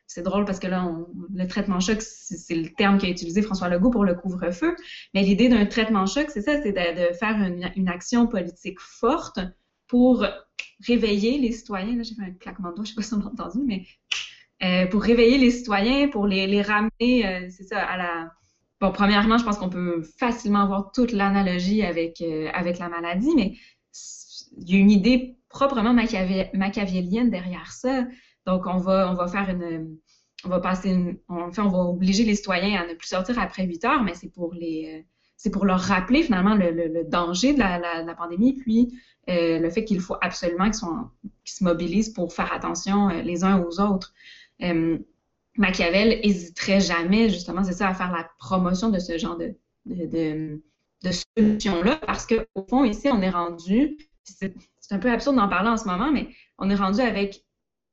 C'est 0.06 0.22
drôle 0.22 0.46
parce 0.46 0.58
que 0.58 0.66
là, 0.66 0.90
le 1.34 1.46
traitement 1.46 1.80
choc, 1.80 1.98
c'est 2.00 2.54
le 2.54 2.70
terme 2.74 2.98
qu'a 2.98 3.08
utilisé 3.08 3.42
François 3.42 3.68
Legault 3.68 3.90
pour 3.90 4.04
le 4.04 4.14
couvre-feu. 4.14 4.74
Mais 5.12 5.22
l'idée 5.22 5.48
d'un 5.48 5.66
traitement 5.66 6.06
choc, 6.06 6.30
c'est 6.30 6.40
ça, 6.40 6.62
c'est 6.62 6.72
de, 6.72 7.14
faire 7.14 7.36
une, 7.76 7.88
action 7.88 8.26
politique 8.26 8.80
forte 8.80 9.38
pour 9.88 10.24
réveiller 10.86 11.38
les 11.38 11.52
citoyens. 11.52 11.96
Là, 11.96 12.02
j'ai 12.02 12.14
fait 12.14 12.22
un 12.22 12.32
claquement 12.32 12.70
de 12.70 12.76
doigts, 12.76 12.84
je 12.84 12.90
sais 12.90 12.94
pas 12.94 13.02
si 13.02 13.14
on 13.14 13.18
l'a 13.18 13.26
entendu, 13.26 13.60
mais 13.64 13.86
euh, 14.62 14.86
pour 14.86 15.02
réveiller 15.02 15.38
les 15.38 15.50
citoyens, 15.50 16.08
pour 16.08 16.26
les, 16.26 16.62
ramener, 16.62 17.26
euh, 17.26 17.48
c'est 17.50 17.64
ça, 17.64 17.80
à 17.80 17.96
la, 17.96 18.32
Bon, 18.80 18.92
premièrement, 18.92 19.38
je 19.38 19.44
pense 19.44 19.58
qu'on 19.58 19.70
peut 19.70 20.02
facilement 20.18 20.66
voir 20.66 20.92
toute 20.92 21.10
l'analogie 21.10 21.82
avec, 21.82 22.20
euh, 22.20 22.48
avec 22.54 22.78
la 22.78 22.88
maladie, 22.88 23.34
mais 23.34 23.56
il 24.56 24.70
y 24.70 24.76
a 24.76 24.78
une 24.78 24.90
idée 24.90 25.36
proprement 25.48 25.92
machiavélienne 25.92 27.30
derrière 27.30 27.72
ça. 27.72 28.06
Donc, 28.46 28.66
on 28.66 28.76
va, 28.76 29.10
on 29.10 29.14
va 29.14 29.26
faire 29.26 29.50
une. 29.50 29.98
On 30.44 30.48
va 30.48 30.60
passer 30.60 30.90
une. 30.90 31.18
on 31.28 31.48
va 31.48 31.78
obliger 31.78 32.22
les 32.22 32.36
citoyens 32.36 32.80
à 32.80 32.86
ne 32.86 32.94
plus 32.94 33.08
sortir 33.08 33.38
après 33.40 33.66
8 33.66 33.84
heures, 33.84 34.02
mais 34.04 34.14
c'est 34.14 34.32
pour 34.32 34.54
les. 34.54 35.04
C'est 35.38 35.50
pour 35.50 35.64
leur 35.64 35.80
rappeler 35.80 36.24
finalement 36.24 36.56
le, 36.56 37.04
danger 37.04 37.54
de 37.54 37.60
la, 37.60 38.14
pandémie, 38.14 38.54
puis 38.54 38.92
euh, 39.30 39.60
le 39.60 39.70
fait 39.70 39.84
qu'il 39.84 40.00
faut 40.00 40.16
absolument 40.20 40.68
qu'ils 40.70 41.52
se 41.52 41.62
mobilisent 41.62 42.10
pour 42.10 42.32
faire 42.34 42.52
attention 42.52 43.08
euh, 43.08 43.22
les 43.22 43.44
uns 43.44 43.62
aux 43.62 43.80
autres. 43.80 44.12
Euh, 44.62 44.98
Machiavel 45.56 46.18
hésiterait 46.24 46.80
jamais, 46.80 47.28
justement, 47.28 47.62
c'est 47.62 47.72
ça, 47.72 47.88
à 47.88 47.94
faire 47.94 48.10
la 48.10 48.28
promotion 48.38 48.90
de 48.90 48.98
ce 48.98 49.16
genre 49.16 49.38
de, 49.38 49.54
solution-là, 51.36 51.96
parce 52.04 52.26
qu'au 52.26 52.66
fond, 52.68 52.82
ici, 52.82 53.08
on 53.08 53.22
est 53.22 53.30
rendu, 53.30 53.96
c'est 54.24 54.52
un 54.90 54.98
peu 54.98 55.10
absurde 55.10 55.36
d'en 55.36 55.48
parler 55.48 55.70
en 55.70 55.76
ce 55.76 55.86
moment, 55.86 56.10
mais 56.10 56.28
on 56.58 56.68
est 56.68 56.74
rendu 56.74 57.00
avec 57.00 57.44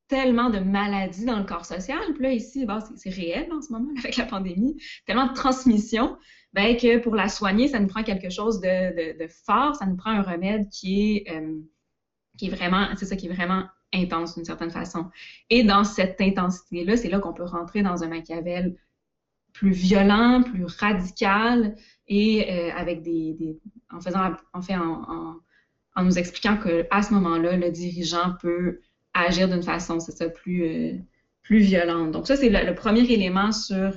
tellement 0.07 0.49
de 0.49 0.59
maladies 0.59 1.25
dans 1.25 1.37
le 1.37 1.45
corps 1.45 1.65
social. 1.65 1.99
Puis 2.13 2.23
là, 2.23 2.31
ici, 2.31 2.67
c'est 2.95 3.09
réel 3.09 3.51
en 3.51 3.61
ce 3.61 3.71
moment 3.71 3.91
avec 3.99 4.17
la 4.17 4.25
pandémie, 4.25 4.77
tellement 5.05 5.27
de 5.27 5.33
transmission, 5.33 6.17
ben, 6.55 6.77
que 6.77 6.99
pour 6.99 7.15
la 7.15 7.27
soigner, 7.27 7.67
ça 7.67 7.79
nous 7.79 7.87
prend 7.87 8.01
quelque 8.01 8.29
chose 8.29 8.61
de, 8.61 9.27
fort, 9.27 9.75
ça 9.75 9.85
nous 9.85 9.97
prend 9.97 10.11
un 10.11 10.21
remède 10.21 10.69
qui 10.69 11.17
est, 11.17 11.29
euh, 11.29 11.59
qui 12.37 12.47
est 12.47 12.49
vraiment, 12.49 12.87
c'est 12.95 13.05
ça, 13.05 13.17
qui 13.17 13.27
est 13.27 13.33
vraiment 13.33 13.65
intense 13.93 14.35
d'une 14.35 14.45
certaine 14.45 14.71
façon. 14.71 15.09
Et 15.49 15.63
dans 15.63 15.83
cette 15.83 16.21
intensité-là, 16.21 16.95
c'est 16.95 17.09
là, 17.09 17.19
qu'on 17.19 17.33
peut 17.33 17.43
rentrer 17.43 17.83
dans 17.83 18.05
un 18.05 18.07
Machiavel 18.07 18.77
plus 19.51 19.71
violent, 19.71 20.43
plus 20.43 20.63
radical, 20.63 21.75
et 22.07 22.49
euh, 22.49 22.71
avec 22.73 23.01
des, 23.01 23.59
en 23.91 23.99
faisant, 23.99 24.31
en 24.53 24.61
fait, 24.61 24.75
en, 24.77 25.35
nous 26.01 26.17
expliquant 26.17 26.55
qu'à 26.55 27.01
ce 27.01 27.13
moment-là, 27.15 27.57
le 27.57 27.69
dirigeant 27.69 28.33
peut 28.41 28.79
agir 29.13 29.49
d'une 29.49 29.63
façon, 29.63 29.99
c'est 29.99 30.13
ça, 30.13 30.29
plus, 30.29 30.63
euh, 30.63 30.93
plus 31.41 31.59
violente. 31.59 32.11
Donc 32.11 32.27
ça, 32.27 32.37
c'est 32.37 32.49
le, 32.49 32.75
premier 32.75 33.01
élément 33.11 33.51
sur, 33.51 33.91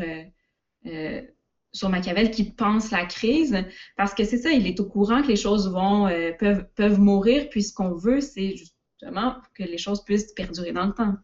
sur 1.79 1.89
Machiavel 1.89 2.31
qui 2.31 2.45
pense 2.45 2.91
la 2.91 3.07
crise, 3.07 3.57
parce 3.97 4.15
que 4.15 4.25
c'est 4.25 4.39
ça, 4.39 4.51
il 4.51 4.67
est 4.67 4.81
au 4.81 4.85
courant 4.85 5.23
que 5.23 5.29
les 5.29 5.37
choses 5.37 5.71
vont, 5.71 6.11
peuvent, 6.39 6.67
peuvent 6.75 7.01
mourir, 7.01 7.49
puis 7.49 7.63
ce 7.63 7.73
qu'on 7.73 7.95
veut, 7.95 8.21
c'est 8.21 8.57
justement 8.57 9.37
que 9.55 9.63
les 9.63 9.79
choses 9.79 10.05
puissent 10.05 10.33
perdurer 10.33 10.73
dans 10.73 10.87
le 10.87 10.93
temps. 10.93 11.15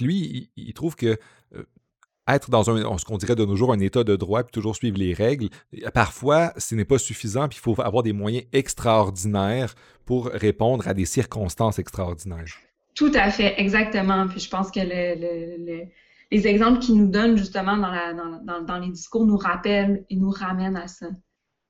Lui, 0.00 0.50
il, 0.56 0.74
trouve 0.74 0.96
que 0.96 1.18
être 2.26 2.50
dans 2.50 2.70
un, 2.70 2.98
ce 2.98 3.04
qu'on 3.04 3.18
dirait 3.18 3.36
de 3.36 3.44
nos 3.44 3.56
jours, 3.56 3.72
un 3.72 3.80
état 3.80 4.04
de 4.04 4.16
droit, 4.16 4.42
puis 4.42 4.52
toujours 4.52 4.76
suivre 4.76 4.98
les 4.98 5.12
règles, 5.12 5.48
parfois, 5.92 6.52
ce 6.56 6.74
n'est 6.74 6.84
pas 6.84 6.98
suffisant, 6.98 7.48
puis 7.48 7.58
il 7.58 7.62
faut 7.62 7.80
avoir 7.80 8.02
des 8.02 8.12
moyens 8.12 8.44
extraordinaires 8.52 9.74
pour 10.04 10.26
répondre 10.26 10.88
à 10.88 10.94
des 10.94 11.04
circonstances 11.04 11.78
extraordinaires. 11.78 12.44
Tout 12.94 13.12
à 13.14 13.30
fait, 13.30 13.60
exactement. 13.60 14.28
Puis 14.28 14.40
je 14.40 14.48
pense 14.48 14.70
que 14.70 14.80
les 16.34 16.46
exemples 16.46 16.80
qu'il 16.80 16.96
nous 16.96 17.08
donnent 17.08 17.36
justement 17.36 17.76
dans, 17.76 18.78
les 18.78 18.90
discours 18.90 19.26
nous 19.26 19.36
rappellent 19.36 20.04
et 20.10 20.16
nous 20.16 20.30
ramènent 20.30 20.76
à 20.76 20.88
ça. 20.88 21.06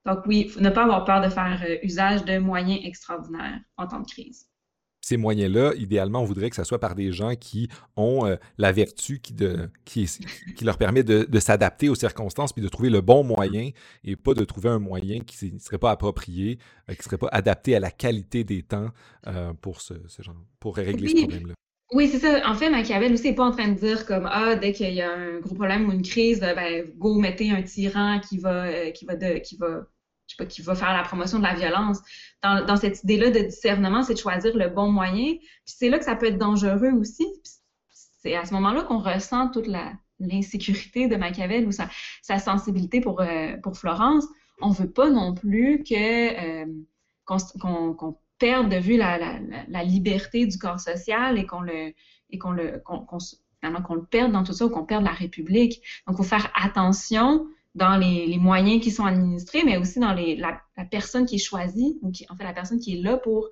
Donc 0.06 0.20
oui, 0.26 0.50
ne 0.58 0.70
pas 0.70 0.84
avoir 0.84 1.04
peur 1.04 1.20
de 1.22 1.28
faire 1.28 1.62
euh, 1.66 1.76
usage 1.82 2.24
de 2.24 2.38
moyens 2.38 2.80
extraordinaires 2.84 3.60
en 3.76 3.86
temps 3.86 4.00
de 4.00 4.06
crise 4.06 4.48
ces 5.04 5.18
moyens-là, 5.18 5.74
idéalement, 5.76 6.22
on 6.22 6.24
voudrait 6.24 6.48
que 6.48 6.56
ce 6.56 6.64
soit 6.64 6.80
par 6.80 6.94
des 6.94 7.12
gens 7.12 7.34
qui 7.34 7.68
ont 7.94 8.26
euh, 8.26 8.36
la 8.56 8.72
vertu 8.72 9.20
qui, 9.20 9.34
de, 9.34 9.68
qui, 9.84 10.10
qui 10.56 10.64
leur 10.64 10.78
permet 10.78 11.02
de, 11.02 11.40
s'adapter 11.40 11.90
aux 11.90 11.94
circonstances 11.94 12.54
puis 12.54 12.62
de 12.62 12.68
trouver 12.68 12.88
le 12.88 13.02
bon 13.02 13.22
moyen 13.22 13.70
et 14.02 14.16
pas 14.16 14.32
de 14.32 14.44
trouver 14.44 14.70
un 14.70 14.78
moyen 14.78 15.20
qui 15.20 15.52
ne 15.52 15.58
serait 15.58 15.78
pas 15.78 15.90
approprié, 15.90 16.58
euh, 16.88 16.94
qui 16.94 17.00
ne 17.00 17.04
serait 17.04 17.18
pas 17.18 17.28
adapté 17.32 17.76
à 17.76 17.80
la 17.80 17.90
qualité 17.90 18.44
des 18.44 18.62
temps 18.62 18.88
euh, 19.26 19.52
pour, 19.52 19.82
ce, 19.82 19.94
genre, 20.20 20.34
pour 20.58 20.76
régler 20.76 21.08
ce 21.08 21.16
problème-là. 21.16 21.54
Oui, 21.92 22.08
c'est 22.08 22.18
ça. 22.18 22.48
En 22.48 22.54
fait, 22.54 22.70
Machiavel 22.70 23.12
aussi 23.12 23.28
n'est 23.28 23.34
pas 23.34 23.44
en 23.44 23.52
train 23.52 23.68
de 23.68 23.78
dire 23.78 24.06
comme 24.06 24.28
Ah, 24.30 24.56
dès 24.56 24.72
qu'il 24.72 24.92
y 24.92 25.02
a 25.02 25.12
un 25.12 25.38
gros 25.40 25.54
problème 25.54 25.88
ou 25.88 25.92
une 25.92 26.02
crise, 26.02 26.40
ben, 26.40 26.90
go, 26.96 27.18
mettez 27.18 27.50
un 27.50 27.62
tyran 27.62 28.20
qui 28.20 28.38
va, 28.38 28.90
qui 28.90 29.04
va, 29.04 29.16
de, 29.16 29.38
qui 29.38 29.56
va 29.56 29.86
je 30.26 30.34
sais 30.34 30.44
pas, 30.44 30.46
qui 30.46 30.62
va 30.62 30.74
faire 30.74 30.92
la 30.92 31.02
promotion 31.02 31.38
de 31.38 31.44
la 31.44 31.54
violence. 31.54 32.00
Dans, 32.42 32.76
cette 32.76 33.02
idée-là 33.04 33.30
de 33.30 33.40
discernement, 33.40 34.02
c'est 34.02 34.14
de 34.14 34.18
choisir 34.18 34.56
le 34.56 34.68
bon 34.68 34.90
moyen. 34.90 35.34
Puis 35.34 35.74
c'est 35.76 35.88
là 35.88 35.98
que 35.98 36.04
ça 36.04 36.16
peut 36.16 36.26
être 36.26 36.38
dangereux 36.38 36.92
aussi. 36.92 37.26
C'est 37.90 38.34
à 38.34 38.44
ce 38.44 38.54
moment-là 38.54 38.82
qu'on 38.82 38.98
ressent 38.98 39.50
toute 39.50 39.68
l'insécurité 40.18 41.08
de 41.08 41.16
Machiavel 41.16 41.66
ou 41.66 41.72
sa, 41.72 41.88
sensibilité 42.38 43.00
pour, 43.00 43.20
euh, 43.20 43.56
pour 43.62 43.76
Florence. 43.76 44.24
On 44.60 44.70
veut 44.70 44.90
pas 44.90 45.10
non 45.10 45.34
plus 45.34 45.82
que 45.82 46.64
euh, 46.64 46.66
qu'on 47.26 48.16
perde 48.38 48.70
de 48.70 48.76
vue 48.76 48.96
la, 48.96 49.84
liberté 49.84 50.46
du 50.46 50.58
corps 50.58 50.80
social 50.80 51.38
et 51.38 51.46
qu'on 51.46 51.60
le 51.60 51.92
et 52.30 52.38
qu'on 52.38 52.52
le 52.52 52.80
qu'on 52.84 53.04
qu'on 53.04 53.94
le 53.94 54.04
perde 54.04 54.32
dans 54.32 54.44
tout 54.44 54.52
ça 54.52 54.66
ou 54.66 54.70
qu'on 54.70 54.84
perde 54.84 55.04
la 55.04 55.12
République. 55.12 55.80
Donc, 56.06 56.14
il 56.14 56.16
faut 56.16 56.22
faire 56.22 56.50
attention 56.54 57.46
dans 57.74 57.96
les, 57.96 58.36
moyens 58.38 58.82
qui 58.82 58.90
sont 58.90 59.04
administrés, 59.04 59.64
mais 59.64 59.78
aussi 59.78 59.98
dans 59.98 60.12
les, 60.12 60.36
la, 60.36 60.60
personne 60.90 61.26
qui 61.26 61.36
est 61.36 61.38
choisie, 61.38 61.98
ou 62.02 62.10
qui, 62.10 62.26
en 62.28 62.36
fait 62.36 62.44
la 62.44 62.52
personne 62.52 62.78
qui 62.78 62.98
est 62.98 63.02
là 63.02 63.16
pour 63.16 63.48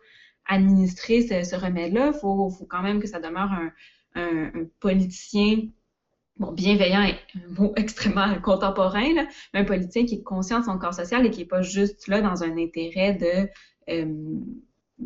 administrer 0.46 1.22
ce, 1.22 1.56
remède-là. 1.56 2.12
Il 2.14 2.18
faut, 2.20 2.50
faut, 2.50 2.66
quand 2.66 2.82
même 2.82 3.00
que 3.00 3.08
ça 3.08 3.20
demeure 3.20 3.50
un, 3.50 3.72
un, 4.14 4.50
politicien 4.80 5.68
bon, 6.36 6.52
bienveillant 6.52 7.02
et 7.02 7.14
un 7.36 7.48
mot 7.60 7.72
extrêmement 7.76 8.40
contemporain, 8.40 9.12
là, 9.14 9.26
mais 9.54 9.60
un 9.60 9.64
politicien 9.64 10.04
qui 10.04 10.16
est 10.16 10.22
conscient 10.22 10.60
de 10.60 10.64
son 10.64 10.78
corps 10.78 10.94
social 10.94 11.26
et 11.26 11.30
qui 11.30 11.40
n'est 11.40 11.46
pas 11.46 11.62
juste 11.62 12.06
là 12.08 12.20
dans 12.20 12.42
un 12.42 12.56
intérêt 12.58 13.14
de, 13.14 13.48
euh, 13.92 14.40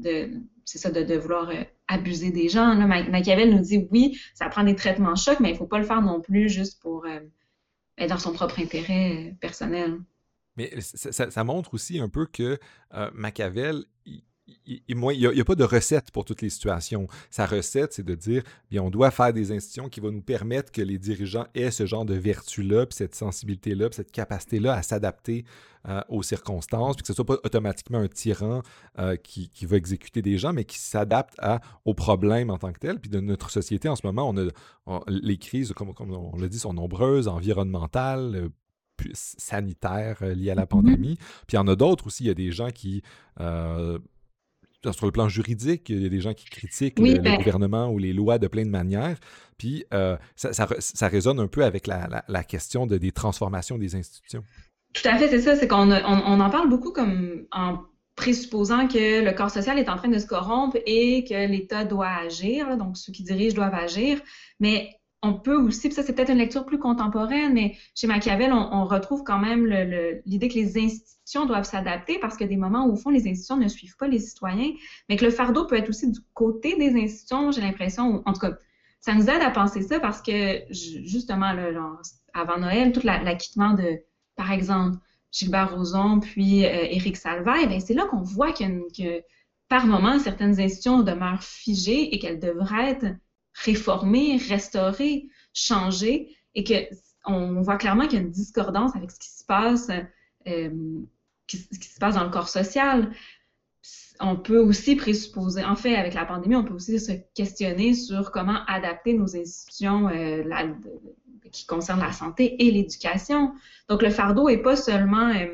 de 0.00 0.30
c'est 0.66 0.78
ça, 0.78 0.90
de, 0.90 1.14
vouloir 1.14 1.48
euh, 1.48 1.62
abuser 1.86 2.30
des 2.30 2.48
gens. 2.48 2.74
Machiavel 2.74 3.54
nous 3.54 3.62
dit 3.62 3.88
oui, 3.92 4.20
ça 4.34 4.48
prend 4.48 4.64
des 4.64 4.74
traitements 4.74 5.14
chocs, 5.14 5.40
mais 5.40 5.50
il 5.50 5.52
ne 5.52 5.58
faut 5.58 5.66
pas 5.66 5.78
le 5.78 5.84
faire 5.84 6.02
non 6.02 6.20
plus 6.20 6.50
juste 6.50 6.82
pour 6.82 7.06
euh, 7.06 7.20
dans 8.06 8.18
son 8.18 8.32
propre 8.32 8.58
intérêt 8.58 9.28
euh, 9.28 9.32
personnel. 9.40 10.00
Mais 10.56 10.72
ça, 10.80 11.44
montre 11.44 11.74
aussi 11.74 12.00
un 12.00 12.08
peu 12.08 12.24
que 12.24 12.58
Machiavel, 13.12 13.84
n'y 14.66 15.40
a, 15.40 15.44
pas 15.44 15.54
de 15.54 15.64
recette 15.64 16.10
pour 16.10 16.24
toutes 16.24 16.42
les 16.42 16.50
situations. 16.50 17.06
Sa 17.30 17.46
recette, 17.46 17.92
c'est 17.92 18.04
de 18.04 18.14
dire, 18.14 18.42
bien, 18.70 18.82
on 18.82 18.90
doit 18.90 19.10
faire 19.10 19.32
des 19.32 19.52
institutions 19.52 19.88
qui 19.88 20.00
vont 20.00 20.12
nous 20.12 20.22
permettre 20.22 20.70
que 20.70 20.82
les 20.82 20.98
dirigeants 20.98 21.46
aient 21.54 21.70
ce 21.70 21.86
genre 21.86 22.04
de 22.04 22.14
vertu-là, 22.14 22.86
puis 22.86 22.96
cette 22.96 23.14
sensibilité-là, 23.14 23.88
puis 23.88 23.96
cette 23.96 24.12
capacité-là 24.12 24.74
à 24.74 24.82
s'adapter 24.82 25.44
euh, 25.88 26.00
aux 26.08 26.22
circonstances, 26.22 26.96
puis 26.96 27.02
que 27.02 27.06
ce 27.08 27.12
ne 27.12 27.16
soit 27.16 27.26
pas 27.26 27.38
automatiquement 27.44 27.98
un 27.98 28.08
tyran 28.08 28.62
euh, 28.98 29.16
qui, 29.16 29.48
qui, 29.48 29.66
va 29.66 29.76
exécuter 29.76 30.22
des 30.22 30.38
gens, 30.38 30.52
mais 30.52 30.64
qui 30.64 30.78
s'adapte 30.78 31.36
aux 31.84 31.94
problèmes 31.94 32.50
en 32.50 32.58
tant 32.58 32.72
que 32.72 32.78
tels. 32.78 33.00
Puis 33.00 33.10
de 33.10 33.20
notre 33.20 33.50
société, 33.50 33.88
en 33.88 33.96
ce 33.96 34.06
moment, 34.06 34.28
on 34.28 34.36
a 34.36 35.00
les 35.08 35.38
crises, 35.38 35.72
comme, 35.72 35.92
comme 35.94 36.12
on 36.12 36.36
l'a 36.36 36.48
dit, 36.48 36.58
sont 36.58 36.72
nombreuses, 36.72 37.28
environnementales, 37.28 38.36
euh, 38.36 38.48
sanitaires 39.12 40.24
liées 40.24 40.50
à 40.50 40.54
la 40.54 40.64
mm-hmm. 40.64 40.68
pandémie. 40.68 41.16
Puis 41.46 41.52
il 41.52 41.56
y 41.56 41.58
en 41.58 41.68
a 41.68 41.76
d'autres 41.76 42.06
aussi. 42.06 42.24
Il 42.24 42.28
y 42.28 42.30
a 42.30 42.34
des 42.34 42.50
gens 42.50 42.70
qui 42.70 43.02
sur 44.92 45.06
le 45.06 45.12
plan 45.12 45.28
juridique, 45.28 45.88
il 45.88 46.02
y 46.02 46.06
a 46.06 46.08
des 46.08 46.20
gens 46.20 46.34
qui 46.34 46.46
critiquent 46.46 46.98
le, 46.98 47.18
ben 47.18 47.36
gouvernement 47.36 47.90
ou 47.90 47.98
les 47.98 48.12
lois 48.12 48.38
de 48.38 48.46
plein 48.46 48.64
de 48.64 48.70
manières. 48.70 49.18
Puis 49.58 49.84
euh, 49.94 50.16
ça, 50.34 50.52
ça, 50.52 51.08
résonne 51.08 51.40
un 51.40 51.46
peu 51.46 51.64
avec 51.64 51.86
la, 51.86 52.24
la, 52.28 52.44
question 52.44 52.86
de, 52.86 52.98
des 52.98 53.12
transformations 53.12 53.78
des 53.78 53.94
institutions. 53.96 54.44
Tout 54.92 55.08
à 55.08 55.16
fait, 55.16 55.28
c'est 55.28 55.40
ça. 55.40 55.56
C'est 55.56 55.68
qu'on 55.68 55.90
on, 55.90 56.40
en 56.40 56.50
parle 56.50 56.68
beaucoup 56.68 56.92
comme 56.92 57.46
en 57.52 57.78
présupposant 58.16 58.88
que 58.88 59.22
le 59.22 59.32
corps 59.32 59.50
social 59.50 59.78
est 59.78 59.88
en 59.88 59.96
train 59.96 60.08
de 60.08 60.18
se 60.18 60.26
corrompre 60.26 60.78
et 60.86 61.24
que 61.24 61.46
l'État 61.46 61.84
doit 61.84 62.08
agir, 62.08 62.76
donc 62.76 62.96
ceux 62.96 63.12
qui 63.12 63.22
dirigent 63.22 63.54
doivent 63.54 63.74
agir. 63.74 64.20
Mais 64.58 64.90
on 65.22 65.34
peut 65.34 65.56
aussi, 65.56 65.88
puis 65.88 65.94
ça 65.94 66.02
c'est 66.02 66.14
peut-être 66.14 66.30
une 66.30 66.38
lecture 66.38 66.64
plus 66.64 66.78
contemporaine, 66.78 67.54
mais 67.54 67.76
chez 67.94 68.06
Machiavel, 68.06 68.52
on, 68.52 68.84
retrouve 68.84 69.24
quand 69.24 69.38
même 69.38 69.66
l'idée 70.24 70.48
que 70.48 70.54
les 70.54 70.78
institutions 70.78 71.46
doivent 71.46 71.64
s'adapter 71.64 72.18
parce 72.18 72.40
a 72.40 72.46
des 72.46 72.56
moments 72.56 72.86
où, 72.86 72.92
au 72.92 72.96
fond, 72.96 73.10
les 73.10 73.26
institutions 73.26 73.56
ne 73.56 73.68
suivent 73.68 73.96
pas 73.96 74.08
les 74.08 74.18
citoyens, 74.18 74.72
mais 75.08 75.16
que 75.16 75.24
le 75.24 75.30
fardeau 75.30 75.66
peut 75.66 75.76
être 75.76 75.88
aussi 75.88 76.10
du 76.10 76.20
côté 76.34 76.76
des 76.76 76.94
institutions, 77.00 77.50
j'ai 77.50 77.62
l'impression, 77.62 78.22
en 78.26 78.32
tout 78.32 78.40
cas, 78.40 78.56
ça 79.00 79.14
nous 79.14 79.28
aide 79.28 79.42
à 79.42 79.50
penser 79.50 79.82
ça 79.82 80.00
parce 80.00 80.20
que, 80.20 80.62
justement, 80.70 81.52
avant 82.34 82.58
Noël, 82.58 82.92
tout 82.92 83.02
l'acquittement 83.04 83.72
de, 83.72 84.00
par 84.36 84.52
exemple, 84.52 84.98
Gilbert 85.32 85.76
Rozon, 85.76 86.20
puis 86.20 86.64
euh, 86.64 86.68
Éric 86.68 87.16
Salvaille, 87.16 87.66
ben, 87.68 87.80
c'est 87.80 87.94
là 87.94 88.06
qu'on 88.06 88.22
voit 88.22 88.52
que, 88.52 89.22
par 89.68 89.86
moment, 89.86 90.18
certaines 90.18 90.60
institutions 90.60 91.02
demeurent 91.02 91.42
figées 91.42 92.14
et 92.14 92.18
qu'elles 92.18 92.40
devraient 92.40 92.90
être 92.90 93.06
réformer, 93.64 94.36
restaurer, 94.48 95.28
changer, 95.52 96.36
et 96.54 96.64
que 96.64 96.74
on 97.26 97.60
voit 97.60 97.76
clairement 97.76 98.04
qu'il 98.04 98.18
y 98.18 98.22
a 98.22 98.24
une 98.24 98.30
discordance 98.30 98.94
avec 98.94 99.10
ce 99.10 99.18
qui 99.18 99.30
se 99.30 99.44
passe, 99.44 99.90
euh, 100.46 100.70
qui, 101.46 101.58
se 101.58 101.98
passe 101.98 102.14
dans 102.14 102.24
le 102.24 102.30
corps 102.30 102.48
social. 102.48 103.10
On 104.20 104.36
peut 104.36 104.58
aussi 104.58 104.96
présupposer, 104.96 105.64
en 105.64 105.76
fait, 105.76 105.96
avec 105.96 106.14
la 106.14 106.24
pandémie, 106.24 106.56
on 106.56 106.64
peut 106.64 106.74
aussi 106.74 106.98
se 106.98 107.12
questionner 107.34 107.94
sur 107.94 108.30
comment 108.30 108.64
adapter 108.66 109.12
nos 109.12 109.36
institutions 109.36 110.08
euh, 110.08 110.42
qui 111.52 111.66
concernent 111.66 112.00
la 112.00 112.12
santé 112.12 112.64
et 112.64 112.70
l'éducation. 112.70 113.52
Donc, 113.88 114.02
le 114.02 114.10
fardeau 114.10 114.48
est 114.48 114.62
pas 114.62 114.76
seulement 114.76 115.28
euh, 115.28 115.46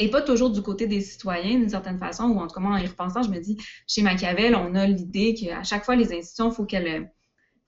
et 0.00 0.10
pas 0.10 0.22
toujours 0.22 0.50
du 0.50 0.62
côté 0.62 0.86
des 0.86 1.00
citoyens 1.00 1.58
d'une 1.58 1.68
certaine 1.68 1.98
façon, 1.98 2.24
ou 2.24 2.38
en 2.40 2.46
tout 2.46 2.58
cas, 2.58 2.66
en 2.66 2.76
y 2.76 2.86
repensant, 2.86 3.22
je 3.22 3.30
me 3.30 3.38
dis, 3.38 3.56
chez 3.86 4.02
Machiavel, 4.02 4.54
on 4.54 4.74
a 4.74 4.86
l'idée 4.86 5.34
qu'à 5.34 5.62
chaque 5.62 5.84
fois, 5.84 5.94
les 5.94 6.12
institutions, 6.12 6.50
il 6.50 7.08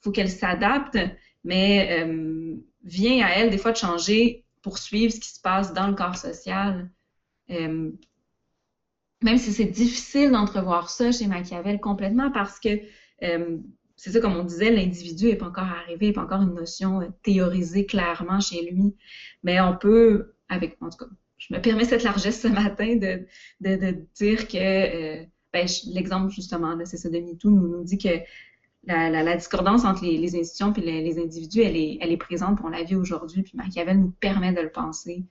faut 0.00 0.10
qu'elles 0.10 0.30
s'adaptent, 0.30 0.98
mais 1.44 2.02
euh, 2.02 2.56
vient 2.84 3.24
à 3.24 3.30
elles 3.30 3.50
des 3.50 3.58
fois 3.58 3.72
de 3.72 3.76
changer 3.76 4.44
poursuivre 4.62 5.12
ce 5.12 5.20
qui 5.20 5.30
se 5.30 5.40
passe 5.40 5.72
dans 5.72 5.88
le 5.88 5.94
corps 5.94 6.16
social. 6.16 6.90
Euh, 7.50 7.90
même 9.22 9.38
si 9.38 9.52
c'est 9.52 9.66
difficile 9.66 10.30
d'entrevoir 10.30 10.90
ça 10.90 11.12
chez 11.12 11.26
Machiavel 11.26 11.80
complètement 11.80 12.30
parce 12.30 12.58
que 12.58 12.80
euh, 13.22 13.58
c'est 13.96 14.10
ça, 14.10 14.20
comme 14.20 14.34
on 14.34 14.44
disait, 14.44 14.70
l'individu 14.70 15.26
n'est 15.26 15.36
pas 15.36 15.46
encore 15.46 15.64
arrivé, 15.64 16.06
n'est 16.06 16.12
pas 16.12 16.22
encore 16.22 16.42
une 16.42 16.54
notion 16.54 17.00
euh, 17.00 17.08
théorisée 17.22 17.86
clairement 17.86 18.40
chez 18.40 18.62
lui. 18.62 18.96
Mais 19.44 19.60
on 19.60 19.76
peut, 19.76 20.34
avec, 20.48 20.76
en 20.80 20.90
tout 20.90 21.04
cas, 21.04 21.10
je 21.48 21.54
me 21.54 21.60
permets 21.60 21.84
cette 21.84 22.04
largesse 22.04 22.40
ce 22.40 22.48
matin 22.48 22.96
de, 22.96 23.26
de, 23.60 24.06
dire 24.14 24.46
que, 24.46 25.24
ben, 25.52 25.66
l'exemple 25.86 26.32
justement, 26.32 26.78
c'est 26.84 26.96
ça 26.96 27.08
de 27.08 27.18
MeToo, 27.18 27.50
nous, 27.50 27.68
nous 27.68 27.84
dit 27.84 27.98
que 27.98 28.20
la, 28.84 29.36
discordance 29.36 29.84
entre 29.84 30.04
les, 30.04 30.36
institutions 30.36 30.72
et 30.74 30.80
les, 30.80 31.18
individus, 31.18 31.62
elle 31.62 31.76
est, 31.76 31.98
elle 32.00 32.12
est 32.12 32.16
présente, 32.16 32.58
pour 32.58 32.70
la 32.70 32.82
vie 32.84 32.94
aujourd'hui, 32.94 33.42
puis 33.42 33.52
Machiavel 33.56 33.98
nous 33.98 34.10
permet 34.10 34.52
de 34.52 34.60
le 34.60 34.70
penser. 34.70 35.24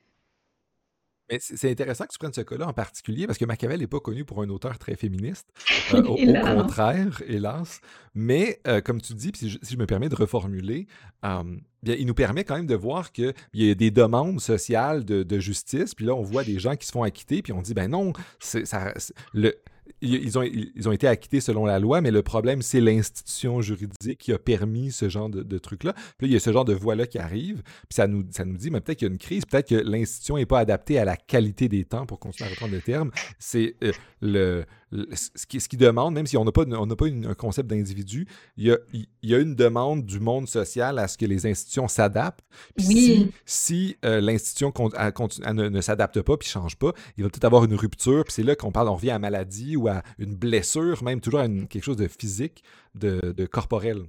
Mais 1.31 1.39
c'est 1.39 1.71
intéressant 1.71 2.05
que 2.05 2.11
tu 2.11 2.19
prennes 2.19 2.33
ce 2.33 2.41
cas-là 2.41 2.67
en 2.67 2.73
particulier 2.73 3.25
parce 3.25 3.37
que 3.37 3.45
Machiavel 3.45 3.79
n'est 3.79 3.87
pas 3.87 4.01
connu 4.01 4.25
pour 4.25 4.41
un 4.41 4.49
auteur 4.49 4.77
très 4.77 4.95
féministe. 4.95 5.47
Euh, 5.93 6.03
au, 6.03 6.15
contraire, 6.15 7.21
hélas. 7.27 7.81
Mais 8.15 8.61
euh, 8.65 8.79
comme 8.79 9.01
tu 9.01 9.13
dis, 9.13 9.31
si 9.35 9.49
je, 9.49 9.77
me 9.77 9.85
permets 9.85 10.07
de 10.07 10.15
reformuler, 10.15 10.87
euh, 11.25 11.43
bien, 11.83 11.95
il 11.99 12.05
nous 12.05 12.13
permet 12.13 12.45
quand 12.45 12.55
même 12.55 12.65
de 12.65 12.75
voir 12.75 13.11
qu'il 13.11 13.33
y 13.53 13.69
a 13.69 13.75
des 13.75 13.91
demandes 13.91 14.39
sociales 14.39 15.03
de, 15.03 15.23
de, 15.23 15.39
justice. 15.39 15.93
Puis 15.93 16.05
là, 16.05 16.15
on 16.15 16.21
voit 16.21 16.45
des 16.45 16.59
gens 16.59 16.77
qui 16.77 16.87
se 16.87 16.93
font 16.93 17.03
acquitter. 17.03 17.41
Puis 17.41 17.51
on 17.51 17.61
dit, 17.61 17.73
ben 17.73 17.89
non, 17.89 18.13
ça, 18.39 18.93
le, 19.33 19.53
ils 20.01 20.37
ont, 20.37 20.43
ils 20.43 20.89
ont 20.89 20.91
été 20.91 21.07
acquittés 21.07 21.41
selon 21.41 21.65
la 21.65 21.79
loi, 21.79 22.01
mais 22.01 22.11
le 22.11 22.21
problème, 22.23 22.61
c'est 22.61 22.81
l'institution 22.81 23.61
juridique 23.61 24.19
qui 24.19 24.33
a 24.33 24.39
permis 24.39 24.91
ce 24.91 25.09
genre 25.09 25.29
de, 25.29 25.57
truc-là. 25.57 25.93
Puis 25.93 26.27
là, 26.27 26.27
il 26.27 26.33
y 26.33 26.35
a 26.35 26.39
ce 26.39 26.51
genre 26.51 26.65
de 26.65 26.73
voie-là 26.73 27.05
qui 27.05 27.19
arrive, 27.19 27.61
puis 27.63 27.95
ça 27.95 28.07
nous, 28.07 28.23
ça 28.31 28.45
nous 28.45 28.57
dit, 28.57 28.71
mais 28.71 28.81
peut-être 28.81 28.99
qu'il 28.99 29.07
y 29.07 29.11
a 29.11 29.13
une 29.13 29.19
crise, 29.19 29.45
peut-être 29.45 29.69
que 29.69 29.75
l'institution 29.75 30.37
n'est 30.37 30.45
pas 30.45 30.59
adaptée 30.59 30.97
à 30.97 31.05
la 31.05 31.15
qualité 31.15 31.67
des 31.67 31.85
temps, 31.85 32.05
pour 32.05 32.19
continuer 32.19 32.49
à 32.49 32.51
reprendre 32.51 32.73
le 32.73 32.81
terme. 32.81 33.11
C'est 33.37 33.75
euh, 33.83 33.91
le, 34.21 34.65
ce, 34.91 35.45
qui, 35.47 35.59
ce 35.59 35.69
qui 35.69 35.77
demande, 35.77 36.13
même 36.13 36.27
si 36.27 36.37
on 36.37 36.45
n'a 36.45 36.51
pas, 36.51 36.63
on 36.63 36.87
pas 36.87 37.05
un 37.07 37.33
concept 37.33 37.69
d'individu, 37.69 38.27
il 38.57 38.67
y, 38.67 38.71
a, 38.71 38.77
il 38.93 39.07
y 39.23 39.33
a 39.33 39.39
une 39.39 39.55
demande 39.55 40.05
du 40.05 40.19
monde 40.19 40.47
social 40.47 40.99
à 40.99 41.07
ce 41.07 41.17
que 41.17 41.25
les 41.25 41.45
institutions 41.45 41.87
s'adaptent. 41.87 42.43
Oui. 42.87 43.31
Si, 43.45 43.97
euh, 44.05 44.21
l'institution 44.21 44.73
ne, 44.77 45.69
ne 45.69 45.81
s'adapte 45.81 46.21
pas 46.21 46.37
puis 46.37 46.47
ne 46.47 46.51
change 46.51 46.75
pas, 46.75 46.93
il 47.17 47.23
va 47.23 47.29
peut-être 47.29 47.45
avoir 47.45 47.63
une 47.63 47.75
rupture. 47.75 48.23
Puis 48.25 48.33
c'est 48.33 48.43
là 48.43 48.55
qu'on 48.55 48.71
parle, 48.71 48.89
on 48.89 48.95
revient 48.95 49.11
à 49.11 49.19
maladie 49.19 49.75
ou 49.75 49.87
à 49.87 50.03
une 50.19 50.35
blessure, 50.35 51.03
même 51.03 51.21
toujours 51.21 51.41
à 51.41 51.47
quelque 51.47 51.83
chose 51.83 51.97
de 51.97 52.07
physique, 52.07 52.63
de, 52.95 53.33
de 53.35 53.45
corporel. 53.45 54.03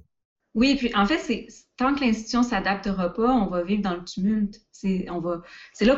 Oui, 0.55 0.75
puis 0.75 0.91
en 0.95 1.05
fait, 1.05 1.17
c'est 1.17 1.47
tant 1.77 1.95
que 1.95 2.01
l'institution 2.01 2.43
s'adaptera 2.43 3.13
pas, 3.13 3.33
on 3.33 3.47
va 3.47 3.63
vivre 3.63 3.81
dans 3.81 3.95
le 3.95 4.03
tumulte. 4.03 4.61
C'est 4.71 5.05
là 5.05 5.95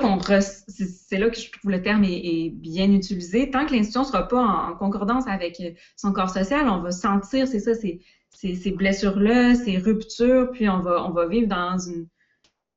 là 1.18 1.30
que 1.30 1.38
je 1.38 1.52
trouve 1.52 1.72
le 1.72 1.82
terme 1.82 2.04
est, 2.04 2.50
bien 2.50 2.92
utilisé. 2.92 3.50
Tant 3.50 3.66
que 3.66 3.74
l'institution 3.74 4.04
sera 4.04 4.28
pas 4.28 4.42
en, 4.42 4.76
concordance 4.76 5.28
avec 5.28 5.62
son 5.96 6.14
corps 6.14 6.30
social, 6.30 6.70
on 6.70 6.82
va 6.82 6.92
sentir, 6.92 7.48
c'est 7.48 7.60
ça, 7.60 7.74
ces, 7.74 8.72
blessures-là, 8.72 9.56
ces 9.56 9.78
ruptures, 9.78 10.52
puis 10.52 10.70
on 10.70 10.80
va 10.80 11.06
on 11.06 11.12
va 11.12 11.28
vivre 11.28 11.48
dans 11.48 11.78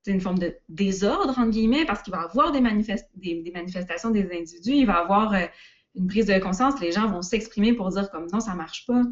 une 0.07 0.21
forme 0.21 0.39
de 0.39 0.57
désordre 0.69 1.39
entre 1.39 1.51
guillemets 1.51 1.85
parce 1.85 2.03
qu'il 2.03 2.13
va 2.13 2.23
y 2.23 2.25
avoir 2.25 2.53
des, 2.53 2.61
des, 2.61 3.51
manifestations 3.53 4.11
des 4.11 4.25
individus, 4.33 4.73
il 4.73 4.87
va 4.87 4.95
y 4.95 4.97
avoir 4.97 5.35
euh, 5.35 5.45
une 5.95 6.07
prise 6.07 6.27
de 6.27 6.39
conscience, 6.39 6.81
les 6.81 6.93
gens 6.93 7.09
vont 7.09 7.23
s'exprimer 7.23 7.73
pour 7.75 7.89
dire 7.91 8.11
comme 8.11 8.27
non, 8.33 8.41
ça 8.41 8.55
marche 8.55 8.87
pas. 8.87 9.03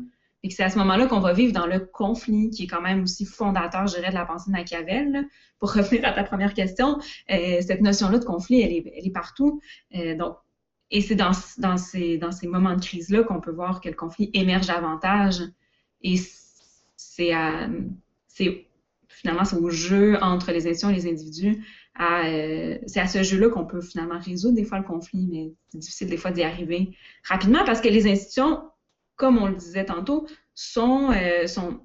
Et 0.46 0.50
c'est 0.50 0.62
à 0.62 0.70
ce 0.70 0.78
moment-là 0.78 1.06
qu'on 1.06 1.18
va 1.18 1.32
vivre 1.32 1.52
dans 1.52 1.66
le 1.66 1.80
conflit, 1.80 2.50
qui 2.50 2.62
est 2.62 2.66
quand 2.68 2.80
même 2.80 3.02
aussi 3.02 3.24
fondateur, 3.24 3.88
je 3.88 3.96
dirais, 3.96 4.10
de 4.10 4.14
la 4.14 4.24
pensée 4.24 4.48
de 4.48 4.56
Machiavel. 4.56 5.26
Pour 5.58 5.72
revenir 5.74 6.04
à 6.04 6.12
ta 6.12 6.22
première 6.22 6.54
question, 6.54 7.00
euh, 7.32 7.60
cette 7.66 7.80
notion-là 7.80 8.20
de 8.20 8.24
conflit, 8.24 8.60
elle 8.60 8.72
est, 8.72 9.10
partout. 9.12 9.60
Euh, 9.96 10.14
donc, 10.14 10.36
et 10.92 11.00
c'est 11.00 11.16
dans, 11.16 11.32
ces, 11.32 12.20
moments 12.44 12.76
de 12.76 12.80
crise-là 12.80 13.24
qu'on 13.24 13.40
peut 13.40 13.50
voir 13.50 13.80
que 13.80 13.88
le 13.88 13.96
conflit 13.96 14.30
émerge 14.34 14.68
davantage. 14.68 15.42
Et 16.02 16.16
c'est 16.96 17.32
c'est 18.28 18.68
finalement 19.08 19.44
c'est 19.44 19.56
au 19.56 19.70
jeu 19.70 20.16
entre 20.22 20.52
les 20.52 20.68
institutions 20.68 20.90
et 20.90 20.94
les 20.94 21.08
individus. 21.08 21.64
Euh, 21.98 22.78
c'est 22.86 23.00
à 23.00 23.08
ce 23.08 23.24
jeu-là 23.24 23.48
qu'on 23.48 23.66
peut 23.66 23.80
finalement 23.80 24.20
résoudre 24.20 24.54
des 24.54 24.64
fois 24.64 24.78
le 24.78 24.84
conflit, 24.84 25.26
mais 25.28 25.54
c'est 25.70 25.78
difficile 25.78 26.08
des 26.08 26.18
fois 26.18 26.30
d'y 26.30 26.44
arriver 26.44 26.90
rapidement 27.24 27.64
parce 27.64 27.80
que 27.80 27.88
les 27.88 28.06
institutions 28.06 28.62
comme 29.16 29.38
on 29.38 29.46
le 29.46 29.54
disait 29.54 29.86
tantôt, 29.86 30.26
sont, 30.54 31.10
euh, 31.10 31.46
sont, 31.46 31.80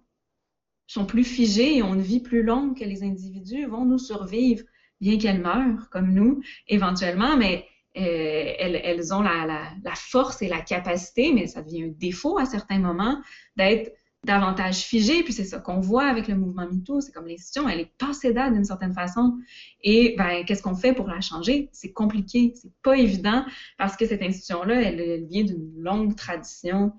sont 0.87 1.05
plus 1.05 1.23
figées 1.23 1.77
et 1.77 1.83
ont 1.83 1.93
une 1.93 2.01
vie 2.01 2.19
plus 2.19 2.43
longue 2.43 2.77
que 2.77 2.85
les 2.85 3.03
individus, 3.03 3.65
vont 3.65 3.85
nous 3.85 3.97
survivre, 3.97 4.63
bien 4.99 5.17
qu'elles 5.17 5.41
meurent, 5.41 5.89
comme 5.89 6.13
nous, 6.13 6.41
éventuellement, 6.67 7.37
mais 7.37 7.65
euh, 7.97 8.53
elles, 8.57 8.79
elles, 8.83 9.13
ont 9.13 9.21
la, 9.21 9.45
la, 9.45 9.63
la, 9.83 9.95
force 9.95 10.41
et 10.41 10.47
la 10.47 10.61
capacité, 10.61 11.33
mais 11.33 11.47
ça 11.47 11.61
devient 11.61 11.83
un 11.83 11.93
défaut 11.97 12.37
à 12.37 12.45
certains 12.45 12.79
moments, 12.79 13.21
d'être 13.57 13.93
davantage 14.23 14.83
figées. 14.83 15.23
Puis 15.23 15.33
c'est 15.33 15.43
ça 15.43 15.59
qu'on 15.59 15.79
voit 15.79 16.05
avec 16.05 16.27
le 16.27 16.35
mouvement 16.35 16.67
MeToo, 16.71 17.01
c'est 17.01 17.11
comme 17.11 17.27
l'institution, 17.27 17.67
elle 17.67 17.81
est 17.81 17.91
passée 17.97 18.33
d'une 18.33 18.63
certaine 18.63 18.93
façon. 18.93 19.37
Et 19.83 20.15
ben, 20.17 20.43
qu'est-ce 20.45 20.61
qu'on 20.61 20.75
fait 20.75 20.93
pour 20.93 21.07
la 21.07 21.21
changer? 21.21 21.69
C'est 21.73 21.91
compliqué, 21.91 22.53
c'est 22.55 22.71
pas 22.83 22.97
évident, 22.97 23.45
parce 23.77 23.97
que 23.97 24.05
cette 24.05 24.21
institution-là, 24.21 24.81
elle, 24.81 24.99
elle 24.99 25.25
vient 25.25 25.43
d'une 25.43 25.73
longue 25.77 26.15
tradition 26.15 26.93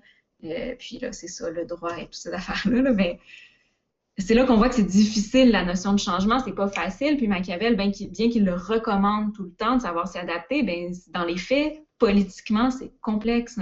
euh, 0.45 0.75
puis 0.77 0.99
là, 0.99 1.11
c'est 1.13 1.27
ça, 1.27 1.49
le 1.49 1.65
droit 1.65 1.97
et 1.97 2.05
toutes 2.05 2.15
ces 2.15 2.33
affaires-là. 2.33 2.91
mais 2.91 3.19
c'est 4.17 4.35
là 4.35 4.45
qu'on 4.45 4.57
voit 4.57 4.69
que 4.69 4.75
c'est 4.75 4.83
difficile, 4.83 5.51
la 5.51 5.63
notion 5.63 5.93
de 5.93 5.99
changement, 5.99 6.39
c'est 6.39 6.53
pas 6.53 6.67
facile. 6.67 7.17
Puis 7.17 7.27
Machiavel, 7.27 7.75
bien 7.75 7.91
qu'il 7.91 8.45
le 8.45 8.53
recommande 8.53 9.33
tout 9.33 9.43
le 9.43 9.53
temps 9.53 9.77
de 9.77 9.81
savoir 9.81 10.07
s'y 10.07 10.17
adapter, 10.17 10.63
ben, 10.63 10.93
dans 11.09 11.25
les 11.25 11.37
faits, 11.37 11.83
politiquement, 11.97 12.69
c'est 12.69 12.91
complexe. 13.01 13.59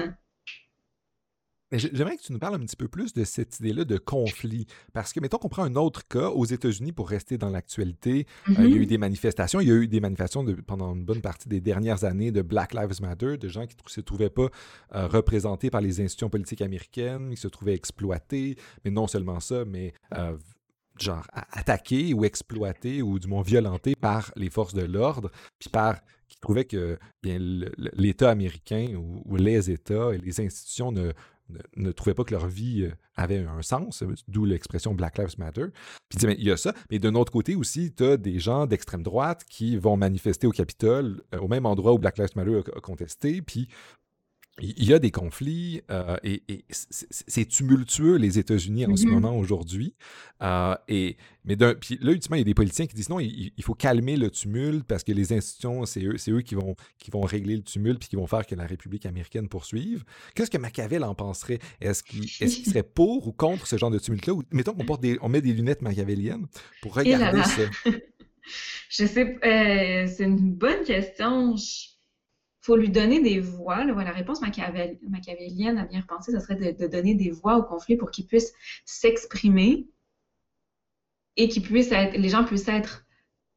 J'aimerais 1.71 2.17
que 2.17 2.21
tu 2.21 2.33
nous 2.33 2.39
parles 2.39 2.55
un 2.55 2.59
petit 2.59 2.75
peu 2.75 2.87
plus 2.87 3.13
de 3.13 3.23
cette 3.23 3.59
idée-là 3.59 3.85
de 3.85 3.97
conflit. 3.97 4.65
Parce 4.93 5.13
que, 5.13 5.19
mettons 5.19 5.37
qu'on 5.37 5.49
prend 5.49 5.63
un 5.63 5.75
autre 5.75 6.07
cas 6.07 6.29
aux 6.29 6.45
États-Unis 6.45 6.91
pour 6.91 7.09
rester 7.09 7.37
dans 7.37 7.49
l'actualité. 7.49 8.25
Euh, 8.49 8.53
il 8.59 8.69
y 8.69 8.73
a 8.73 8.75
eu 8.75 8.81
mm-hmm. 8.81 8.87
des 8.87 8.97
manifestations. 8.97 9.61
Il 9.61 9.67
y 9.67 9.71
a 9.71 9.75
eu 9.75 9.87
des 9.87 10.01
manifestations 10.01 10.45
pendant 10.67 10.93
une 10.93 11.05
bonne 11.05 11.21
partie 11.21 11.47
des 11.47 11.61
dernières 11.61 12.03
années 12.03 12.31
de 12.31 12.41
Black 12.41 12.73
Lives 12.73 13.01
Matter, 13.01 13.37
de 13.37 13.47
gens 13.47 13.65
qui 13.65 13.75
ne 13.75 13.89
se 13.89 14.01
trouvaient 14.01 14.29
pas 14.29 14.49
euh, 14.95 15.07
représentés 15.07 15.69
par 15.69 15.81
les 15.81 16.01
institutions 16.01 16.29
politiques 16.29 16.61
américaines, 16.61 17.29
qui 17.31 17.39
se 17.39 17.47
trouvaient 17.47 17.75
exploités. 17.75 18.57
Mais 18.83 18.91
non 18.91 19.07
seulement 19.07 19.39
ça, 19.39 19.63
mais 19.65 19.93
euh, 20.17 20.35
genre 20.99 21.25
attaqués 21.33 22.13
ou 22.13 22.25
exploités 22.25 23.01
ou 23.01 23.17
du 23.17 23.27
moins 23.27 23.43
violentés 23.43 23.95
par 23.95 24.31
les 24.35 24.49
forces 24.49 24.73
de 24.73 24.83
l'ordre, 24.83 25.31
puis 25.59 25.69
par 25.69 26.01
qui 26.27 26.39
trouvaient 26.39 26.65
que 26.65 26.97
l'État 27.23 28.29
américain 28.29 28.95
ou, 28.95 29.35
les 29.35 29.69
États 29.69 30.13
et 30.13 30.17
les 30.17 30.39
institutions 30.39 30.91
ne, 30.91 31.11
ne, 31.75 31.91
trouvaient 31.91 32.13
pas 32.13 32.23
que 32.23 32.33
leur 32.33 32.47
vie 32.47 32.83
euh, 32.83 32.91
avait 33.15 33.39
un 33.39 33.61
sens, 33.61 34.03
d'où 34.27 34.45
l'expression 34.45 34.93
Black 34.93 35.17
Lives 35.17 35.37
Matter. 35.37 35.65
Puis 36.09 36.19
il 36.37 36.43
y 36.43 36.51
a 36.51 36.57
ça, 36.57 36.73
mais 36.89 36.99
d'un 36.99 37.15
autre 37.15 37.31
côté 37.31 37.55
aussi, 37.55 37.93
tu 37.93 38.03
as 38.03 38.17
des 38.17 38.39
gens 38.39 38.65
d'extrême 38.65 39.03
droite 39.03 39.43
qui 39.49 39.77
vont 39.77 39.97
manifester 39.97 40.47
au 40.47 40.51
Capitole, 40.51 41.21
euh, 41.33 41.39
au 41.39 41.47
même 41.47 41.65
endroit 41.65 41.93
où 41.93 41.99
Black 41.99 42.17
Lives 42.17 42.35
Matter 42.35 42.61
a 42.75 42.79
contesté, 42.79 43.41
puis 43.41 43.67
il 44.59 44.83
y 44.83 44.93
a 44.93 44.99
des 44.99 45.11
conflits 45.11 45.81
euh, 45.89 46.17
et, 46.23 46.43
c'est 46.69 47.45
tumultueux 47.45 48.17
les 48.17 48.37
États-Unis 48.37 48.85
en 48.85 48.95
ce 48.95 49.05
mm-hmm. 49.05 49.09
moment 49.09 49.37
aujourd'hui. 49.37 49.95
Euh, 50.43 50.75
et 50.87 51.17
mais 51.45 51.55
puis 51.55 51.97
là 52.01 52.11
ultimement 52.11 52.35
il 52.35 52.39
y 52.39 52.41
a 52.41 52.45
des 52.45 52.53
politiciens 52.53 52.85
qui 52.85 52.95
disent 52.95 53.09
non 53.09 53.19
il, 53.19 53.51
faut 53.61 53.73
calmer 53.73 54.15
le 54.15 54.29
tumulte 54.29 54.83
parce 54.85 55.03
que 55.03 55.11
les 55.11 55.33
institutions 55.33 55.85
c'est 55.85 56.03
eux 56.03 56.17
c'est 56.17 56.31
eux 56.31 56.41
qui 56.41 56.53
vont 56.53 56.75
qui 56.99 57.09
vont 57.09 57.21
régler 57.21 57.55
le 57.55 57.63
tumulte 57.63 57.99
puis 57.99 58.09
qui 58.09 58.15
vont 58.15 58.27
faire 58.27 58.45
que 58.45 58.53
la 58.53 58.65
République 58.65 59.05
américaine 59.05 59.47
poursuive. 59.47 60.03
Qu'est-ce 60.35 60.51
que 60.51 60.57
Machiavel 60.57 61.03
en 61.03 61.15
penserait? 61.15 61.59
Est-ce 61.79 62.03
qu'il 62.03 62.25
est 62.25 62.47
serait 62.47 62.83
pour 62.83 63.27
ou 63.27 63.31
contre 63.31 63.65
ce 63.65 63.77
genre 63.77 63.91
de 63.91 63.99
tumulte 63.99 64.27
là 64.27 64.33
ou 64.33 64.43
mettons 64.51 64.73
qu'on 64.73 64.85
porte 64.85 65.01
des 65.01 65.17
on 65.21 65.29
met 65.29 65.41
des 65.41 65.53
lunettes 65.53 65.81
machiavéliennes 65.81 66.47
pour 66.81 66.93
regarder 66.95 67.43
ça. 67.43 67.61
Je 68.89 69.05
sais, 69.05 69.37
euh, 69.45 70.07
c'est 70.07 70.23
une 70.23 70.53
bonne 70.53 70.83
question 70.83 71.55
faut 72.61 72.75
lui 72.75 72.89
donner 72.89 73.21
des 73.21 73.39
voix. 73.39 73.83
la 73.83 74.11
réponse 74.11 74.39
machiavélienne 74.41 75.77
à 75.77 75.85
bien 75.85 76.01
repenser, 76.01 76.31
ce 76.31 76.39
serait 76.39 76.73
de, 76.73 76.87
donner 76.87 77.15
des 77.15 77.31
voix 77.31 77.57
au 77.57 77.63
conflit 77.63 77.97
pour 77.97 78.11
qu'il 78.11 78.27
puisse 78.27 78.53
s'exprimer 78.85 79.87
et 81.37 81.49
qu'ils 81.49 81.63
puissent 81.63 81.91
être, 81.91 82.17
les 82.17 82.29
gens 82.29 82.45
puissent 82.45 82.67
être 82.67 83.05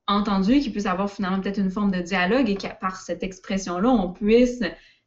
entendus, 0.06 0.60
qu'ils 0.60 0.72
puissent 0.72 0.86
avoir 0.86 1.10
finalement 1.10 1.40
peut-être 1.40 1.58
une 1.58 1.70
forme 1.70 1.90
de 1.90 2.00
dialogue 2.00 2.48
et 2.48 2.56
que 2.56 2.66
par 2.80 3.00
cette 3.00 3.22
expression-là, 3.22 3.88
on 3.88 4.12
puisse 4.12 4.62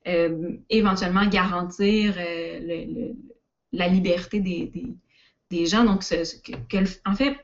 euh, 0.07 0.57
éventuellement 0.69 1.25
garantir 1.25 2.15
euh, 2.17 3.13
la 3.71 3.87
liberté 3.87 4.39
des, 4.39 5.65
gens. 5.65 5.83
Donc, 5.83 6.03
en 7.05 7.15
fait, 7.15 7.35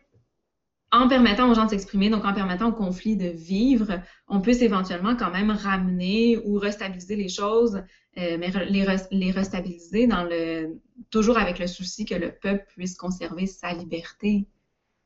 en 0.93 1.07
permettant 1.07 1.49
aux 1.49 1.55
gens 1.55 1.65
de 1.65 1.71
s'exprimer, 1.71 2.11
donc 2.11 2.23
en 2.23 2.33
permettant 2.33 2.69
au 2.69 2.71
conflit 2.71 3.17
de 3.17 3.27
vivre, 3.27 3.99
on 4.27 4.41
puisse 4.41 4.61
éventuellement 4.61 5.15
quand 5.15 5.31
même 5.31 5.49
ramener 5.49 6.37
ou 6.45 6.59
restabiliser 6.59 7.15
les 7.15 7.29
choses, 7.29 7.77
euh, 8.19 8.37
mais 8.39 8.51
les, 8.69 9.31
restabiliser 9.31 10.05
dans 10.05 10.23
le 10.23 10.79
toujours 11.09 11.39
avec 11.39 11.57
le 11.57 11.65
souci 11.65 12.05
que 12.05 12.13
le 12.13 12.31
peuple 12.31 12.65
puisse 12.67 12.95
conserver 12.95 13.47
sa 13.47 13.73
liberté. 13.73 14.45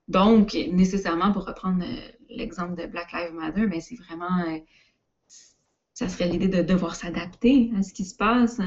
Donc, 0.10 0.54
nécessairement, 0.54 1.32
pour 1.32 1.46
reprendre 1.46 1.84
euh, 1.86 2.12
l'exemple 2.30 2.76
de 2.76 2.86
Black 2.86 3.14
Lives 3.14 3.34
Matter, 3.34 3.66
mais 3.66 3.80
c'est 3.80 3.96
vraiment, 3.96 4.60
ça 5.94 6.10
serait 6.10 6.28
l'idée 6.28 6.50
de 6.50 6.64
devoir 6.64 6.96
s'adapter 6.96 7.72
à 7.78 7.82
ce 7.82 7.94
qui 7.94 8.04
se 8.04 8.16
passe, 8.16 8.60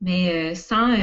mais 0.00 0.56
sans 0.56 0.96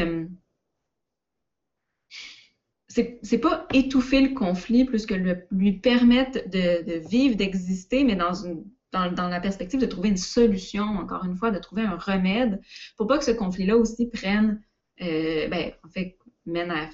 c'est 3.21 3.37
pas 3.37 3.67
étouffer 3.73 4.21
le 4.21 4.33
conflit 4.33 4.85
plus 4.85 5.05
que 5.05 5.15
lui 5.51 5.73
permettre 5.73 6.49
de, 6.49 7.07
vivre, 7.07 7.35
d'exister, 7.35 8.03
mais 8.03 8.15
dans, 8.15 9.29
la 9.29 9.39
perspective 9.39 9.79
de 9.79 9.85
trouver 9.85 10.09
une 10.09 10.17
solution, 10.17 10.83
encore 10.83 11.25
une 11.25 11.35
fois, 11.35 11.51
de 11.51 11.59
trouver 11.59 11.83
un 11.83 11.97
remède, 11.97 12.61
pour 12.97 13.07
pas 13.07 13.17
que 13.17 13.25
ce 13.25 13.31
conflit-là 13.31 13.77
aussi 13.77 14.07
prenne, 14.07 14.61
euh, 15.01 15.47
ben, 15.47 15.71
en 15.83 15.89
fait, 15.89 16.17
mène 16.45 16.71
à, 16.71 16.89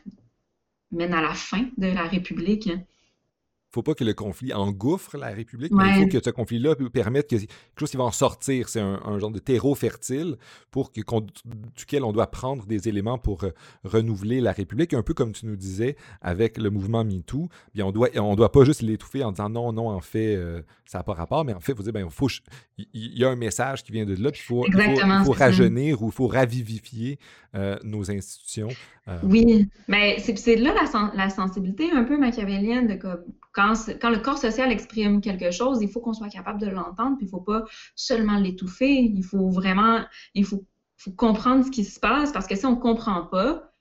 à 1.17 1.21
la 1.21 1.33
fin 1.33 1.69
de 1.77 1.87
la 1.87 2.03
République. 2.03 2.67
Hein 2.67 2.83
faut 3.73 3.81
pas 3.81 3.95
que 3.95 4.03
le 4.03 4.13
conflit 4.13 4.53
engouffre 4.53 5.17
la 5.17 5.29
République, 5.29 5.71
mais 5.71 5.83
il 5.89 6.03
faut 6.03 6.17
que 6.17 6.23
ce 6.23 6.29
conflit-là 6.29 6.75
permette 6.93 7.29
que 7.29 7.37
quelque 7.37 7.49
chose 7.79 7.89
qui 7.89 7.97
va 7.97 8.03
en 8.03 8.11
sortir. 8.11 8.69
C'est 8.69 8.79
un, 8.79 9.19
genre 9.19 9.31
de 9.31 9.39
terreau 9.39 9.73
fertile 9.73 10.37
pour 10.69 10.91
que, 10.91 11.01
duquel 11.75 12.03
on 12.03 12.11
doit 12.11 12.27
prendre 12.27 12.65
des 12.65 12.87
éléments 12.87 13.17
pour 13.17 13.43
euh, 13.43 13.51
renouveler 13.83 14.41
la 14.41 14.51
République. 14.51 14.93
Un 14.93 15.01
peu 15.01 15.13
comme 15.13 15.31
tu 15.31 15.47
nous 15.47 15.55
disais 15.55 15.95
avec 16.21 16.57
le 16.57 16.69
mouvement 16.69 17.03
MeToo, 17.03 17.49
bien 17.73 17.85
on 17.85 17.91
doit, 17.91 18.09
on 18.15 18.35
doit 18.35 18.51
pas 18.51 18.63
juste 18.63 18.81
l'étouffer 18.83 19.23
en 19.23 19.31
disant 19.31 19.49
non, 19.49 19.73
non, 19.73 19.89
en 19.89 20.01
fait, 20.01 20.35
euh, 20.35 20.61
ça 20.85 20.99
n'a 20.99 21.03
pas 21.03 21.13
rapport, 21.13 21.43
mais 21.43 21.53
en 21.53 21.59
fait, 21.59 21.71
il 21.71 21.75
faut 21.75 21.83
dire, 21.83 21.93
ben, 21.93 22.07
faut, 22.09 22.29
il 22.77 23.17
y, 23.17 23.25
a 23.25 23.29
un 23.29 23.35
message 23.35 23.83
qui 23.83 23.91
vient 23.91 24.05
de 24.05 24.15
là, 24.15 24.29
il 24.33 24.39
faut, 24.39 24.65
faut, 25.25 25.31
rajeunir 25.31 26.01
ou 26.03 26.07
il 26.07 26.11
faut 26.11 26.27
ravivifier 26.27 27.17
euh, 27.55 27.77
nos 27.83 28.11
institutions. 28.11 28.69
Oui, 29.23 29.67
mais 29.87 30.19
c'est 30.19 30.55
là 30.55 30.73
la, 30.73 31.11
la, 31.13 31.29
sensibilité 31.29 31.91
un 31.91 32.03
peu 32.03 32.17
machiavélienne 32.17 32.87
de 32.87 32.95
comme 32.95 33.19
quand, 33.53 33.62
le 33.71 34.19
corps 34.19 34.37
social 34.37 34.71
exprime 34.71 35.21
quelque 35.21 35.51
chose, 35.51 35.79
il 35.81 35.89
faut 35.89 35.99
qu'on 36.01 36.13
soit 36.13 36.29
capable 36.29 36.59
de 36.59 36.67
l'entendre, 36.67 37.17
puis 37.17 37.25
il 37.25 37.27
ne 37.27 37.31
faut 37.31 37.41
pas 37.41 37.63
seulement 37.95 38.37
l'étouffer, 38.37 39.01
il 39.01 39.23
faut 39.23 39.49
vraiment, 39.49 40.01
il 40.33 40.45
faut, 40.45 40.65
comprendre 41.17 41.65
ce 41.65 41.71
qui 41.71 41.83
se 41.83 41.99
passe, 41.99 42.31
parce 42.31 42.47
que 42.47 42.55
si 42.55 42.65
on 42.65 42.71
ne 42.71 42.79
comprend 42.79 43.23
pas, 43.23 43.73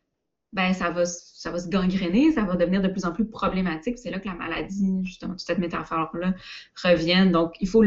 ben 0.53 0.73
ça 0.75 0.91
va, 0.91 1.07
ça 1.07 1.51
va 1.51 1.59
se 1.61 1.69
gangréner, 1.69 2.33
ça 2.33 2.43
va 2.43 2.57
devenir 2.57 2.83
de 2.83 2.89
plus 2.89 3.05
en 3.05 3.13
plus 3.13 3.25
problématique. 3.25 3.99
C'est 3.99 4.11
là 4.11 4.19
que 4.19 4.27
la 4.27 4.35
maladie, 4.35 5.01
justement, 5.05 5.33
toute 5.33 5.47
cette 5.47 5.59
métaphore-là 5.59 6.35
revient. 6.83 7.31
Donc, 7.31 7.55
il 7.61 7.69
faut, 7.69 7.85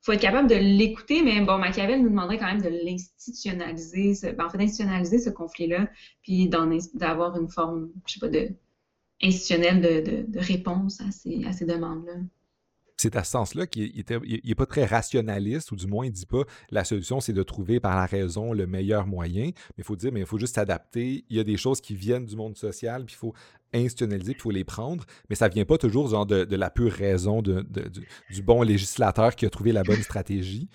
faut 0.00 0.12
être 0.12 0.20
capable 0.20 0.48
de 0.48 0.56
l'écouter, 0.56 1.22
mais 1.22 1.40
bon, 1.40 1.58
Machiavel 1.58 2.02
nous 2.02 2.10
demanderait 2.10 2.38
quand 2.38 2.46
même 2.46 2.60
de 2.60 2.68
l'institutionnaliser, 2.68 4.14
ben, 4.32 4.46
en 4.46 4.50
fait, 4.50 4.58
d'institutionnaliser 4.58 5.18
ce 5.18 5.30
conflit-là, 5.30 5.88
puis 6.22 6.48
d'avoir 6.94 7.38
une 7.40 7.48
forme, 7.48 7.90
je 8.06 8.14
sais 8.14 8.20
pas, 8.20 8.28
de, 8.28 8.48
institutionnel 9.22 9.80
de, 9.80 10.24
de, 10.28 10.38
réponse 10.38 11.00
à 11.00 11.10
ces, 11.10 11.44
à 11.44 11.52
ces 11.52 11.66
demandes-là. 11.66 12.14
C'est 13.02 13.16
à 13.16 13.24
ce 13.24 13.32
sens-là 13.32 13.66
qu'il 13.66 14.04
n'est 14.44 14.54
pas 14.54 14.66
très 14.66 14.84
rationaliste, 14.84 15.72
ou 15.72 15.76
du 15.76 15.88
moins 15.88 16.04
il 16.06 16.10
ne 16.10 16.14
dit 16.14 16.24
pas 16.24 16.44
la 16.70 16.84
solution, 16.84 17.18
c'est 17.18 17.32
de 17.32 17.42
trouver 17.42 17.80
par 17.80 17.96
la 17.96 18.06
raison 18.06 18.52
le 18.52 18.68
meilleur 18.68 19.08
moyen. 19.08 19.46
Mais 19.46 19.78
il 19.78 19.84
faut 19.84 19.96
dire, 19.96 20.12
mais 20.12 20.20
il 20.20 20.26
faut 20.26 20.38
juste 20.38 20.54
s'adapter. 20.54 21.24
Il 21.28 21.36
y 21.36 21.40
a 21.40 21.44
des 21.44 21.56
choses 21.56 21.80
qui 21.80 21.96
viennent 21.96 22.26
du 22.26 22.36
monde 22.36 22.56
social, 22.56 23.04
puis 23.04 23.16
il 23.16 23.18
faut 23.18 23.34
institutionnaliser, 23.74 24.34
puis 24.34 24.38
il 24.38 24.42
faut 24.42 24.50
les 24.52 24.62
prendre, 24.62 25.04
mais 25.28 25.34
ça 25.34 25.48
ne 25.48 25.54
vient 25.54 25.64
pas 25.64 25.78
toujours 25.78 26.26
de, 26.26 26.44
de 26.44 26.56
la 26.56 26.70
pure 26.70 26.92
raison 26.92 27.42
de, 27.42 27.66
du, 28.30 28.42
bon 28.42 28.62
législateur 28.62 29.34
qui 29.34 29.46
a 29.46 29.50
trouvé 29.50 29.72
la 29.72 29.82
bonne 29.82 30.02
stratégie. 30.02 30.68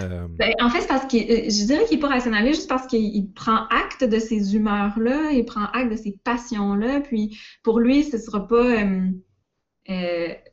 Euh, 0.00 0.28
ben, 0.28 0.52
en 0.60 0.68
fait, 0.68 0.86
parce 0.86 1.06
que 1.06 1.16
euh, 1.16 1.44
je 1.48 1.64
dirais 1.64 1.86
qu'il 1.86 1.96
n'est 1.96 2.02
pas 2.02 2.08
rationaliste 2.08 2.56
juste 2.56 2.68
parce 2.68 2.86
qu'il 2.86 3.32
prend 3.32 3.66
acte 3.70 4.04
de 4.04 4.18
ces 4.18 4.54
humeurs-là, 4.54 5.30
il 5.32 5.46
prend 5.46 5.64
acte 5.72 5.92
de 5.92 5.96
ces 5.96 6.18
passions-là, 6.24 7.00
puis 7.00 7.38
pour 7.62 7.80
lui, 7.80 8.04
ce 8.04 8.16
ne 8.16 8.20
sera 8.20 8.46
pas... 8.46 8.84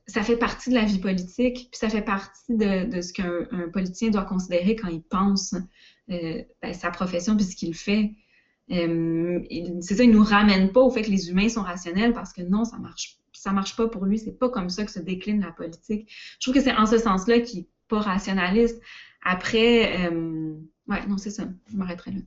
ça 0.07 0.23
fait 0.23 0.37
partie 0.37 0.69
de 0.69 0.75
la 0.75 0.85
vie 0.85 0.99
politique, 0.99 1.69
puis 1.71 1.79
ça 1.79 1.89
fait 1.89 2.01
partie 2.01 2.55
de, 2.55 3.01
ce 3.01 3.13
qu'un 3.13 3.69
politicien 3.71 4.09
doit 4.09 4.25
considérer 4.25 4.75
quand 4.75 4.87
il 4.87 5.01
pense 5.01 5.55
ben, 6.07 6.45
sa 6.73 6.89
profession 6.91 7.35
puis 7.35 7.45
ce 7.45 7.55
qu'il 7.55 7.75
fait. 7.75 8.13
Euh, 8.71 9.39
c'est 9.81 9.95
ça, 9.95 10.03
il 10.03 10.11
nous 10.11 10.23
ramène 10.23 10.71
pas 10.71 10.81
au 10.81 10.89
fait 10.89 11.01
que 11.01 11.09
les 11.09 11.29
humains 11.29 11.49
sont 11.49 11.61
rationnels 11.61 12.13
parce 12.13 12.33
que 12.33 12.41
non, 12.41 12.65
ça 12.65 12.77
marche, 12.77 13.17
ça 13.33 13.51
marche 13.51 13.75
pas 13.75 13.87
pour 13.87 14.05
lui. 14.05 14.19
C'est 14.19 14.37
pas 14.37 14.49
comme 14.49 14.69
ça 14.69 14.83
que 14.83 14.91
se 14.91 14.99
décline 14.99 15.41
la 15.41 15.51
politique. 15.51 16.11
Je 16.39 16.45
trouve 16.45 16.53
que 16.53 16.61
c'est 16.61 16.75
en 16.75 16.85
ce 16.85 16.97
sens-là 16.97 17.39
qu'il 17.39 17.61
est 17.61 17.67
pas 17.87 17.99
rationaliste. 17.99 18.81
Après, 19.23 20.09
euh, 20.11 20.55
ouais, 20.87 21.05
non, 21.07 21.17
c'est 21.17 21.31
ça. 21.31 21.47
Je 21.69 21.77
m'arrêterai 21.77 22.11
là 22.11 22.21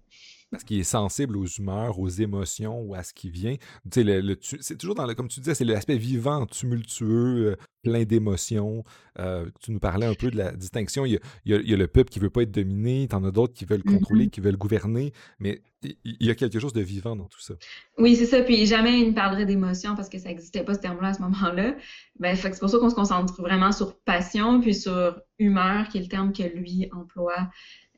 parce 0.51 0.65
qu'il 0.65 0.81
est 0.81 0.85
sensible 0.85 1.37
aux 1.37 1.47
humeurs, 1.47 1.99
aux 1.99 2.09
émotions 2.09 2.81
ou 2.81 2.95
à 2.95 3.03
ce 3.03 3.15
qui 3.15 3.31
vient. 3.31 3.57
Tu 3.91 4.03
sais, 4.03 4.57
c'est 4.61 4.77
toujours 4.77 4.97
dans 4.97 5.07
le, 5.07 5.15
comme 5.15 5.29
tu 5.29 5.41
disais, 5.41 5.55
c'est 5.55 5.65
l'aspect 5.65 5.97
vivant, 5.97 6.45
tumultueux, 6.47 7.53
euh, 7.53 7.57
plein 7.83 8.03
d'émotions. 8.03 8.85
Euh, 9.21 9.49
tu 9.63 9.71
nous 9.71 9.79
parlais 9.79 10.07
un 10.07 10.15
peu 10.15 10.31
de 10.31 10.37
la 10.37 10.53
distinction. 10.53 11.07
Il 11.07 11.21
y 11.45 11.55
a, 11.55 11.77
le 11.77 11.87
peuple 11.87 12.11
qui 12.11 12.19
veut 12.19 12.31
pas 12.31 12.43
être 12.43 12.51
dominé, 12.51 13.09
en 13.13 13.25
as 13.25 13.31
d'autres 13.31 13.55
qui 13.55 13.65
veulent 13.65 13.85
contrôler, 13.85 14.27
mm-hmm. 14.27 14.31
qui 14.31 14.41
veulent 14.41 14.57
gouverner, 14.57 15.13
mais 15.39 15.63
il 15.83 16.27
y 16.27 16.31
a 16.31 16.35
quelque 16.35 16.59
chose 16.59 16.73
de 16.73 16.83
vivant 16.83 17.17
dans 17.17 17.27
tout 17.27 17.41
ça. 17.41 17.55
Oui, 17.97 18.17
c'est 18.17 18.27
ça. 18.27 18.43
Puis 18.43 18.67
jamais 18.67 19.01
il 19.01 19.11
ne 19.11 19.15
parlerait 19.15 19.47
d'émotion 19.47 19.95
parce 19.95 20.09
que 20.09 20.19
ça 20.19 20.29
n'existait 20.29 20.65
pas 20.65 20.75
ce 20.75 20.81
terme-là 20.81 21.09
à 21.09 21.15
ce 21.15 21.23
moment-là. 21.23 21.77
Ben, 22.19 22.37
c'est 22.37 22.59
pour 22.59 22.69
ça 22.69 22.79
qu'on 22.79 22.91
se 22.91 22.95
concentre 22.95 23.41
vraiment 23.41 23.73
sur 23.73 23.99
passion 24.01 24.61
puis 24.61 24.75
sur 24.75 25.23
humeur, 25.39 25.89
qui 25.89 25.99
est 25.99 26.03
le 26.03 26.09
terme 26.09 26.33
que 26.33 26.43
lui 26.43 26.91
emploie 26.93 27.49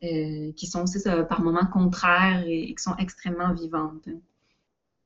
qui 0.02 0.66
sont 0.66 0.82
aussi 0.82 0.98
par 1.28 1.40
moments 1.40 1.66
contraires 1.66 2.42
et, 2.46 2.74
qui 2.74 2.82
sont 2.82 2.96
extrêmement 2.96 3.52
vivantes. 3.54 4.08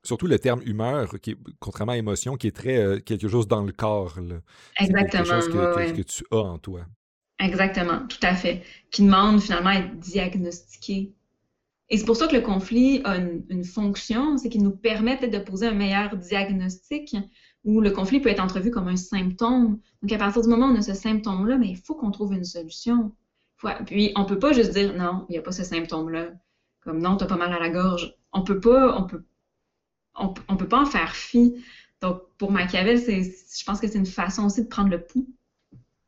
Surtout 0.03 0.27
le 0.27 0.39
terme 0.39 0.63
humeur, 0.65 1.17
qui 1.21 1.37
contrairement 1.59 1.93
à 1.93 1.97
émotion, 1.97 2.37
qui 2.37 2.47
est 2.47 2.57
très 2.57 2.77
euh, 2.77 3.01
quelque 3.01 3.29
chose 3.29 3.49
dans 3.49 3.63
le 3.63 3.73
corps. 3.73 4.19
Exactement. 4.79 5.25
Quelque 5.25 5.27
chose 5.27 5.49
que, 5.49 6.03
tu 6.03 6.25
as 6.31 6.37
en 6.37 6.59
toi. 6.59 6.83
Exactement, 7.41 8.07
tout 8.07 8.21
à 8.23 8.35
fait. 8.35 8.63
Qui 8.91 9.03
demande 9.03 9.41
finalement 9.41 9.71
à 9.71 9.75
être 9.75 9.99
diagnostiqué. 9.99 11.13
Et 11.89 11.99
c'est 11.99 12.05
pour 12.05 12.17
ça 12.17 12.27
que 12.29 12.35
le 12.35 12.41
conflit 12.41 13.01
a 13.05 13.17
une, 13.17 13.65
fonction, 13.65 14.39
c'est 14.39 14.49
qu'il 14.49 14.63
nous 14.63 14.77
permet 14.77 15.17
peut-être 15.17 15.33
de 15.33 15.51
poser 15.51 15.67
un 15.67 15.75
meilleur 15.75 16.17
diagnostic 16.17 17.17
où 17.65 17.81
le 17.81 17.91
conflit 17.91 18.21
peut 18.21 18.29
être 18.29 18.43
entrevu 18.43 18.71
comme 18.71 18.89
un 18.89 18.97
symptôme. 18.97 19.79
Donc, 20.03 20.13
à 20.13 20.19
partir 20.19 20.43
du 20.43 20.49
moment 20.49 20.67
où 20.67 20.73
on 20.73 20.77
a 20.77 20.83
ce 20.83 20.95
symptôme-là, 20.95 21.59
mais 21.59 21.69
il 21.69 21.77
faut 21.77 21.95
qu'on 21.95 22.11
trouve 22.11 22.33
une 22.33 22.45
solution. 22.45 23.13
Puis 23.87 24.13
on 24.17 24.25
peut 24.25 24.39
pas 24.39 24.53
juste 24.53 24.73
dire 24.73 24.95
non, 24.95 25.27
il 25.29 25.33
n'y 25.33 25.39
a 25.39 25.43
pas 25.43 25.53
ce 25.53 25.65
symptôme-là. 25.65 26.29
Comme 26.81 27.01
non, 27.01 27.17
tu 27.17 27.25
as 27.25 27.27
pas 27.27 27.37
mal 27.37 27.53
à 27.53 27.59
la 27.59 27.71
gorge. 27.71 28.15
On 28.33 28.43
peut 28.43 28.61
pas, 28.61 28.97
on 28.99 29.05
peut, 29.05 29.25
on, 30.15 30.57
peut 30.57 30.69
pas 30.69 30.83
en 30.83 30.87
faire 30.87 31.15
fi. 31.15 31.65
Donc 32.01 32.23
pour 32.39 32.53
Machiavel, 32.53 33.01
c'est, 33.01 33.23
je 33.23 33.65
pense 33.65 33.81
que 33.81 33.89
c'est 33.89 33.99
une 33.99 34.07
façon 34.07 34.45
aussi 34.47 34.63
de 34.63 34.69
prendre 34.69 34.91
le 34.91 35.03
pouls 35.03 35.29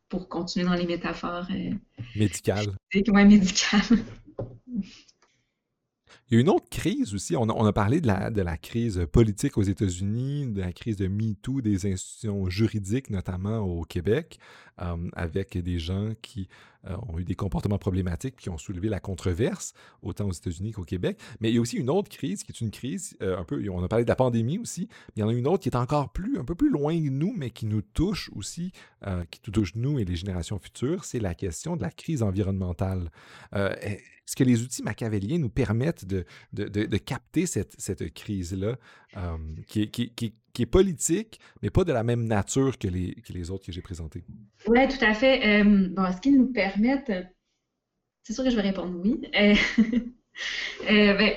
pour 0.08 0.28
continuer 0.28 0.66
dans 0.66 0.74
les 0.74 0.86
métaphores 0.86 1.48
euh, 1.50 1.70
médicales. 2.16 2.68
Ouais, 2.94 3.24
médicales. 3.24 3.98
Il 6.30 6.34
y 6.34 6.36
a 6.36 6.40
une 6.40 6.50
autre 6.50 6.68
crise 6.68 7.14
aussi. 7.14 7.36
On 7.36 7.48
a, 7.48 7.72
parlé 7.72 8.02
de 8.02 8.06
la, 8.06 8.30
de 8.30 8.42
la, 8.42 8.58
crise 8.58 9.06
politique 9.10 9.56
aux 9.56 9.62
États-Unis, 9.62 10.52
de 10.52 10.60
la 10.60 10.72
crise 10.72 10.96
de 10.96 11.08
MeToo, 11.08 11.62
des 11.62 11.90
institutions 11.90 12.50
juridiques, 12.50 13.08
notamment 13.08 13.60
au 13.60 13.82
Québec, 13.84 14.38
euh, 14.80 14.96
avec 15.14 15.56
des 15.58 15.78
gens 15.78 16.12
qui 16.22 16.48
euh, 16.86 16.96
ont 17.08 17.18
eu 17.18 17.24
des 17.24 17.34
comportements 17.34 17.78
problématiques 17.78 18.36
qui 18.36 18.48
ont 18.48 18.58
soulevé 18.58 18.88
la 18.88 19.00
controverse, 19.00 19.74
autant 20.02 20.26
aux 20.26 20.32
États-Unis 20.32 20.72
qu'au 20.72 20.84
Québec. 20.84 21.18
Mais 21.40 21.50
il 21.50 21.56
y 21.56 21.58
a 21.58 21.60
aussi 21.60 21.76
une 21.76 21.90
autre 21.90 22.08
crise 22.08 22.42
qui 22.42 22.52
est 22.52 22.60
une 22.60 22.70
crise, 22.70 23.16
euh, 23.22 23.38
un 23.38 23.44
peu, 23.44 23.62
on 23.70 23.82
a 23.82 23.88
parlé 23.88 24.04
de 24.04 24.08
la 24.08 24.16
pandémie 24.16 24.58
aussi, 24.58 24.88
mais 24.90 25.14
il 25.16 25.20
y 25.20 25.22
en 25.24 25.28
a 25.28 25.32
une 25.32 25.46
autre 25.46 25.62
qui 25.62 25.68
est 25.68 25.76
encore 25.76 26.12
plus, 26.12 26.38
un 26.38 26.44
peu 26.44 26.54
plus 26.54 26.70
loin 26.70 26.94
de 26.94 27.08
nous, 27.08 27.34
mais 27.36 27.50
qui 27.50 27.66
nous 27.66 27.82
touche 27.82 28.30
aussi, 28.34 28.72
qui 29.30 29.40
touche 29.50 29.74
nous 29.74 29.98
et 29.98 30.04
les 30.04 30.16
générations 30.16 30.58
futures, 30.58 31.04
c'est 31.04 31.20
la 31.20 31.34
question 31.34 31.76
de 31.76 31.82
la 31.82 31.90
crise 31.90 32.22
environnementale. 32.22 33.10
Est-ce 33.52 34.36
que 34.36 34.44
les 34.44 34.62
outils 34.62 34.82
machiavéliens 34.82 35.38
nous 35.38 35.48
permettent 35.48 36.04
de, 36.04 36.24
de, 36.52 36.66
de, 36.68 36.96
capter 36.98 37.46
cette, 37.46 37.74
cette 37.78 38.12
crise-là 38.12 38.76
qui, 39.66 39.90
qui, 39.90 40.10
qui, 40.10 40.34
qui 40.58 40.62
est 40.62 40.66
politique, 40.66 41.38
mais 41.62 41.70
pas 41.70 41.84
de 41.84 41.92
la 41.92 42.02
même 42.02 42.24
nature 42.24 42.80
que 42.80 42.88
les, 42.88 43.50
autres 43.52 43.64
que 43.64 43.70
j'ai 43.70 43.80
présentés. 43.80 44.24
Oui, 44.66 44.88
tout 44.88 45.04
à 45.04 45.14
fait. 45.14 45.62
Euh, 45.62 45.88
bon, 45.88 46.04
est-ce 46.04 46.20
qu'ils 46.20 46.36
nous 46.36 46.52
permettent... 46.52 47.12
C'est 48.24 48.32
sûr 48.32 48.42
que 48.42 48.50
je 48.50 48.56
vais 48.56 48.62
répondre 48.62 48.98
oui. 49.00 49.20
Euh, 49.36 49.54
euh, 50.90 51.14
ben, 51.14 51.32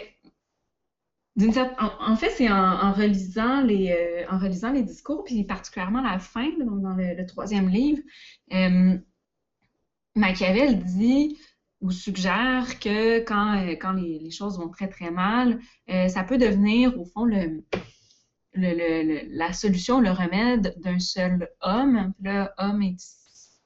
en, 1.99 2.15
fait, 2.15 2.31
c'est 2.31 2.49
en, 2.49 2.93
relisant 2.93 3.61
les, 3.61 4.25
en 4.27 4.39
relisant 4.39 4.71
les 4.71 4.81
discours, 4.81 5.23
puis 5.23 5.43
particulièrement 5.43 6.01
la 6.01 6.17
fin, 6.17 6.49
donc 6.57 6.81
dans 6.81 6.95
le, 6.95 7.23
troisième 7.27 7.69
livre, 7.69 8.01
Machiavel 10.15 10.83
dit 10.83 11.37
ou 11.79 11.91
suggère 11.91 12.79
que 12.79 13.19
quand, 13.19 13.93
les, 13.93 14.31
choses 14.31 14.57
vont 14.57 14.69
très 14.69 14.87
très 14.87 15.11
mal, 15.11 15.59
ça 15.87 16.23
peut 16.23 16.39
devenir 16.39 16.99
au 16.99 17.05
fond 17.05 17.23
le, 17.23 17.63
la 18.53 19.53
solution, 19.53 19.99
le 19.99 20.11
remède 20.11 20.75
d'un 20.77 20.99
seul 20.99 21.49
homme. 21.61 22.13
Le 22.21 22.47
homme 22.57 22.81
est, 22.81 22.97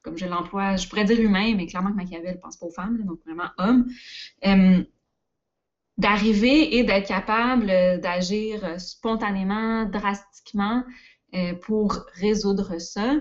comme 0.02 0.18
je 0.18 0.26
l'emploie, 0.26 0.76
je 0.76 0.88
pourrais 0.88 1.06
dire 1.06 1.20
humain, 1.20 1.54
mais 1.56 1.66
clairement 1.66 1.92
que 1.92 1.96
Machiavel 1.96 2.36
ne 2.36 2.40
pense 2.40 2.58
pas 2.58 2.68
aux 2.68 2.72
femmes, 2.72 3.04
donc 3.04 3.20
vraiment 3.26 3.50
homme. 3.58 3.88
Euh, 4.46 4.84
d'arriver 5.98 6.76
et 6.76 6.84
d'être 6.84 7.08
capable 7.08 7.68
d'agir 8.02 8.80
spontanément, 8.80 9.86
drastiquement 9.86 10.84
euh, 11.34 11.54
pour 11.54 12.06
résoudre 12.16 12.80
ça. 12.80 13.16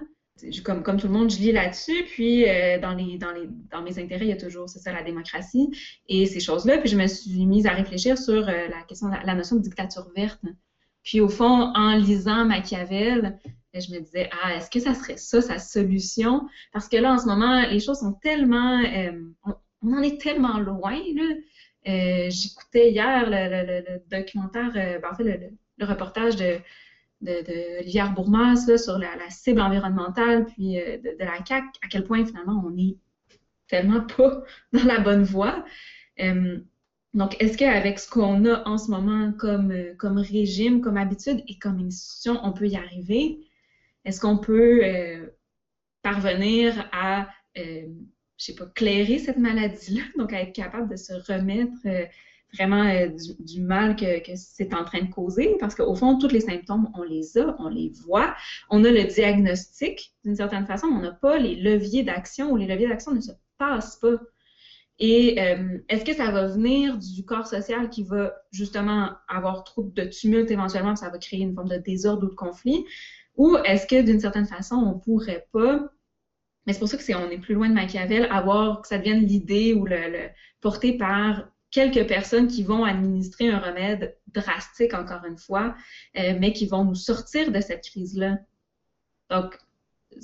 comme, 0.64 0.82
tout 0.82 1.06
le 1.06 1.12
monde, 1.12 1.30
je 1.30 1.38
lis 1.38 1.52
là-dessus. 1.52 2.04
Puis, 2.04 2.48
euh, 2.48 2.80
dans, 2.80 2.96
mes 2.96 3.98
intérêts, 3.98 4.24
il 4.24 4.30
y 4.30 4.32
a 4.32 4.36
toujours, 4.36 4.68
c'est 4.68 4.80
ça, 4.80 4.92
la 4.92 5.04
démocratie 5.04 5.70
et 6.08 6.26
ces 6.26 6.40
choses-là. 6.40 6.78
Puis, 6.78 6.90
je 6.90 6.96
me 6.96 7.06
suis 7.06 7.46
mise 7.46 7.66
à 7.66 7.70
réfléchir 7.70 8.18
sur 8.18 8.42
la 8.42 8.82
question, 8.88 9.06
la, 9.06 9.22
la, 9.22 9.34
notion 9.36 9.54
de 9.54 9.62
dictature 9.62 10.08
verte. 10.16 10.40
Puis, 11.04 11.20
au 11.20 11.28
fond, 11.28 11.72
en 11.74 11.96
lisant 11.96 12.44
Machiavel, 12.44 13.38
je 13.74 13.92
me 13.92 14.00
disais, 14.00 14.30
ah, 14.42 14.54
est-ce 14.54 14.70
que 14.70 14.80
ça 14.80 14.94
serait 14.94 15.16
ça, 15.16 15.40
sa 15.40 15.58
solution? 15.58 16.48
Parce 16.72 16.88
que 16.88 16.96
là, 16.96 17.12
en 17.14 17.18
ce 17.18 17.26
moment, 17.26 17.62
les 17.68 17.80
choses 17.80 17.98
sont 17.98 18.14
tellement, 18.14 18.80
euh, 18.80 19.12
on, 19.82 19.92
en 19.92 20.02
est 20.02 20.20
tellement 20.20 20.58
loin, 20.58 20.98
là. 21.14 22.30
J'écoutais 22.30 22.90
hier 22.90 23.28
le, 23.28 23.82
le, 23.90 24.00
documentaire, 24.10 24.72
ben, 24.72 25.02
en 25.10 25.14
fait, 25.14 25.54
le, 25.78 25.86
reportage 25.86 26.36
de 26.36 26.58
de, 27.24 27.42
de 27.42 28.14
Bourmas 28.14 28.76
sur 28.76 28.98
la, 28.98 29.30
cible 29.30 29.60
environnementale, 29.60 30.46
puis 30.46 30.80
euh, 30.80 30.98
de, 30.98 31.16
la 31.18 31.38
CAC, 31.38 31.64
à 31.82 31.88
quel 31.88 32.04
point 32.04 32.24
finalement 32.24 32.62
on 32.66 32.76
est 32.76 32.96
tellement 33.68 34.02
pas 34.02 34.42
dans 34.72 34.84
la 34.84 35.00
bonne 35.00 35.24
voie. 35.24 35.64
Euh, 36.20 36.58
donc, 37.14 37.40
est-ce 37.40 37.56
qu'avec 37.56 37.98
ce 37.98 38.10
qu'on 38.10 38.44
a 38.44 38.68
en 38.68 38.76
ce 38.76 38.90
moment 38.90 39.32
comme, 39.32 39.70
euh, 39.70 39.94
comme 39.96 40.18
régime, 40.18 40.80
comme 40.80 40.96
habitude 40.96 41.42
et 41.48 41.58
comme 41.58 41.78
institution, 41.78 42.40
on 42.42 42.52
peut 42.52 42.68
y 42.68 42.76
arriver? 42.76 43.38
Est-ce 44.04 44.20
qu'on 44.20 44.36
peut 44.36 44.82
parvenir 46.02 46.86
à, 46.92 47.28
je 47.56 47.86
sais 48.36 48.54
pas, 48.54 48.66
clairer 48.66 49.18
cette 49.18 49.38
maladie-là, 49.38 50.02
donc 50.18 50.34
à 50.34 50.42
être 50.42 50.52
capable 50.52 50.90
de 50.90 50.96
se 50.96 51.14
remettre 51.32 51.78
vraiment 52.54 52.84
euh, 52.84 53.08
du, 53.40 53.60
mal 53.60 53.96
que, 53.96 54.06
c'est 54.36 54.74
en 54.74 54.84
train 54.84 55.02
de 55.02 55.10
causer, 55.10 55.56
parce 55.58 55.74
qu'au 55.74 55.94
fond, 55.94 56.18
tous 56.18 56.28
les 56.28 56.40
symptômes, 56.40 56.90
on 56.94 57.02
les 57.02 57.36
a, 57.38 57.56
on 57.58 57.68
les 57.68 57.90
voit, 58.04 58.34
on 58.70 58.84
a 58.84 58.90
le 58.90 59.04
diagnostic 59.04 60.14
d'une 60.24 60.36
certaine 60.36 60.66
façon, 60.66 60.88
mais 60.88 60.96
on 60.96 61.02
n'a 61.02 61.12
pas 61.12 61.38
les 61.38 61.56
leviers 61.56 62.02
d'action 62.02 62.50
ou 62.52 62.56
les 62.56 62.66
leviers 62.66 62.88
d'action 62.88 63.12
ne 63.12 63.20
se 63.20 63.32
passent 63.58 63.96
pas. 63.96 64.16
Et 64.98 65.40
euh, 65.42 65.78
est-ce 65.88 66.04
que 66.04 66.14
ça 66.14 66.30
va 66.30 66.46
venir 66.46 66.98
du 66.98 67.24
corps 67.24 67.46
social 67.46 67.90
qui 67.90 68.04
va 68.04 68.32
justement 68.52 69.10
avoir 69.28 69.64
trop 69.64 69.82
de 69.82 70.04
tumulte 70.04 70.50
éventuellement, 70.50 70.94
ça 70.94 71.10
va 71.10 71.18
créer 71.18 71.40
une 71.40 71.54
forme 71.54 71.68
de 71.68 71.78
désordre 71.78 72.26
ou 72.26 72.30
de 72.30 72.34
conflit, 72.34 72.84
ou 73.36 73.56
est-ce 73.64 73.86
que 73.86 74.00
d'une 74.02 74.20
certaine 74.20 74.46
façon, 74.46 74.76
on 74.76 74.98
pourrait 74.98 75.48
pas 75.52 75.90
mais 76.66 76.72
c'est 76.72 76.78
pour 76.78 76.88
ça 76.88 76.96
que 76.96 77.02
c'est 77.02 77.14
on 77.14 77.30
est 77.30 77.38
plus 77.38 77.54
loin 77.54 77.68
de 77.68 77.74
Machiavel, 77.74 78.26
avoir 78.30 78.80
que 78.82 78.88
ça 78.88 78.98
devienne 78.98 79.20
l'idée 79.26 79.74
ou 79.74 79.84
le, 79.84 80.10
le 80.10 80.28
porté 80.60 80.96
par 80.96 81.48
quelques 81.70 82.06
personnes 82.06 82.46
qui 82.46 82.62
vont 82.62 82.84
administrer 82.84 83.48
un 83.48 83.58
remède 83.58 84.16
drastique, 84.28 84.94
encore 84.94 85.24
une 85.24 85.36
fois, 85.36 85.74
euh, 86.16 86.34
mais 86.38 86.52
qui 86.52 86.66
vont 86.66 86.84
nous 86.84 86.94
sortir 86.94 87.50
de 87.50 87.60
cette 87.60 87.84
crise-là. 87.84 88.38
Donc, 89.28 89.58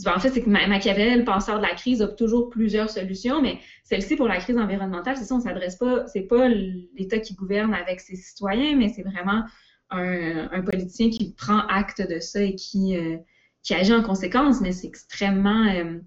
en 0.06 0.18
fait, 0.18 0.30
c'est 0.30 0.42
que 0.42 0.48
Machiavel, 0.48 1.24
penseur 1.24 1.58
de 1.58 1.62
la 1.62 1.74
crise, 1.74 2.02
a 2.02 2.08
toujours 2.08 2.48
plusieurs 2.48 2.90
solutions, 2.90 3.42
mais 3.42 3.58
celle-ci, 3.84 4.16
pour 4.16 4.28
la 4.28 4.38
crise 4.38 4.56
environnementale, 4.56 5.16
c'est 5.16 5.24
ça, 5.24 5.34
on 5.34 5.40
s'adresse 5.40 5.76
pas, 5.76 6.06
c'est 6.06 6.22
pas 6.22 6.48
l'État 6.48 7.18
qui 7.18 7.34
gouverne 7.34 7.74
avec 7.74 8.00
ses 8.00 8.16
citoyens, 8.16 8.76
mais 8.76 8.88
c'est 8.88 9.02
vraiment 9.02 9.44
un, 9.90 10.62
politicien 10.62 11.10
qui 11.10 11.32
prend 11.32 11.60
acte 11.66 12.00
de 12.00 12.20
ça 12.20 12.42
et 12.42 12.54
qui, 12.54 12.96
euh, 12.96 13.16
qui 13.62 13.74
agit 13.74 13.92
en 13.92 14.02
conséquence, 14.02 14.60
mais 14.60 14.72
c'est 14.72 14.86
extrêmement 14.86 15.66
euh, 15.66 15.98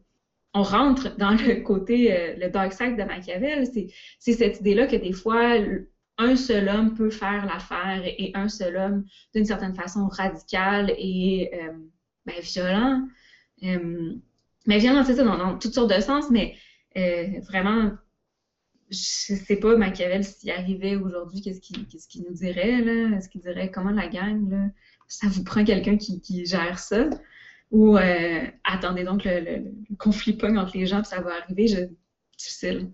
on 0.53 0.61
rentre 0.61 1.15
dans 1.17 1.31
le 1.31 1.61
côté, 1.61 2.13
euh, 2.13 2.35
le 2.37 2.49
dark 2.49 2.73
side 2.73 2.95
de 2.95 3.03
Machiavel. 3.03 3.65
C'est 4.19 4.33
cette 4.33 4.59
idée-là 4.59 4.87
que 4.87 4.95
des 4.95 5.11
fois, 5.11 5.55
un 6.19 6.35
seul 6.35 6.69
homme 6.69 6.93
peut 6.93 7.09
faire 7.09 7.45
l'affaire 7.45 8.03
et 8.05 8.31
un 8.35 8.47
seul 8.47 8.77
homme, 8.77 9.05
d'une 9.33 9.45
certaine 9.45 9.75
façon, 9.75 10.07
radical 10.07 10.93
et 10.97 11.51
ben, 12.25 12.35
violent. 12.41 13.07
Euh, 13.63 14.15
mais 14.65 14.79
violent, 14.79 15.03
c'est 15.03 15.15
ça, 15.15 15.23
dans, 15.23 15.57
toutes 15.57 15.73
sortes 15.73 15.93
de 15.93 16.01
sens, 16.01 16.29
mais 16.29 16.55
vraiment, 17.47 17.91
je 18.89 19.35
sais 19.35 19.55
pas, 19.57 19.75
Machiavel, 19.75 20.23
s'il 20.23 20.51
arrivait 20.51 20.95
aujourd'hui, 20.95 21.41
qu'est-ce 21.41 21.59
qu'il 21.61 22.23
nous 22.23 22.33
dirait, 22.33 22.81
là? 22.81 23.17
Est-ce 23.17 23.29
qu'il 23.29 23.41
dirait 23.41 23.71
comment 23.71 23.91
la 23.91 24.07
gang, 24.07 24.49
là? 24.49 24.69
Ça 25.07 25.27
vous 25.27 25.43
prend 25.43 25.63
quelqu'un 25.63 25.97
qui, 25.97 26.21
qui 26.21 26.45
gère 26.45 26.79
ça? 26.79 27.09
Ou 27.71 27.97
euh, 27.97 28.45
attendez 28.63 29.03
donc 29.03 29.23
le, 29.25 29.63
conflit 29.97 30.33
pogne 30.33 30.57
entre 30.57 30.77
les 30.77 30.85
gens, 30.85 31.01
puis 31.01 31.09
ça 31.09 31.21
va 31.21 31.35
arriver, 31.35 31.67
je... 31.67 31.79
difficile. 32.37 32.91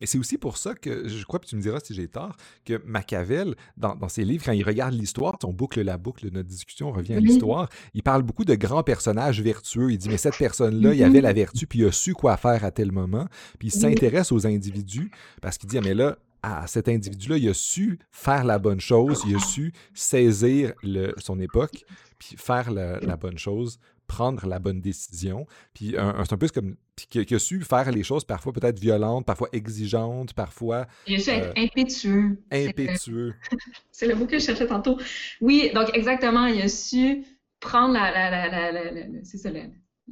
Et 0.00 0.06
c'est 0.06 0.18
aussi 0.18 0.36
pour 0.36 0.58
ça 0.58 0.74
que, 0.74 1.08
je 1.08 1.24
crois, 1.24 1.38
que 1.38 1.46
tu 1.46 1.56
me 1.56 1.62
diras 1.62 1.80
si 1.80 1.94
j'ai 1.94 2.08
tort, 2.08 2.36
que 2.64 2.80
Machiavel, 2.84 3.54
dans, 3.76 4.08
ses 4.08 4.24
livres, 4.24 4.44
quand 4.44 4.52
il 4.52 4.62
regarde 4.62 4.92
l'histoire, 4.92 5.38
on 5.44 5.52
boucle 5.52 5.80
la 5.80 5.96
boucle, 5.96 6.28
notre 6.32 6.48
discussion 6.48 6.92
revient 6.92 7.14
à 7.14 7.20
l'histoire, 7.20 7.68
il 7.94 8.02
parle 8.02 8.22
beaucoup 8.22 8.44
de 8.44 8.54
grands 8.54 8.82
personnages 8.82 9.40
vertueux. 9.40 9.92
Il 9.92 9.98
dit, 9.98 10.08
mais 10.08 10.18
cette 10.18 10.36
personne-là, 10.36 10.94
il 10.94 11.02
avait 11.02 11.20
la 11.20 11.32
vertu, 11.32 11.66
puis 11.66 11.80
il 11.80 11.86
a 11.86 11.92
su 11.92 12.12
quoi 12.12 12.36
faire 12.36 12.64
à 12.64 12.70
tel 12.70 12.92
moment. 12.92 13.26
Puis 13.58 13.68
il 13.68 13.72
s'intéresse 13.72 14.32
aux 14.32 14.46
individus, 14.46 15.10
parce 15.40 15.56
qu'il 15.56 15.68
dit, 15.68 15.78
ah, 15.78 15.82
mais 15.82 15.94
là, 15.94 16.18
ah, 16.48 16.66
cet 16.66 16.88
individu-là, 16.88 17.38
il 17.38 17.48
a 17.48 17.54
su 17.54 17.98
faire 18.10 18.44
la 18.44 18.58
bonne 18.58 18.80
chose, 18.80 19.22
il 19.26 19.36
a 19.36 19.40
su 19.40 19.72
saisir 19.94 20.72
le, 20.82 21.12
son 21.18 21.40
époque, 21.40 21.84
puis 22.18 22.36
faire 22.36 22.70
la 22.70 23.16
bonne 23.16 23.38
chose 23.38 23.78
prendre 24.06 24.46
la 24.46 24.58
bonne 24.58 24.80
décision. 24.80 25.46
Puis 25.74 25.94
c'est 25.94 26.32
un 26.32 26.38
peu 26.38 26.48
comme. 26.48 26.76
Puis 26.94 27.26
qui, 27.26 27.34
a 27.34 27.38
su 27.38 27.60
faire 27.62 27.90
les 27.90 28.02
choses 28.02 28.24
parfois 28.24 28.52
peut-être 28.52 28.78
violentes, 28.78 29.26
parfois 29.26 29.48
exigeantes, 29.52 30.32
parfois. 30.32 30.86
Il 31.06 31.16
a 31.16 31.18
su 31.18 31.30
être 31.30 31.52
impétueux. 31.56 32.42
Impétueux. 32.50 33.34
C'est 33.90 34.06
le 34.06 34.14
mot 34.14 34.26
que 34.26 34.38
je 34.38 34.46
cherchais 34.46 34.66
tantôt. 34.66 34.98
Oui, 35.40 35.70
donc 35.74 35.90
exactement, 35.94 36.46
il 36.46 36.62
a 36.62 36.68
su 36.68 37.24
prendre 37.60 37.94
la, 37.94 38.10
la, 38.10 38.72
la, 38.72 39.24
ça, 39.24 39.50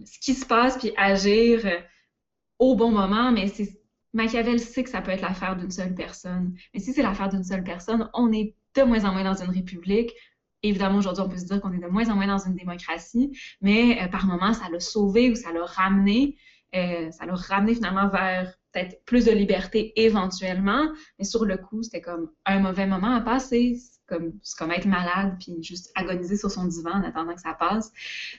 ce 0.04 0.18
qui 0.18 0.34
se 0.34 0.44
passe, 0.44 0.76
puis 0.76 0.92
agir 0.96 1.64
euh, 1.64 1.78
au 2.58 2.74
bon 2.74 2.90
moment, 2.90 3.32
mais 3.32 3.48
c'est. 3.48 3.80
Machiavel 4.14 4.60
sait 4.60 4.84
que 4.84 4.90
ça 4.90 5.02
peut 5.02 5.10
être 5.10 5.20
l'affaire 5.20 5.56
d'une 5.56 5.70
seule 5.70 5.94
personne. 5.94 6.54
Mais 6.72 6.80
si 6.80 6.92
c'est 6.92 7.02
l'affaire 7.02 7.28
d'une 7.28 7.44
seule 7.44 7.64
personne, 7.64 8.08
on 8.14 8.32
est 8.32 8.54
de 8.76 8.82
moins 8.82 9.04
en 9.04 9.12
moins 9.12 9.24
dans 9.24 9.42
une 9.42 9.50
république. 9.50 10.12
Évidemment, 10.62 10.98
aujourd'hui, 10.98 11.22
on 11.22 11.28
peut 11.28 11.36
se 11.36 11.44
dire 11.44 11.60
qu'on 11.60 11.72
est 11.72 11.78
de 11.78 11.86
moins 11.88 12.08
en 12.08 12.14
moins 12.14 12.28
dans 12.28 12.38
une 12.38 12.54
démocratie, 12.54 13.36
mais 13.60 14.00
euh, 14.02 14.08
par 14.08 14.26
moments, 14.26 14.54
ça 14.54 14.70
l'a 14.70 14.80
sauvé 14.80 15.30
ou 15.30 15.34
ça 15.34 15.52
l'a 15.52 15.64
ramené, 15.64 16.38
euh, 16.74 17.10
ça 17.10 17.26
l'a 17.26 17.34
ramené 17.34 17.74
finalement 17.74 18.08
vers 18.08 18.54
peut-être 18.72 19.04
plus 19.04 19.26
de 19.26 19.30
liberté 19.32 19.92
éventuellement, 19.96 20.88
mais 21.18 21.24
sur 21.24 21.44
le 21.44 21.58
coup, 21.58 21.82
c'était 21.82 22.00
comme 22.00 22.30
un 22.46 22.60
mauvais 22.60 22.86
moment 22.86 23.14
à 23.14 23.20
passer. 23.20 23.76
C'est 23.78 24.00
comme, 24.06 24.70
être 24.70 24.86
malade 24.86 25.36
puis 25.40 25.62
juste 25.62 25.90
agoniser 25.94 26.36
sur 26.36 26.50
son 26.50 26.66
divan 26.66 26.92
en 26.92 27.02
attendant 27.02 27.34
que 27.34 27.40
ça 27.40 27.54
passe. 27.54 27.92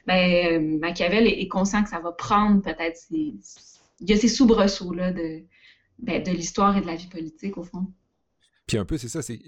Ben, 0.07 0.61
euh, 0.61 0.79
Machiavel 0.79 1.27
est, 1.27 1.47
conscient 1.47 1.83
que 1.83 1.89
ça 1.89 1.99
va 1.99 2.11
prendre 2.11 2.61
peut-être 2.61 2.99
Il 3.11 3.39
y 4.01 4.13
a 4.13 4.17
ces 4.17 4.27
soubresauts-là 4.27 5.11
de, 5.11 5.43
ben, 5.99 6.21
de 6.21 6.31
l'histoire 6.31 6.75
et 6.77 6.81
de 6.81 6.87
la 6.87 6.95
vie 6.95 7.07
politique, 7.07 7.57
au 7.57 7.63
fond. 7.63 7.87
Puis 8.67 8.77
un 8.77 8.85
peu, 8.85 8.97
c'est 8.97 9.09
ça, 9.09 9.21
c'est 9.21 9.39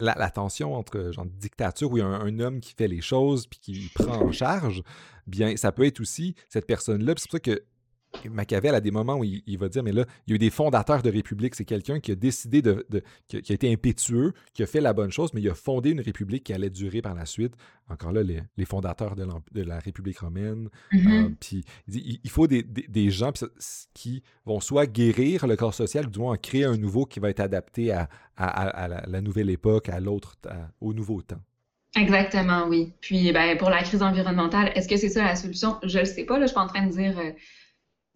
la, 0.00 0.30
tension 0.30 0.74
entre 0.74 1.12
genre 1.12 1.26
dictature 1.26 1.90
où 1.90 1.98
il 1.98 2.00
y 2.00 2.02
a 2.02 2.06
un, 2.06 2.38
homme 2.40 2.60
qui 2.60 2.74
fait 2.74 2.88
les 2.88 3.00
choses 3.00 3.46
puis 3.46 3.58
qui 3.60 3.90
prend 3.94 4.16
en 4.16 4.32
charge, 4.32 4.82
bien 5.26 5.56
ça 5.56 5.72
peut 5.72 5.84
être 5.84 6.00
aussi 6.00 6.34
cette 6.48 6.66
personne-là. 6.66 7.14
C'est 7.16 7.30
pour 7.30 7.32
ça 7.32 7.40
que 7.40 7.62
Machiavel 8.30 8.74
a 8.74 8.80
des 8.80 8.90
moments 8.90 9.16
où 9.16 9.24
il, 9.24 9.58
va 9.58 9.68
dire, 9.68 9.82
mais 9.82 9.92
là, 9.92 10.04
il 10.26 10.30
y 10.30 10.32
a 10.32 10.36
eu 10.36 10.38
des 10.38 10.50
fondateurs 10.50 11.02
de 11.02 11.10
république. 11.10 11.54
C'est 11.54 11.64
quelqu'un 11.64 12.00
qui 12.00 12.12
a 12.12 12.14
décidé 12.14 12.62
de, 12.62 12.86
qui, 13.28 13.36
a, 13.36 13.54
été 13.54 13.72
impétueux, 13.72 14.32
qui 14.54 14.62
a 14.62 14.66
fait 14.66 14.80
la 14.80 14.92
bonne 14.92 15.10
chose, 15.10 15.32
mais 15.34 15.40
il 15.40 15.48
a 15.48 15.54
fondé 15.54 15.90
une 15.90 16.00
république 16.00 16.44
qui 16.44 16.52
allait 16.52 16.70
durer 16.70 17.02
par 17.02 17.14
la 17.14 17.26
suite. 17.26 17.54
Encore 17.88 18.12
là, 18.12 18.22
les, 18.22 18.64
fondateurs 18.64 19.16
de, 19.16 19.62
la 19.62 19.78
République 19.78 20.18
romaine. 20.18 20.68
Mm-hmm. 20.92 21.24
Euh, 21.24 21.28
puis 21.40 21.64
il, 21.88 22.30
faut 22.30 22.46
des, 22.46 23.10
gens 23.10 23.32
qui 23.94 24.22
vont 24.46 24.60
soit 24.60 24.86
guérir 24.86 25.46
le 25.46 25.56
corps 25.56 25.74
social, 25.74 26.06
ou 26.06 26.10
du 26.10 26.18
moins 26.18 26.36
créer 26.36 26.64
un 26.64 26.76
nouveau 26.76 27.06
qui 27.06 27.20
va 27.20 27.30
être 27.30 27.40
adapté 27.40 27.92
à, 27.92 28.08
la, 28.36 29.20
nouvelle 29.20 29.50
époque, 29.50 29.88
à 29.88 30.00
l'autre, 30.00 30.36
au 30.80 30.94
nouveau 30.94 31.22
temps. 31.22 31.40
Exactement, 31.94 32.68
oui. 32.68 32.94
Puis 33.00 33.32
ben, 33.32 33.56
pour 33.58 33.68
la 33.68 33.82
crise 33.82 34.02
environnementale, 34.02 34.72
est-ce 34.74 34.88
que 34.88 34.96
c'est 34.96 35.10
ça 35.10 35.24
la 35.24 35.36
solution? 35.36 35.78
Je 35.82 35.98
ne 35.98 36.02
le 36.02 36.08
sais 36.08 36.24
pas. 36.24 36.38
Là, 36.38 36.46
je 36.46 36.48
suis 36.48 36.54
pas 36.54 36.62
en 36.62 36.66
train 36.66 36.86
de 36.86 36.92
dire 36.92 37.18
euh, 37.18 37.32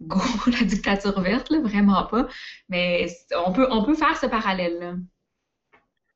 go 0.00 0.20
la 0.46 0.64
dictature 0.64 1.20
verte, 1.20 1.50
là, 1.50 1.60
vraiment 1.60 2.04
pas. 2.06 2.28
Mais 2.68 3.06
on 3.46 3.52
peut, 3.52 3.66
on 3.70 3.84
peut 3.84 3.94
faire 3.94 4.16
ce 4.16 4.26
parallèle-là. 4.26 4.94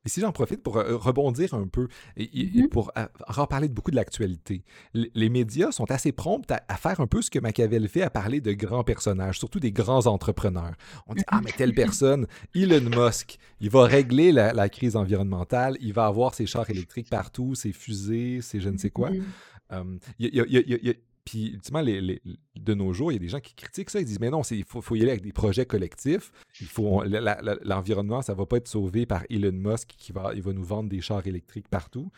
Et 0.06 0.08
si 0.08 0.20
j'en 0.20 0.32
profite 0.32 0.62
pour 0.62 0.78
euh, 0.78 0.96
rebondir 0.96 1.52
un 1.52 1.66
peu 1.66 1.88
et, 2.16 2.24
mm-hmm. 2.24 2.68
pour 2.68 2.90
euh, 2.96 3.06
reparler 3.26 3.68
de 3.68 3.74
beaucoup 3.74 3.90
de 3.90 3.96
l'actualité, 3.96 4.64
les 4.94 5.28
médias 5.28 5.72
sont 5.72 5.90
assez 5.90 6.10
prompts 6.10 6.50
à, 6.50 6.76
faire 6.76 7.00
un 7.00 7.06
peu 7.06 7.20
ce 7.20 7.30
que 7.30 7.38
Machiavel 7.38 7.86
fait, 7.86 8.00
à 8.02 8.08
parler 8.08 8.40
de 8.40 8.52
grands 8.52 8.84
personnages, 8.84 9.38
surtout 9.38 9.60
des 9.60 9.72
grands 9.72 10.06
entrepreneurs. 10.06 10.72
On 11.06 11.14
dit, 11.14 11.22
ah, 11.26 11.40
mais 11.44 11.52
telle 11.52 11.74
personne, 11.74 12.26
Elon 12.54 12.88
Musk, 12.88 13.36
il 13.60 13.68
va 13.68 13.84
régler 13.84 14.32
la, 14.32 14.68
crise 14.70 14.96
environnementale, 14.96 15.76
il 15.80 15.92
va 15.92 16.06
avoir 16.06 16.34
ses 16.34 16.46
chars 16.46 16.70
électriques 16.70 17.10
partout, 17.10 17.54
ses 17.54 17.72
fusées, 17.72 18.40
ses 18.40 18.60
je 18.60 18.70
ne 18.70 18.78
sais 18.78 18.90
quoi. 18.90 19.10
il 20.18 20.34
y 20.34 20.40
a, 20.40 20.94
de 21.34 22.74
nos 22.74 22.92
jours, 22.92 23.12
il 23.12 23.14
y 23.14 23.16
a 23.16 23.20
des 23.20 23.28
gens 23.28 23.40
qui 23.40 23.54
critiquent 23.54 23.90
ça. 23.90 24.00
Ils 24.00 24.04
disent, 24.04 24.20
mais 24.20 24.30
non, 24.30 24.42
il 24.42 24.64
faut, 24.64 24.96
y 24.96 25.02
aller 25.02 25.10
avec 25.10 25.22
des 25.22 25.32
projets 25.32 25.66
collectifs. 25.66 26.32
L'environnement, 27.64 28.22
ça 28.22 28.32
ne 28.32 28.38
va 28.38 28.46
pas 28.46 28.56
être 28.56 28.68
sauvé 28.68 29.06
par 29.06 29.24
Elon 29.30 29.52
Musk 29.52 29.88
qui 29.96 30.12
va, 30.12 30.32
il 30.34 30.42
va 30.42 30.52
nous 30.52 30.64
vendre 30.64 30.88
des 30.88 31.00
chars 31.00 31.26
électriques 31.26 31.68
partout. 31.68 32.10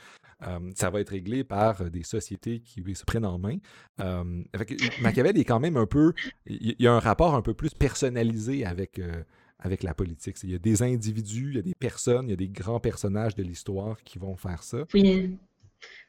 ça 0.74 0.90
va 0.90 1.00
être 1.00 1.10
réglé 1.10 1.44
par 1.44 1.90
des 1.90 2.02
sociétés 2.02 2.60
qui 2.60 2.82
se 2.94 3.04
prennent 3.04 3.26
en 3.26 3.38
main. 3.38 3.58
Machiavel 5.00 5.38
est 5.38 5.44
quand 5.44 5.60
même 5.60 5.76
un 5.76 5.86
peu, 5.86 6.12
il 6.46 6.76
y 6.78 6.86
a 6.86 6.92
un 6.92 7.00
rapport 7.00 7.34
un 7.34 7.42
peu 7.42 7.54
plus 7.54 7.74
personnalisé 7.74 8.64
avec 8.64 9.00
avec 9.62 9.82
la 9.82 9.94
politique. 9.94 10.36
Il 10.42 10.50
y 10.50 10.54
a 10.54 10.58
des 10.58 10.82
individus, 10.82 11.50
il 11.50 11.56
y 11.56 11.58
a 11.58 11.62
des 11.62 11.74
personnes, 11.74 12.26
il 12.26 12.30
y 12.30 12.34
a 12.34 12.36
des 12.36 12.48
grands 12.48 12.80
personnages 12.80 13.34
de 13.34 13.42
l'histoire 13.42 14.02
qui 14.02 14.18
vont 14.18 14.36
faire 14.36 14.62
ça. 14.62 14.84
Oui. 14.92 15.36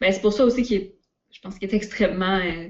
Ben, 0.02 0.12
c'est 0.12 0.22
pour 0.22 0.34
ça 0.34 0.46
aussi 0.46 0.64
qu'il 0.64 0.78
est, 0.78 0.96
je 1.32 1.40
pense 1.40 1.58
qu'il 1.58 1.70
est 1.70 1.74
extrêmement 1.74 2.38
euh, 2.38 2.70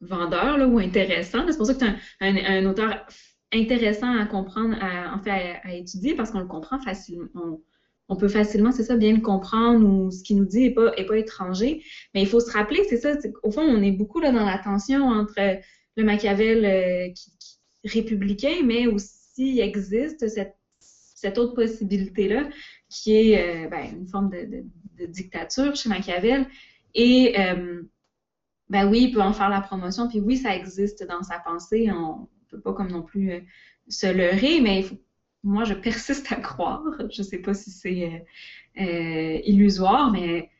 vendeur 0.00 0.58
là, 0.58 0.66
ou 0.66 0.78
intéressant. 0.78 1.44
C'est 1.48 1.56
pour 1.56 1.66
ça 1.66 1.74
que 1.74 1.78
tu 1.78 1.84
es 1.84 2.46
un, 2.46 2.66
auteur 2.66 3.06
intéressant 3.52 4.16
à 4.16 4.26
comprendre, 4.26 4.76
à, 4.80 5.14
en 5.14 5.22
fait, 5.22 5.58
à, 5.62 5.74
étudier 5.74 6.14
parce 6.14 6.30
qu'on 6.30 6.40
le 6.40 6.46
comprend 6.46 6.78
facilement. 6.78 7.28
On, 8.08 8.16
peut 8.16 8.28
facilement, 8.28 8.70
c'est 8.70 8.84
ça, 8.84 8.96
bien 8.96 9.14
le 9.14 9.20
comprendre 9.20 9.84
ou 9.84 10.10
ce 10.10 10.22
qu'il 10.22 10.36
nous 10.36 10.44
dit 10.44 10.60
n'est 10.60 10.74
pas, 10.74 10.92
est 10.96 11.06
pas 11.06 11.18
étranger. 11.18 11.82
Mais 12.14 12.22
il 12.22 12.28
faut 12.28 12.40
se 12.40 12.52
rappeler, 12.52 12.84
c'est 12.88 12.98
ça, 12.98 13.14
au 13.42 13.50
fond, 13.50 13.62
on 13.62 13.82
est 13.82 13.92
beaucoup 13.92 14.20
là, 14.20 14.30
dans 14.30 14.44
la 14.44 14.58
tension 14.58 15.08
entre 15.08 15.58
le 15.96 16.04
Machiavel 16.04 16.64
euh, 16.64 17.12
qui, 17.12 17.32
républicain, 17.86 18.62
mais 18.64 18.86
aussi 18.86 19.60
existe 19.60 20.26
cette, 20.28 21.38
autre 21.38 21.54
possibilité-là, 21.54 22.48
qui 22.88 23.16
est 23.16 23.66
euh, 23.66 23.68
ben, 23.68 24.00
une 24.00 24.08
forme 24.08 24.30
de, 24.30 25.06
dictature 25.06 25.74
chez 25.74 25.88
Machiavel. 25.88 26.46
Et 26.94 27.34
euh, 27.38 27.82
ben 28.68 28.88
oui, 28.88 29.04
il 29.04 29.12
peut 29.12 29.22
en 29.22 29.32
faire 29.32 29.48
la 29.48 29.60
promotion, 29.60 30.08
puis 30.08 30.20
oui, 30.20 30.36
ça 30.36 30.54
existe 30.56 31.06
dans 31.06 31.22
sa 31.22 31.38
pensée. 31.38 31.90
On 31.90 32.28
peut 32.48 32.60
pas 32.60 32.72
comme 32.72 32.90
non 32.90 33.02
plus 33.02 33.32
euh, 33.32 33.40
se 33.88 34.06
leurrer, 34.06 34.60
mais 34.60 34.84
moi, 35.42 35.64
je 35.64 35.74
persiste 35.74 36.32
à 36.32 36.36
croire. 36.36 36.82
Je 37.10 37.22
sais 37.22 37.38
pas 37.38 37.54
si 37.54 37.70
c'est 37.70 38.26
illusoire, 39.44 40.10
mais 40.10 40.50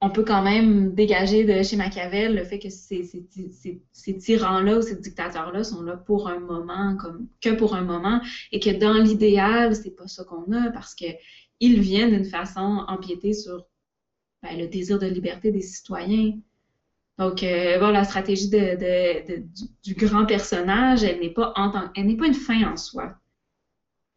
on 0.00 0.10
peut 0.10 0.24
quand 0.24 0.42
même 0.42 0.94
dégager 0.94 1.44
de 1.44 1.62
chez 1.62 1.76
Machiavel 1.76 2.34
le 2.34 2.44
fait 2.44 2.58
que 2.58 2.68
ces, 2.68 3.02
ces, 3.02 4.18
tyrans-là 4.18 4.78
ou 4.78 4.82
ces 4.82 4.96
dictateurs-là 4.96 5.64
sont 5.64 5.82
là 5.82 5.96
pour 5.96 6.28
un 6.28 6.38
moment, 6.38 6.96
comme 6.96 7.28
que 7.40 7.54
pour 7.54 7.74
un 7.74 7.82
moment, 7.82 8.20
et 8.52 8.60
que 8.60 8.70
dans 8.70 8.92
l'idéal, 8.92 9.74
c'est 9.74 9.96
pas 9.96 10.06
ça 10.06 10.24
qu'on 10.24 10.52
a 10.52 10.70
parce 10.70 10.94
que 10.94 11.06
ils 11.60 11.80
viennent 11.80 12.10
d'une 12.10 12.26
façon 12.26 12.84
empiéter 12.88 13.32
sur 13.32 13.66
ben, 14.42 14.58
le 14.58 14.66
désir 14.68 14.98
de 14.98 15.06
liberté 15.06 15.50
des 15.50 15.62
citoyens. 15.62 16.38
Donc, 17.18 17.42
euh, 17.42 17.92
la 17.92 18.04
stratégie 18.04 18.50
de, 18.50 19.42
du, 19.82 19.94
grand 19.94 20.26
personnage, 20.26 21.02
elle 21.02 21.20
n'est 21.20 21.32
pas 21.32 21.52
en 21.56 21.70
tant, 21.70 21.90
elle 21.96 22.06
n'est 22.06 22.16
pas 22.16 22.26
une 22.26 22.34
fin 22.34 22.70
en 22.70 22.76
soi. 22.76 23.14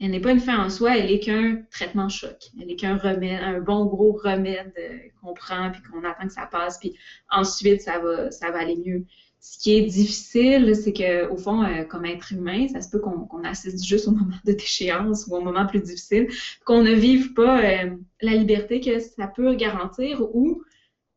Elle 0.02 0.12
n'est 0.12 0.22
pas 0.22 0.32
une 0.32 0.39
fin 0.39 0.64
en 0.64 0.70
soi, 0.70 0.97
elle 0.97 1.12
est 1.12 1.20
qu'un 1.20 1.62
traitement 1.72 2.08
choc. 2.08 2.38
Elle 2.62 2.72
est 2.72 2.76
qu'un 2.76 2.97
remède, 2.97 3.41
un 3.41 3.60
bon 3.60 3.86
gros 3.86 4.14
remède 4.14 4.74
euh, 4.78 4.97
qu'on 5.22 5.34
prend 5.34 5.72
puis 5.72 5.82
qu'on 5.84 6.04
attend 6.06 6.28
que 6.28 6.34
ça 6.34 6.45
passe, 6.45 6.78
puis 6.78 6.97
ensuite 7.30 7.82
ça 7.82 8.00
va, 8.00 8.32
ça 8.32 8.52
va 8.52 8.60
aller 8.60 8.78
mieux. 8.78 9.06
Ce 9.41 9.58
qui 9.58 9.78
est 9.78 9.84
difficile, 9.84 10.76
c'est 10.76 10.91
qu'au 10.91 11.38
fond, 11.38 11.64
euh, 11.64 11.84
comme 11.84 12.06
être 12.06 12.34
humain, 12.34 12.68
ça 12.68 12.82
se 12.82 12.89
peut 12.89 13.00
qu'on 13.00 13.43
assiste 13.45 13.86
juste 13.86 14.08
au 14.08 14.12
moment 14.12 14.36
de 14.45 14.52
déchéance 14.52 15.28
ou 15.28 15.36
au 15.36 15.41
moment 15.41 15.66
plus 15.66 15.82
difficile, 15.82 16.28
qu'on 16.66 16.84
ne 16.84 16.93
vive 16.93 17.34
pas 17.34 17.62
euh, 17.64 17.91
la 18.22 18.34
liberté 18.34 18.82
que 18.82 19.00
ça 19.00 19.28
peut 19.28 19.56
garantir 19.56 20.22
ou 20.36 20.62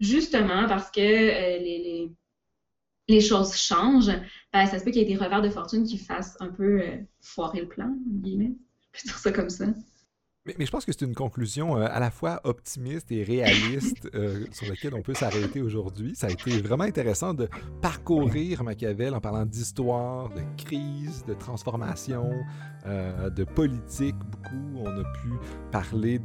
justement 0.02 0.68
parce 0.68 0.90
que 0.90 1.00
les, 1.00 2.10
les, 3.08 3.20
choses 3.20 3.54
changent, 3.56 4.12
ben, 4.52 4.66
ça 4.66 4.78
se 4.78 4.84
peut 4.84 4.90
qu'il 4.90 5.00
y 5.00 5.04
ait 5.04 5.16
des 5.16 5.22
revers 5.22 5.40
de 5.40 5.48
fortune 5.48 5.84
qui 5.86 5.96
fassent 5.96 6.36
un 6.40 6.48
peu 6.48 6.82
foirer 7.20 7.60
le 7.60 7.68
plan, 7.68 7.94
guillemets 8.06 8.52
je 8.92 9.02
dire 9.04 9.18
ça 9.18 9.32
comme 9.32 9.50
ça. 9.50 9.66
Mais, 10.44 10.56
je 10.58 10.70
pense 10.72 10.84
que 10.84 10.90
c'est 10.90 11.04
une 11.04 11.14
conclusion 11.14 11.76
euh, 11.76 11.86
à 11.88 12.00
la 12.00 12.10
fois 12.10 12.40
optimiste 12.42 13.12
et 13.12 13.22
réaliste 13.22 14.10
euh, 14.16 14.44
sur 14.50 14.68
laquelle 14.68 14.92
on 14.92 15.00
peut 15.00 15.14
s'arrêter 15.14 15.62
aujourd'hui. 15.62 16.16
Ça 16.16 16.26
a 16.26 16.30
été 16.30 16.60
vraiment 16.60 16.82
intéressant 16.82 17.32
de 17.32 17.48
parcourir 17.80 18.64
Machiavel 18.64 19.14
en 19.14 19.20
parlant 19.20 19.46
d'histoire, 19.46 20.30
de 20.30 20.40
crise, 20.56 21.24
de 21.28 21.34
transformation, 21.34 22.28
euh, 22.86 23.30
de 23.30 23.44
politique 23.44 24.16
beaucoup. 24.16 24.80
On 24.84 24.88
a 24.88 25.04
pu 25.04 25.30
parler 25.70 26.20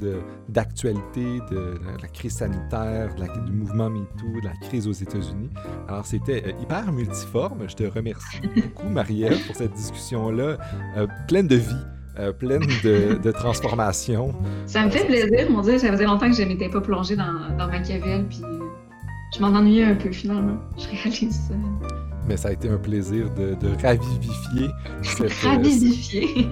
d'actualité, 0.49 1.39
de, 1.51 1.79
la 2.01 2.07
crise 2.07 2.37
sanitaire, 2.37 3.13
du 3.13 3.51
mouvement 3.51 3.91
MeToo, 3.91 4.41
de 4.41 4.45
la 4.45 4.55
crise 4.67 4.87
aux 4.87 4.93
États-Unis. 4.93 5.51
Alors 5.87 6.07
c'était 6.07 6.55
hyper 6.59 6.91
multiforme. 6.91 7.69
Je 7.69 7.75
te 7.75 7.83
remercie 7.83 8.41
beaucoup, 8.55 8.89
Marielle, 8.89 9.37
pour 9.45 9.55
cette 9.55 9.73
discussion-là 9.73 10.57
pleine 11.27 11.47
de 11.47 11.57
vie. 11.57 11.96
Euh, 12.19 12.33
pleine 12.33 12.63
de, 12.83 13.19
de 13.21 13.31
transformations. 13.31 14.33
Ça 14.65 14.83
me 14.83 14.89
fait 14.89 15.05
plaisir, 15.05 15.51
mon 15.51 15.61
Dieu. 15.61 15.77
Ça 15.77 15.91
faisait 15.91 16.05
longtemps 16.05 16.29
que 16.31 16.35
je 16.35 16.43
m'étais 16.43 16.67
pas 16.69 16.81
plongée 16.81 17.15
dans, 17.15 17.55
dans 17.57 17.67
Machiavel, 17.67 18.25
puis 18.27 18.41
euh, 18.43 18.59
je 19.35 19.41
m'en 19.41 19.49
ennuyais 19.49 19.83
un 19.83 19.95
peu 19.95 20.11
finalement. 20.11 20.57
Je 20.77 20.87
réalise 20.89 21.35
ça. 21.47 21.53
Mais 22.27 22.35
ça 22.35 22.49
a 22.49 22.51
été 22.53 22.69
un 22.69 22.77
plaisir 22.77 23.29
de, 23.35 23.53
de 23.53 23.69
ravivifier 23.81 24.69
cette... 25.03 25.31
ravivifier? 25.43 26.47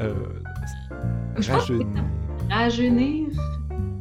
Euh, 0.00 0.14
rajeunir. 1.36 1.86
Rajeunir? 2.50 3.28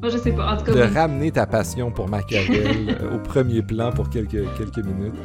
Moi, 0.02 0.10
je 0.10 0.18
sais 0.18 0.32
pas. 0.32 0.54
En 0.54 0.58
tout 0.58 0.66
cas, 0.66 0.74
de 0.74 0.94
ramener 0.94 1.32
ta 1.32 1.46
passion 1.46 1.92
pour 1.92 2.10
Machiavel 2.10 2.98
au 3.14 3.20
premier 3.20 3.62
plan 3.62 3.92
pour 3.92 4.10
quelques, 4.10 4.46
quelques 4.58 4.84
minutes. 4.84 5.16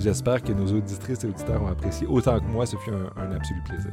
J'espère 0.00 0.42
que 0.42 0.52
nos 0.52 0.66
auditrices 0.66 1.22
et 1.24 1.28
auditeurs 1.28 1.62
ont 1.62 1.68
apprécié 1.68 2.06
autant 2.08 2.38
que 2.40 2.46
moi. 2.46 2.66
Ce 2.66 2.76
fut 2.76 2.90
un, 2.90 3.22
un 3.22 3.32
absolu 3.32 3.60
plaisir. 3.68 3.92